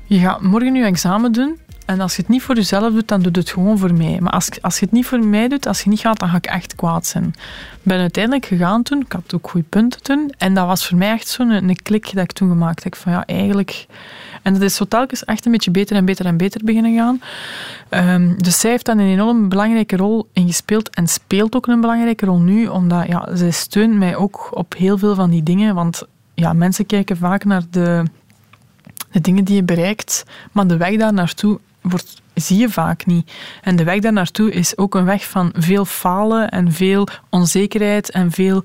je 0.05 0.19
gaat 0.19 0.43
morgen 0.43 0.75
je 0.75 0.85
examen 0.85 1.33
doen. 1.33 1.59
En 1.89 2.01
als 2.01 2.17
je 2.17 2.23
het 2.23 2.31
niet 2.31 2.43
voor 2.43 2.55
jezelf 2.55 2.93
doet, 2.93 3.09
dan 3.09 3.23
doe 3.23 3.33
het 3.33 3.51
gewoon 3.51 3.79
voor 3.79 3.95
mij. 3.95 4.19
Maar 4.21 4.33
als, 4.33 4.49
als 4.61 4.79
je 4.79 4.85
het 4.85 4.95
niet 4.95 5.07
voor 5.07 5.25
mij 5.25 5.49
doet, 5.49 5.67
als 5.67 5.81
je 5.81 5.91
niet 5.91 6.01
gaat, 6.01 6.19
dan 6.19 6.29
ga 6.29 6.37
ik 6.37 6.47
echt 6.47 6.75
kwaad 6.75 7.07
zijn. 7.07 7.25
Ik 7.25 7.83
ben 7.83 7.99
uiteindelijk 7.99 8.47
gegaan 8.47 8.83
toen. 8.83 9.01
Ik 9.01 9.13
had 9.13 9.35
ook 9.35 9.51
goede 9.51 9.67
punten 9.69 10.03
toen. 10.03 10.33
En 10.39 10.55
dat 10.55 10.67
was 10.67 10.87
voor 10.87 10.99
mij 10.99 11.13
echt 11.13 11.29
zo'n 11.29 11.51
een, 11.51 11.83
klik 11.83 12.15
dat 12.15 12.25
ik 12.25 12.33
toen 12.33 12.49
gemaakt 12.49 12.85
heb. 12.85 12.97
Van 12.97 13.13
ja, 13.13 13.27
eigenlijk... 13.27 13.87
En 14.43 14.53
dat 14.53 14.63
is 14.63 14.75
zo 14.75 14.85
telkens 14.85 15.25
echt 15.25 15.47
een 15.47 15.53
beetje 15.53 15.71
beter 15.71 15.97
en 15.97 16.05
beter 16.05 16.27
en 16.27 16.37
beter 16.37 16.65
beginnen 16.65 16.97
gaan. 16.97 17.21
Um, 17.91 18.43
dus 18.43 18.61
zij 18.61 18.71
heeft 18.71 18.85
daar 18.85 18.97
een 18.97 19.11
enorm 19.11 19.49
belangrijke 19.49 19.97
rol 19.97 20.29
in 20.33 20.47
gespeeld. 20.47 20.91
En 20.91 21.07
speelt 21.09 21.57
ook 21.57 21.67
een 21.67 21.81
belangrijke 21.81 22.27
rol 22.27 22.39
nu. 22.39 22.67
Omdat 22.67 23.07
ja, 23.07 23.29
zij 23.33 23.51
steunt 23.51 23.95
mij 23.95 24.17
ook 24.17 24.49
op 24.51 24.75
heel 24.77 24.99
veel 24.99 25.15
van 25.15 25.31
die 25.31 25.43
dingen. 25.43 25.75
Want 25.75 26.07
ja, 26.39 26.53
mensen 26.53 26.87
kijken 26.87 27.17
vaak 27.17 27.45
naar 27.45 27.63
de 27.71 28.05
de 29.11 29.21
dingen 29.21 29.45
die 29.45 29.55
je 29.55 29.63
bereikt. 29.63 30.25
Maar 30.53 30.67
de 30.67 30.77
weg 30.77 30.97
daar 30.97 31.13
naartoe 31.13 31.59
wordt, 31.81 32.23
zie 32.35 32.59
je 32.59 32.71
vaak 32.71 33.07
niet. 33.07 33.33
En 33.63 33.77
de 33.77 33.85
weg 33.85 34.01
daar 34.01 34.13
naartoe 34.13 34.51
is 34.53 34.77
ook 34.77 34.95
een 34.95 35.05
weg 35.05 35.25
van 35.25 35.53
veel 35.57 35.85
falen 35.85 36.49
en 36.49 36.73
veel 36.73 37.09
onzekerheid 37.29 38.11
en 38.11 38.31
veel 38.31 38.65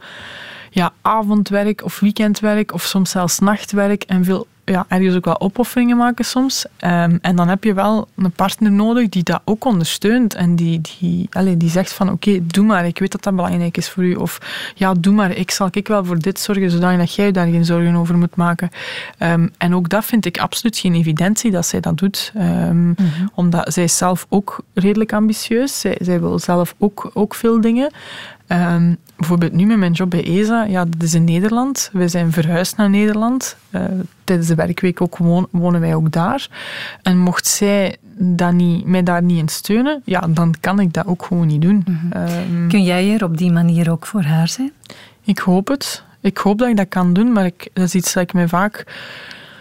ja, 0.74 0.92
avondwerk 1.02 1.84
of 1.84 2.00
weekendwerk 2.00 2.74
of 2.74 2.84
soms 2.84 3.10
zelfs 3.10 3.40
nachtwerk 3.40 4.04
en 4.04 4.24
veel 4.24 4.48
ja, 4.66 4.86
ergens 4.88 5.16
ook 5.16 5.26
wel 5.26 5.40
opofferingen 5.40 5.98
maken 5.98 6.26
soms. 6.26 6.66
Ehm, 6.78 7.18
en 7.22 7.36
dan 7.36 7.48
heb 7.48 7.64
je 7.64 7.74
wel 7.74 8.08
een 8.16 8.32
partner 8.32 8.72
nodig 8.72 9.10
die 9.10 9.24
dat 9.24 9.42
ook 9.46 9.66
ondersteunt 9.66 10.34
en 10.34 10.56
die, 10.56 10.82
die, 10.82 11.28
allez, 11.32 11.56
die 11.58 11.70
zegt 11.70 11.94
van 11.94 12.12
oké, 12.12 12.40
doe 12.46 12.66
maar, 12.66 12.86
ik 12.86 13.00
weet 13.00 13.12
dat 13.12 13.24
dat 13.24 13.36
belangrijk 13.36 13.78
is 13.78 13.90
voor 13.90 14.04
u. 14.04 14.16
Of 14.16 14.40
ja, 14.76 14.94
doe 14.94 15.14
maar, 15.14 15.32
ik 15.32 15.52
zal 15.52 15.68
ik 15.72 15.88
wel 15.88 16.06
voor 16.06 16.20
dit 16.20 16.40
zorgen, 16.40 16.72
zodat 16.72 17.16
jij 17.16 17.32
daar 17.32 17.48
geen 17.48 17.66
zorgen 17.66 17.96
over 17.96 18.18
moet 18.18 18.36
maken. 18.36 18.70
Ehm, 19.18 19.48
en 19.58 19.76
ook 19.76 19.90
dat 19.90 20.06
vind 20.06 20.26
ik 20.26 20.38
absoluut 20.38 20.78
geen 20.78 20.96
evidentie 20.96 21.52
dat 21.52 21.66
zij 21.66 21.80
dat 21.80 21.98
doet. 21.98 22.32
Um, 22.38 22.42
mm 22.78 22.96
Omdat 23.34 23.74
zij 23.74 23.84
is 23.84 23.98
zelf 23.98 24.26
ook 24.30 24.64
redelijk 24.74 25.14
ambitieus. 25.14 25.80
Zij, 25.80 25.98
zij 26.02 26.20
wil 26.20 26.40
zelf 26.40 26.76
ook, 26.78 27.12
ook 27.14 27.36
veel 27.36 27.62
dingen. 27.62 27.92
Um, 28.54 28.98
bijvoorbeeld 29.16 29.52
nu 29.52 29.66
met 29.66 29.78
mijn 29.78 29.92
job 29.92 30.10
bij 30.10 30.24
ESA, 30.24 30.64
ja, 30.64 30.86
dat 30.86 31.04
is 31.04 31.14
in 31.14 31.24
Nederland. 31.24 31.90
We 31.94 32.08
zijn 32.08 32.32
verhuisd 32.32 32.78
naar 32.78 32.90
Nederland. 32.90 33.58
Uh, 33.72 33.82
tijdens 34.24 34.48
de 34.48 34.56
werkweek 34.56 35.02
ook 35.02 35.18
wonen 35.52 35.80
wij 35.80 35.96
ook 35.96 36.12
daar. 36.12 36.48
En 37.02 37.18
mocht 37.18 37.48
zij 37.48 37.98
dat 38.18 38.54
niet, 38.54 38.86
mij 38.86 39.04
daar 39.04 39.24
niet 39.24 39.38
in 39.38 39.50
steunen, 39.50 40.02
ja, 40.06 40.20
dan 40.30 40.54
kan 40.60 40.80
ik 40.80 40.94
dat 40.94 41.06
ook 41.06 41.26
gewoon 41.26 41.48
niet 41.48 41.62
doen. 41.62 41.86
Mm 41.86 42.00
-hmm. 42.12 42.68
Kun 42.68 42.84
jij 42.84 43.14
er 43.14 43.24
op 43.24 43.38
die 43.38 43.52
manier 43.52 43.92
ook 43.92 44.06
voor 44.06 44.24
haar 44.24 44.48
zijn? 44.48 44.72
Ik 45.24 45.40
hoop 45.40 45.68
het. 45.68 46.04
Ik 46.22 46.38
hoop 46.38 46.58
dat 46.58 46.68
ik 46.68 46.78
dat 46.78 46.90
kan 46.90 47.14
doen, 47.14 47.32
maar 47.32 47.46
ik, 47.46 47.70
dat 47.74 47.84
is 47.84 47.96
iets 47.96 48.14
dat 48.14 48.24
ik 48.24 48.34
mij 48.34 48.48
vaak... 48.48 48.86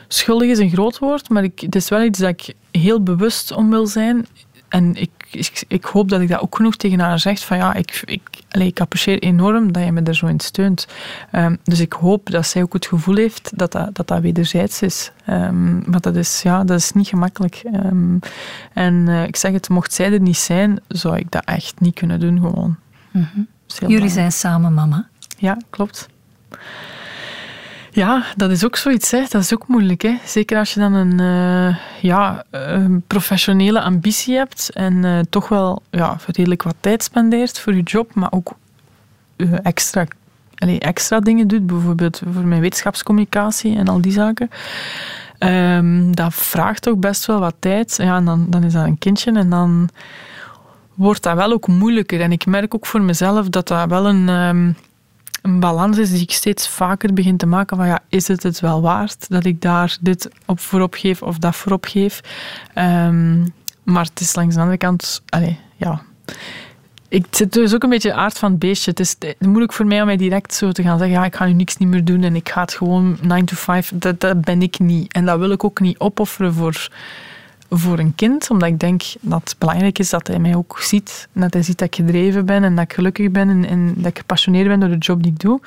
Schuldig 0.09 0.49
is 0.49 0.59
een 0.59 0.70
groot 0.70 0.99
woord, 0.99 1.28
maar 1.28 1.45
ik, 1.45 1.61
het 1.61 1.74
is 1.74 1.88
wel 1.88 2.03
iets 2.03 2.18
dat 2.18 2.28
ik 2.28 2.55
heel 2.70 3.03
bewust 3.03 3.53
om 3.53 3.70
wil 3.70 3.86
zijn. 3.86 4.26
En 4.68 4.95
ik, 4.95 5.11
ik, 5.34 5.64
ik, 5.68 5.84
hoop 5.84 6.08
dat 6.08 6.20
ik 6.20 6.28
dat 6.28 6.40
ook 6.40 6.56
genoeg 6.56 6.76
tegen 6.76 7.00
haar 7.00 7.18
zeg. 7.18 7.44
Van 7.44 7.56
ja, 7.56 7.74
ik, 7.74 8.02
ik, 8.04 8.22
allez, 8.50 8.68
ik 8.68 8.80
apprecieer 8.80 9.18
enorm 9.18 9.72
dat 9.72 9.84
je 9.84 9.92
me 9.92 10.02
er 10.02 10.14
zo 10.14 10.26
in 10.26 10.40
steunt. 10.40 10.86
Um, 11.32 11.58
dus 11.62 11.80
ik 11.80 11.92
hoop 11.92 12.30
dat 12.30 12.46
zij 12.46 12.62
ook 12.62 12.72
het 12.72 12.86
gevoel 12.86 13.16
heeft 13.16 13.50
dat 13.54 13.72
dat, 13.72 13.94
dat, 13.94 14.08
dat 14.08 14.20
wederzijds 14.20 14.82
is. 14.82 15.12
Um, 15.28 15.82
maar 15.86 16.00
dat 16.00 16.16
is, 16.16 16.42
ja, 16.42 16.64
dat 16.64 16.78
is 16.78 16.92
niet 16.92 17.08
gemakkelijk. 17.08 17.62
Um, 17.74 18.18
en 18.72 18.94
uh, 19.08 19.22
ik 19.22 19.36
zeg 19.36 19.52
het, 19.52 19.68
mocht 19.68 19.92
zij 19.92 20.12
er 20.12 20.20
niet 20.20 20.36
zijn, 20.36 20.80
zou 20.88 21.16
ik 21.16 21.30
dat 21.30 21.44
echt 21.44 21.80
niet 21.80 21.94
kunnen 21.94 22.20
doen 22.20 22.40
gewoon. 22.40 22.76
Mm 23.10 23.28
-hmm. 23.32 23.46
Jullie 23.88 24.08
zijn 24.08 24.32
samen 24.32 24.74
mama? 24.74 25.08
Ja, 25.38 25.56
klopt. 25.70 26.08
Ja, 27.95 28.24
dat 28.36 28.51
is 28.51 28.64
ook 28.64 28.76
zoiets. 28.76 29.11
Hè. 29.11 29.24
Dat 29.28 29.43
is 29.43 29.55
ook 29.55 29.66
moeilijk. 29.66 30.03
Hè. 30.03 30.18
Zeker 30.24 30.59
als 30.59 30.74
je 30.74 30.80
dan 30.80 30.93
een, 30.93 31.20
uh, 31.20 31.76
ja, 32.01 32.45
professionele 33.07 33.80
ambitie 33.80 34.36
hebt 34.36 34.70
en 34.70 35.05
uh, 35.05 35.18
toch 35.30 35.49
wel 35.49 35.82
ja, 35.90 36.16
redelijk 36.26 36.62
wat 36.62 36.74
tijd 36.80 37.03
spendeert 37.03 37.59
voor 37.61 37.74
je 37.74 37.82
job, 37.82 38.14
maar 38.14 38.32
ook 38.32 38.53
uh, 39.36 39.59
extra, 39.62 40.07
allez, 40.55 40.78
extra 40.78 41.20
dingen 41.20 41.49
doet. 41.49 41.66
Bijvoorbeeld 41.66 42.22
voor 42.32 42.45
mijn 42.45 42.61
wetenschapscommunicatie 42.61 43.76
en 43.76 43.88
al 43.88 44.01
die 44.01 44.12
zaken. 44.12 44.51
Um, 45.38 46.14
dat 46.14 46.34
vraagt 46.34 46.82
toch 46.82 46.97
best 46.97 47.26
wel 47.26 47.40
wat 47.40 47.55
tijd. 47.59 47.97
Ja, 47.97 48.16
en 48.16 48.24
dan, 48.24 48.47
dan 48.49 48.64
is 48.64 48.72
dat 48.72 48.86
een 48.86 48.99
kindje 48.99 49.32
en 49.32 49.51
dan 49.51 49.88
wordt 50.95 51.22
dat 51.22 51.36
wel 51.36 51.53
ook 51.53 51.66
moeilijker. 51.66 52.20
En 52.20 52.32
ik 52.32 52.47
merk 52.47 52.74
ook 52.74 52.86
voor 52.86 53.03
mezelf 53.03 53.49
dat 53.49 53.68
dat 53.68 53.88
wel 53.88 54.09
een... 54.09 54.28
Um, 54.28 54.76
een 55.43 55.61
balans 55.61 55.99
is 55.99 56.11
die 56.11 56.22
ik 56.22 56.32
steeds 56.32 56.68
vaker 56.68 57.12
begin 57.12 57.36
te 57.36 57.47
maken 57.47 57.76
van 57.76 57.86
ja, 57.86 58.01
is 58.09 58.28
het 58.28 58.43
het 58.43 58.61
wel 58.61 58.80
waard 58.80 59.28
dat 59.28 59.45
ik 59.45 59.61
daar 59.61 59.97
dit 60.01 60.30
op 60.47 60.61
voorop 60.61 60.95
geef 60.95 61.22
of 61.22 61.38
dat 61.38 61.57
voorop 61.57 61.84
geef. 61.84 62.20
Um, 62.74 63.55
maar 63.82 64.05
het 64.05 64.20
is 64.20 64.34
langs 64.34 64.55
de 64.55 64.61
andere 64.61 64.78
kant, 64.78 65.22
allez, 65.28 65.55
ja... 65.76 66.03
Ik, 67.09 67.26
het 67.30 67.57
is 67.57 67.74
ook 67.74 67.82
een 67.82 67.88
beetje 67.88 68.14
aard 68.14 68.38
van 68.38 68.51
het 68.51 68.59
beestje. 68.59 68.90
Het 68.90 69.01
is 69.01 69.16
moeilijk 69.38 69.72
voor 69.72 69.86
mij 69.86 70.01
om 70.01 70.07
mij 70.07 70.16
direct 70.16 70.55
zo 70.55 70.72
te 70.72 70.82
gaan 70.82 70.99
zeggen 70.99 71.16
ja, 71.16 71.24
ik 71.24 71.36
ga 71.36 71.45
nu 71.45 71.53
niks 71.53 71.76
niet 71.76 71.88
meer 71.88 72.05
doen 72.05 72.22
en 72.22 72.36
ik 72.36 72.49
ga 72.49 72.61
het 72.61 72.74
gewoon 72.74 73.18
9 73.22 73.45
to 73.45 73.57
5. 73.57 73.93
Dat, 73.95 74.20
dat 74.20 74.40
ben 74.40 74.62
ik 74.62 74.78
niet. 74.78 75.12
En 75.12 75.24
dat 75.24 75.38
wil 75.38 75.51
ik 75.51 75.64
ook 75.64 75.80
niet 75.80 75.99
opofferen 75.99 76.55
voor 76.55 76.88
voor 77.74 77.98
een 77.98 78.14
kind, 78.14 78.50
omdat 78.50 78.68
ik 78.68 78.78
denk 78.78 79.02
dat 79.20 79.40
het 79.44 79.54
belangrijk 79.58 79.98
is 79.98 80.10
dat 80.10 80.26
hij 80.26 80.38
mij 80.38 80.54
ook 80.56 80.78
ziet. 80.80 81.28
Dat 81.32 81.52
hij 81.52 81.62
ziet 81.62 81.78
dat 81.78 81.88
ik 81.88 81.94
gedreven 81.94 82.46
ben 82.46 82.64
en 82.64 82.74
dat 82.74 82.84
ik 82.84 82.92
gelukkig 82.92 83.30
ben 83.30 83.48
en, 83.48 83.64
en 83.64 83.94
dat 83.96 84.06
ik 84.06 84.18
gepassioneerd 84.18 84.68
ben 84.68 84.80
door 84.80 84.88
de 84.88 84.98
job 84.98 85.22
die 85.22 85.32
ik 85.32 85.38
doe. 85.38 85.60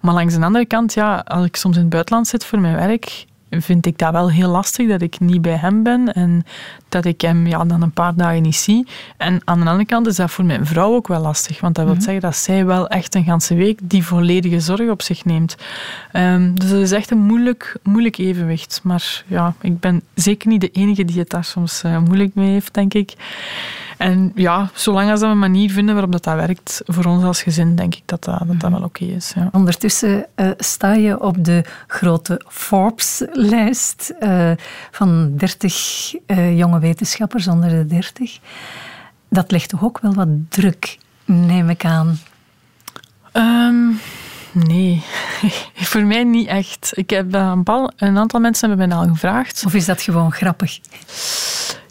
Maar 0.00 0.14
langs 0.14 0.34
de 0.34 0.44
andere 0.44 0.66
kant, 0.66 0.94
ja, 0.94 1.24
als 1.26 1.46
ik 1.46 1.56
soms 1.56 1.76
in 1.76 1.82
het 1.82 1.90
buitenland 1.90 2.26
zit 2.26 2.44
voor 2.44 2.58
mijn 2.58 2.76
werk, 2.76 3.24
vind 3.62 3.86
ik 3.86 3.98
dat 3.98 4.12
wel 4.12 4.30
heel 4.30 4.48
lastig 4.48 4.88
dat 4.88 5.02
ik 5.02 5.20
niet 5.20 5.42
bij 5.42 5.56
hem 5.56 5.82
ben 5.82 6.12
en 6.12 6.44
dat 6.88 7.04
ik 7.04 7.20
hem 7.20 7.46
ja, 7.46 7.64
dan 7.64 7.82
een 7.82 7.90
paar 7.90 8.14
dagen 8.14 8.42
niet 8.42 8.56
zie. 8.56 8.86
En 9.16 9.40
aan 9.44 9.60
de 9.60 9.66
andere 9.66 9.86
kant 9.86 10.06
is 10.06 10.16
dat 10.16 10.30
voor 10.30 10.44
mijn 10.44 10.66
vrouw 10.66 10.94
ook 10.94 11.08
wel 11.08 11.20
lastig, 11.20 11.60
want 11.60 11.74
dat 11.74 11.84
wil 11.84 11.94
mhm. 11.94 12.02
zeggen 12.02 12.22
dat 12.22 12.36
zij 12.36 12.66
wel 12.66 12.88
echt 12.88 13.14
een 13.14 13.24
ganse 13.24 13.54
week 13.54 13.78
die 13.82 14.04
volledige 14.04 14.60
zorg 14.60 14.90
op 14.90 15.02
zich 15.02 15.24
neemt. 15.24 15.56
Um, 16.12 16.58
dus 16.58 16.70
dat 16.70 16.80
is 16.80 16.92
echt 16.92 17.10
een 17.10 17.18
moeilijk, 17.18 17.76
moeilijk 17.82 18.18
evenwicht. 18.18 18.80
Maar 18.82 19.24
ja, 19.26 19.54
ik 19.60 19.80
ben 19.80 20.02
zeker 20.14 20.48
niet 20.48 20.60
de 20.60 20.70
enige 20.70 21.04
die 21.04 21.18
het 21.18 21.30
daar 21.30 21.44
soms 21.44 21.82
uh, 21.86 21.98
moeilijk 21.98 22.34
mee 22.34 22.50
heeft, 22.50 22.74
denk 22.74 22.94
ik. 22.94 23.14
En 24.04 24.32
ja, 24.34 24.70
zolang 24.74 25.10
als 25.10 25.20
we 25.20 25.26
een 25.26 25.38
manier 25.38 25.70
vinden 25.70 25.94
waarop 25.94 26.12
dat, 26.12 26.24
dat 26.24 26.34
werkt 26.34 26.80
voor 26.84 27.04
ons 27.04 27.24
als 27.24 27.42
gezin, 27.42 27.74
denk 27.74 27.94
ik 27.94 28.02
dat 28.04 28.24
dat, 28.24 28.42
dat, 28.46 28.60
dat 28.60 28.70
wel 28.70 28.82
oké 28.82 29.04
is. 29.04 29.32
Ja. 29.34 29.48
Ondertussen 29.52 30.26
uh, 30.36 30.50
sta 30.58 30.92
je 30.92 31.20
op 31.20 31.44
de 31.44 31.64
grote 31.86 32.40
Forbes-lijst 32.48 34.14
uh, 34.20 34.50
van 34.90 35.36
30 35.36 36.14
uh, 36.26 36.58
jonge 36.58 36.78
wetenschappers 36.78 37.48
onder 37.48 37.68
de 37.68 37.86
30. 37.86 38.38
Dat 39.28 39.50
legt 39.50 39.68
toch 39.68 39.84
ook 39.84 39.98
wel 40.00 40.14
wat 40.14 40.28
druk, 40.48 40.98
neem 41.24 41.70
ik 41.70 41.84
aan? 41.84 42.18
Um, 43.32 44.00
nee, 44.52 45.02
voor 45.90 46.04
mij 46.04 46.24
niet 46.24 46.48
echt. 46.48 46.92
Ik 46.94 47.10
heb 47.10 47.34
een 47.34 48.18
aantal 48.18 48.40
mensen 48.40 48.68
hebben 48.68 48.88
mij 48.88 48.98
al 48.98 49.08
gevraagd. 49.08 49.62
Of 49.66 49.74
is 49.74 49.84
dat 49.84 50.02
gewoon 50.02 50.32
grappig? 50.32 50.80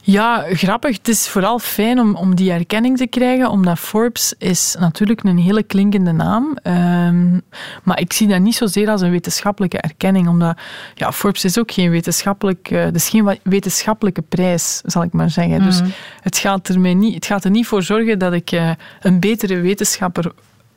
Ja, 0.06 0.46
grappig. 0.50 0.98
Het 0.98 1.08
is 1.08 1.28
vooral 1.28 1.60
fijn 1.60 2.00
om, 2.00 2.16
om 2.16 2.36
die 2.36 2.52
erkenning 2.52 2.98
te 2.98 3.08
krijgen, 3.08 3.50
omdat 3.50 3.80
Forbes 3.80 4.34
is 4.38 4.76
natuurlijk 4.80 5.24
een 5.24 5.38
hele 5.38 5.64
klinkende 5.64 6.12
naam. 6.12 6.58
Um, 6.64 7.42
maar 7.84 8.00
ik 8.00 8.14
zie 8.14 8.28
dat 8.28 8.40
niet 8.40 8.56
zozeer 8.56 8.90
als 8.90 9.02
een 9.02 9.12
wetenschappelijke 9.12 9.78
erkenning, 9.78 10.28
omdat 10.28 10.58
ja, 10.96 11.12
Forbes 11.12 11.46
is 11.46 11.60
ook 11.60 11.72
geen 11.72 11.90
wetenschappelijk, 11.90 12.72
uh, 12.72 12.94
is 12.94 13.10
geen 13.10 13.40
wetenschappelijke 13.44 14.22
prijs, 14.22 14.82
zal 14.86 15.04
ik 15.04 15.14
maar 15.14 15.30
zeggen. 15.30 15.60
Mm. 15.60 15.66
Dus 15.66 15.82
mhm. 15.82 15.90
het 16.22 16.38
gaat, 16.38 16.68
er 16.68 16.80
mij 16.80 16.94
niet, 16.94 17.16
het 17.16 17.26
gaat 17.26 17.44
er 17.44 17.52
niet 17.52 17.68
voor 17.68 17.84
zorgen 17.84 18.20
dat 18.20 18.34
ik 18.34 18.52
uh, 18.52 18.72
een 19.02 19.20
betere 19.20 19.60
wetenschapper 19.60 20.32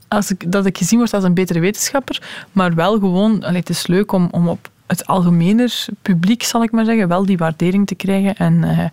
als 0.08 0.30
ik, 0.30 0.52
dat 0.52 0.66
ik 0.66 0.78
gezien 0.78 0.98
word 0.98 1.14
als 1.14 1.24
een 1.24 1.34
betere 1.34 1.60
wetenschapper, 1.60 2.22
maar 2.52 2.74
wel 2.74 2.92
gewoon, 2.92 3.44
allee, 3.44 3.60
het 3.60 3.68
is 3.68 3.86
leuk 3.86 4.12
om, 4.12 4.28
om 4.30 4.48
op 4.48 4.70
het 4.86 5.06
algemener 5.06 5.86
publiek, 6.02 6.42
zal 6.42 6.62
ik 6.62 6.72
maar 6.72 6.84
zeggen, 6.84 7.08
wel 7.08 7.26
die 7.26 7.38
waardering 7.38 7.86
te 7.86 7.94
krijgen. 7.94 8.36
En 8.36 8.62
uh, 8.62 8.84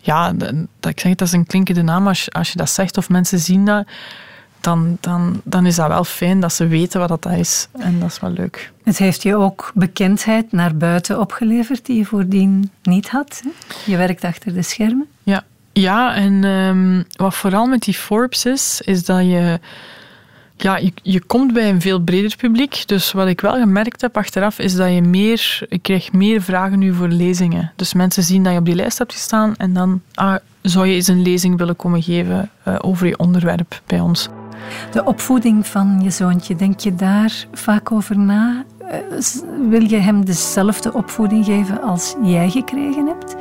ja, 0.00 0.32
dat, 0.32 0.54
ik 0.90 1.00
zeg, 1.00 1.14
dat 1.14 1.28
is 1.28 1.32
een 1.32 1.46
klinkende 1.46 1.82
naam. 1.82 2.08
Als, 2.08 2.32
als 2.32 2.50
je 2.50 2.58
dat 2.58 2.70
zegt 2.70 2.96
of 2.96 3.08
mensen 3.08 3.38
zien 3.38 3.64
dat, 3.64 3.86
dan, 4.60 4.98
dan, 5.00 5.40
dan 5.44 5.66
is 5.66 5.76
dat 5.76 5.88
wel 5.88 6.04
fijn 6.04 6.40
dat 6.40 6.52
ze 6.52 6.66
weten 6.66 7.00
wat 7.00 7.22
dat 7.22 7.32
is. 7.32 7.68
En 7.78 8.00
dat 8.00 8.10
is 8.10 8.20
wel 8.20 8.30
leuk. 8.30 8.72
Het 8.82 8.98
heeft 8.98 9.22
je 9.22 9.36
ook 9.36 9.70
bekendheid 9.74 10.52
naar 10.52 10.76
buiten 10.76 11.20
opgeleverd 11.20 11.86
die 11.86 11.96
je 11.96 12.04
voordien 12.04 12.70
niet 12.82 13.08
had. 13.08 13.42
Hè? 13.44 13.50
Je 13.90 13.96
werkt 13.96 14.24
achter 14.24 14.54
de 14.54 14.62
schermen. 14.62 15.06
Ja, 15.22 15.44
ja 15.72 16.14
en 16.14 16.44
um, 16.44 17.04
wat 17.16 17.34
vooral 17.34 17.66
met 17.66 17.82
die 17.82 17.94
Forbes 17.94 18.44
is, 18.44 18.80
is 18.84 19.04
dat 19.04 19.20
je 19.20 19.60
ja, 20.62 20.76
je, 20.76 20.92
je 21.02 21.20
komt 21.20 21.52
bij 21.52 21.68
een 21.68 21.80
veel 21.80 22.00
breder 22.00 22.36
publiek. 22.36 22.82
Dus 22.86 23.12
wat 23.12 23.28
ik 23.28 23.40
wel 23.40 23.52
gemerkt 23.52 24.00
heb 24.00 24.16
achteraf, 24.16 24.58
is 24.58 24.74
dat 24.74 24.92
je 24.92 25.02
meer... 25.02 25.66
Ik 25.68 26.08
meer 26.12 26.42
vragen 26.42 26.78
nu 26.78 26.94
voor 26.94 27.08
lezingen. 27.08 27.72
Dus 27.76 27.92
mensen 27.92 28.22
zien 28.22 28.42
dat 28.42 28.52
je 28.52 28.58
op 28.58 28.64
die 28.64 28.74
lijst 28.74 28.98
hebt 28.98 29.12
gestaan 29.12 29.54
en 29.56 29.72
dan 29.72 30.00
ah, 30.14 30.36
zou 30.62 30.86
je 30.86 30.94
eens 30.94 31.06
een 31.06 31.22
lezing 31.22 31.58
willen 31.58 31.76
komen 31.76 32.02
geven 32.02 32.50
uh, 32.68 32.74
over 32.78 33.06
je 33.06 33.18
onderwerp 33.18 33.80
bij 33.86 34.00
ons. 34.00 34.28
De 34.92 35.04
opvoeding 35.04 35.66
van 35.66 36.00
je 36.02 36.10
zoontje, 36.10 36.56
denk 36.56 36.80
je 36.80 36.94
daar 36.94 37.46
vaak 37.52 37.92
over 37.92 38.18
na? 38.18 38.64
Uh, 38.80 39.20
wil 39.70 39.82
je 39.82 39.96
hem 39.96 40.24
dezelfde 40.24 40.92
opvoeding 40.92 41.44
geven 41.44 41.82
als 41.82 42.14
jij 42.22 42.50
gekregen 42.50 43.06
hebt? 43.06 43.36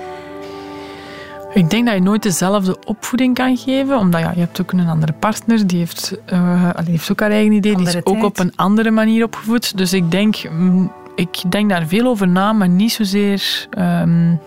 Ik 1.58 1.70
denk 1.70 1.86
dat 1.86 1.96
je 1.96 2.02
nooit 2.02 2.24
dezelfde 2.24 2.78
opvoeding 2.86 3.36
kan 3.36 3.58
geven, 3.58 3.98
omdat 3.98 4.22
ja, 4.22 4.32
je 4.32 4.40
hebt 4.40 4.62
ook 4.62 4.72
een 4.72 4.88
andere 4.88 5.14
partner, 5.14 5.68
die 5.68 5.78
heeft, 5.78 6.18
uh, 6.34 6.70
die 6.76 6.92
heeft 6.92 7.12
ook 7.12 7.20
haar 7.20 7.32
eigen 7.32 7.52
idee, 7.52 7.76
die 7.76 7.88
is 7.88 8.06
ook 8.06 8.24
op 8.24 8.40
een 8.40 8.56
andere 8.56 8.92
manier 8.92 9.24
opgevoed. 9.24 9.78
Dus 9.78 9.94
ik 9.94 10.12
denk, 10.12 10.50
mm, 10.50 10.92
ik 11.16 11.42
denk 11.50 11.70
daar 11.70 11.88
veel 11.88 12.08
over 12.08 12.28
na, 12.28 12.54
maar 12.54 12.70
niet 12.70 12.92
zozeer... 12.92 13.68
Um, 13.78 14.40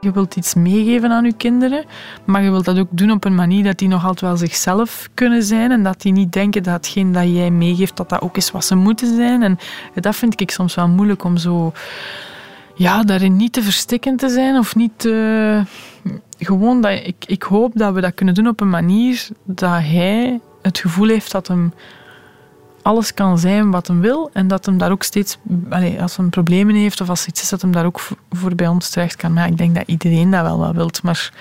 je 0.00 0.10
wilt 0.12 0.36
iets 0.36 0.54
meegeven 0.54 1.10
aan 1.10 1.24
je 1.24 1.32
kinderen, 1.32 1.84
maar 2.24 2.42
je 2.42 2.50
wilt 2.50 2.64
dat 2.64 2.78
ook 2.78 2.88
doen 2.90 3.10
op 3.10 3.24
een 3.24 3.34
manier 3.34 3.64
dat 3.64 3.78
die 3.78 3.88
nog 3.88 4.02
altijd 4.02 4.20
wel 4.20 4.36
zichzelf 4.36 5.08
kunnen 5.14 5.42
zijn 5.42 5.70
en 5.70 5.82
dat 5.82 6.00
die 6.00 6.12
niet 6.12 6.32
denken 6.32 6.62
dat 6.62 6.74
hetgeen 6.74 7.12
dat 7.12 7.34
jij 7.34 7.50
meegeeft, 7.50 7.96
dat 7.96 8.08
dat 8.08 8.20
ook 8.20 8.36
is 8.36 8.50
wat 8.50 8.64
ze 8.64 8.74
moeten 8.74 9.14
zijn. 9.14 9.42
En 9.42 9.58
dat 9.94 10.16
vind 10.16 10.40
ik 10.40 10.50
soms 10.50 10.74
wel 10.74 10.88
moeilijk 10.88 11.24
om 11.24 11.36
zo 11.36 11.72
ja, 12.74 13.02
daarin 13.02 13.36
niet 13.36 13.52
te 13.52 13.62
verstikkend 13.62 14.18
te 14.18 14.28
zijn 14.28 14.56
of 14.56 14.74
niet 14.74 14.92
te... 14.96 15.62
Gewoon 16.38 16.80
dat 16.80 16.92
ik, 16.92 17.24
ik 17.26 17.42
hoop 17.42 17.72
dat 17.74 17.94
we 17.94 18.00
dat 18.00 18.14
kunnen 18.14 18.34
doen 18.34 18.48
op 18.48 18.60
een 18.60 18.70
manier 18.70 19.28
dat 19.44 19.70
hij 19.70 20.40
het 20.62 20.78
gevoel 20.78 21.08
heeft 21.08 21.30
dat 21.30 21.48
hem 21.48 21.72
alles 22.84 23.14
kan 23.14 23.38
zijn 23.38 23.70
wat 23.70 23.86
hem 23.86 24.00
wil 24.00 24.30
en 24.32 24.48
dat 24.48 24.66
hem 24.66 24.78
daar 24.78 24.90
ook 24.90 25.02
steeds, 25.02 25.38
allez, 25.70 26.00
als 26.00 26.16
hij 26.16 26.26
problemen 26.26 26.74
heeft 26.74 27.00
of 27.00 27.08
als 27.08 27.26
iets 27.26 27.42
is, 27.42 27.48
dat 27.48 27.62
hem 27.62 27.72
daar 27.72 27.84
ook 27.84 28.00
voor 28.30 28.54
bij 28.54 28.68
ons 28.68 28.88
terecht 28.88 29.16
kan. 29.16 29.32
Maar 29.32 29.48
ik 29.48 29.56
denk 29.56 29.74
dat 29.74 29.86
iedereen 29.86 30.30
dat 30.30 30.42
wel 30.42 30.58
wat 30.58 30.74
wilt. 30.74 31.02
Maar 31.02 31.32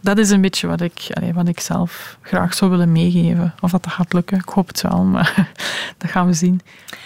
dat 0.00 0.18
is 0.18 0.30
een 0.30 0.40
beetje 0.40 0.66
wat 0.66 0.80
ik, 0.80 1.10
allez, 1.12 1.32
wat 1.34 1.48
ik 1.48 1.60
zelf 1.60 2.18
graag 2.22 2.54
zou 2.54 2.70
willen 2.70 2.92
meegeven. 2.92 3.54
Of 3.60 3.70
dat 3.70 3.84
dat 3.84 3.92
gaat 3.92 4.12
lukken, 4.12 4.38
ik 4.38 4.48
hoop 4.48 4.66
het 4.66 4.80
wel, 4.80 5.04
maar 5.04 5.50
dat 5.98 6.10
gaan 6.10 6.26
we 6.26 6.32
zien. 6.32 6.60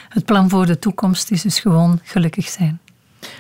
Het 0.09 0.25
plan 0.25 0.49
voor 0.49 0.67
de 0.67 0.79
toekomst 0.79 1.31
is 1.31 1.43
dus 1.43 1.61
gewoon 1.61 2.01
gelukkig 2.03 2.49
zijn. 2.49 2.81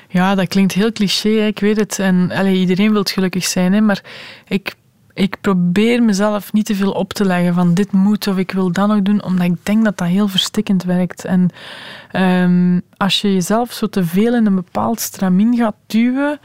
Ja, 0.09 0.34
dat 0.34 0.49
klinkt 0.49 0.72
heel 0.72 0.93
cliché, 0.93 1.47
ik 1.47 1.59
weet 1.59 1.76
het. 1.76 1.99
En 1.99 2.30
allez, 2.30 2.59
iedereen 2.59 2.93
wil 2.93 3.03
gelukkig 3.05 3.45
zijn, 3.45 3.72
hè, 3.72 3.80
maar 3.80 4.03
ik 4.49 4.74
ik 5.14 5.36
probeer 5.40 6.03
mezelf 6.03 6.53
niet 6.53 6.66
te 6.66 6.74
veel 6.74 6.93
op 6.93 7.12
te 7.12 7.24
leggen 7.24 7.55
van 7.55 7.74
dit 7.74 7.93
moet 7.93 8.26
of 8.26 8.36
ik 8.36 8.53
wil 8.53 8.72
dat 8.72 8.88
nog 8.88 9.03
doen, 9.03 9.22
omdat 9.24 9.47
ik 9.47 9.57
denk 9.62 9.84
dat 9.84 9.99
dat 9.99 10.09
heel 10.09 10.28
verstikkend 10.28 10.82
werkt. 10.82 11.24
En 11.24 11.51
um, 12.12 12.82
als 12.97 13.20
je 13.20 13.32
jezelf 13.32 13.72
zo 13.72 13.86
te 13.86 14.05
veel 14.05 14.34
in 14.34 14.47
een 14.47 14.55
bepaald 14.55 15.01
stramien 15.01 15.57
gaat 15.57 15.76
duwen, 15.86 16.40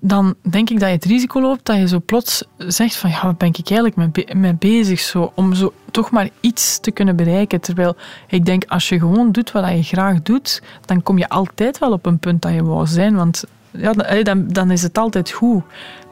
dan 0.00 0.34
denk 0.50 0.70
ik 0.70 0.80
dat 0.80 0.88
je 0.88 0.94
het 0.94 1.04
risico 1.04 1.40
loopt 1.40 1.66
dat 1.66 1.76
je 1.76 1.88
zo 1.88 2.00
plots 2.06 2.44
zegt 2.56 2.96
van 2.96 3.10
ja, 3.10 3.22
wat 3.22 3.38
ben 3.38 3.48
ik 3.48 3.70
eigenlijk 3.70 4.32
mee, 4.34 4.54
bezig 4.54 5.00
zo, 5.00 5.32
om 5.34 5.54
zo 5.54 5.72
toch 5.90 6.10
maar 6.10 6.28
iets 6.40 6.80
te 6.80 6.90
kunnen 6.90 7.16
bereiken. 7.16 7.60
Terwijl 7.60 7.96
ik 8.28 8.44
denk, 8.44 8.64
als 8.64 8.88
je 8.88 8.98
gewoon 8.98 9.32
doet 9.32 9.52
wat 9.52 9.68
je 9.68 9.82
graag 9.82 10.22
doet, 10.22 10.62
dan 10.84 11.02
kom 11.02 11.18
je 11.18 11.28
altijd 11.28 11.78
wel 11.78 11.92
op 11.92 12.06
een 12.06 12.18
punt 12.18 12.42
dat 12.42 12.52
je 12.52 12.64
wou 12.64 12.86
zijn, 12.86 13.14
want 13.14 13.44
ja, 13.70 13.92
dan, 14.22 14.48
dan 14.48 14.70
is 14.70 14.82
het 14.82 14.98
altijd 14.98 15.30
goed. 15.30 15.62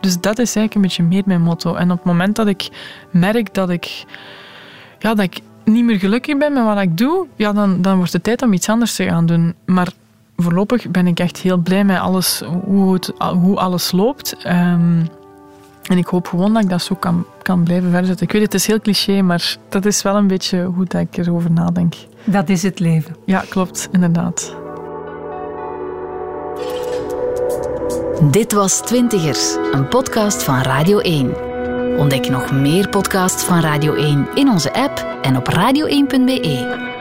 Dus 0.01 0.21
dat 0.21 0.39
is 0.39 0.57
eigenlijk 0.57 0.75
een 0.75 0.81
beetje 0.81 1.03
meer 1.03 1.23
mijn 1.27 1.43
motto. 1.43 1.75
En 1.75 1.91
op 1.91 1.97
het 1.97 2.07
moment 2.07 2.37
dat 2.37 2.47
ik 2.47 2.69
merk 3.11 3.55
dat 3.55 3.71
ik, 3.71 4.05
ja, 4.99 5.15
dat 5.15 5.25
ik 5.25 5.41
niet 5.65 5.85
meer 5.85 5.99
gelukkig 5.99 6.39
ben 6.39 6.53
met 6.53 6.65
wat 6.65 6.81
ik 6.81 6.97
doe, 6.97 7.27
ja, 7.37 7.53
dan, 7.53 7.83
dan 7.83 7.97
wordt 7.97 8.13
het 8.13 8.23
tijd 8.23 8.43
om 8.43 8.53
iets 8.53 8.69
anders 8.69 8.95
te 8.95 9.05
gaan 9.05 9.27
doen. 9.27 9.55
Maar 9.65 9.93
voorlopig 10.37 10.91
ben 10.91 11.07
ik 11.07 11.21
echt 11.21 11.39
heel 11.39 11.57
blij 11.57 11.85
met 11.85 11.99
alles, 11.99 12.43
hoe, 12.65 12.93
het, 12.93 13.13
hoe 13.19 13.57
alles 13.57 13.93
loopt. 13.93 14.37
Ehm, 14.43 15.05
en 15.83 15.99
ik 15.99 16.07
hoop 16.07 16.27
gewoon 16.27 16.53
dat 16.53 16.63
ik 16.63 16.69
dat 16.69 16.83
zo 16.83 16.95
kan, 16.95 17.27
kan 17.43 17.63
blijven 17.63 17.91
verzetten. 17.91 18.27
Ik 18.27 18.33
weet, 18.33 18.43
het 18.43 18.55
is 18.55 18.67
heel 18.67 18.81
cliché, 18.81 19.23
maar 19.23 19.57
dat 19.69 19.85
is 19.85 20.03
wel 20.03 20.17
een 20.17 20.27
beetje 20.27 20.65
hoe 20.65 20.85
dat 20.85 21.01
ik 21.01 21.17
erover 21.17 21.51
nadenk. 21.51 21.95
Dat 22.25 22.49
is 22.49 22.63
het 22.63 22.79
leven. 22.79 23.17
Ja, 23.25 23.45
klopt, 23.49 23.89
inderdaad. 23.93 24.57
Dit 28.31 28.53
was 28.53 28.81
Twintigers, 28.81 29.57
een 29.73 29.89
podcast 29.89 30.43
van 30.43 30.61
Radio 30.63 30.99
1. 30.99 31.35
Ontdek 31.99 32.29
nog 32.29 32.53
meer 32.53 32.89
podcasts 32.89 33.45
van 33.45 33.61
Radio 33.61 33.95
1 33.95 34.29
in 34.35 34.49
onze 34.49 34.73
app 34.73 35.19
en 35.23 35.37
op 35.37 35.49
radio1.be. 35.49 36.95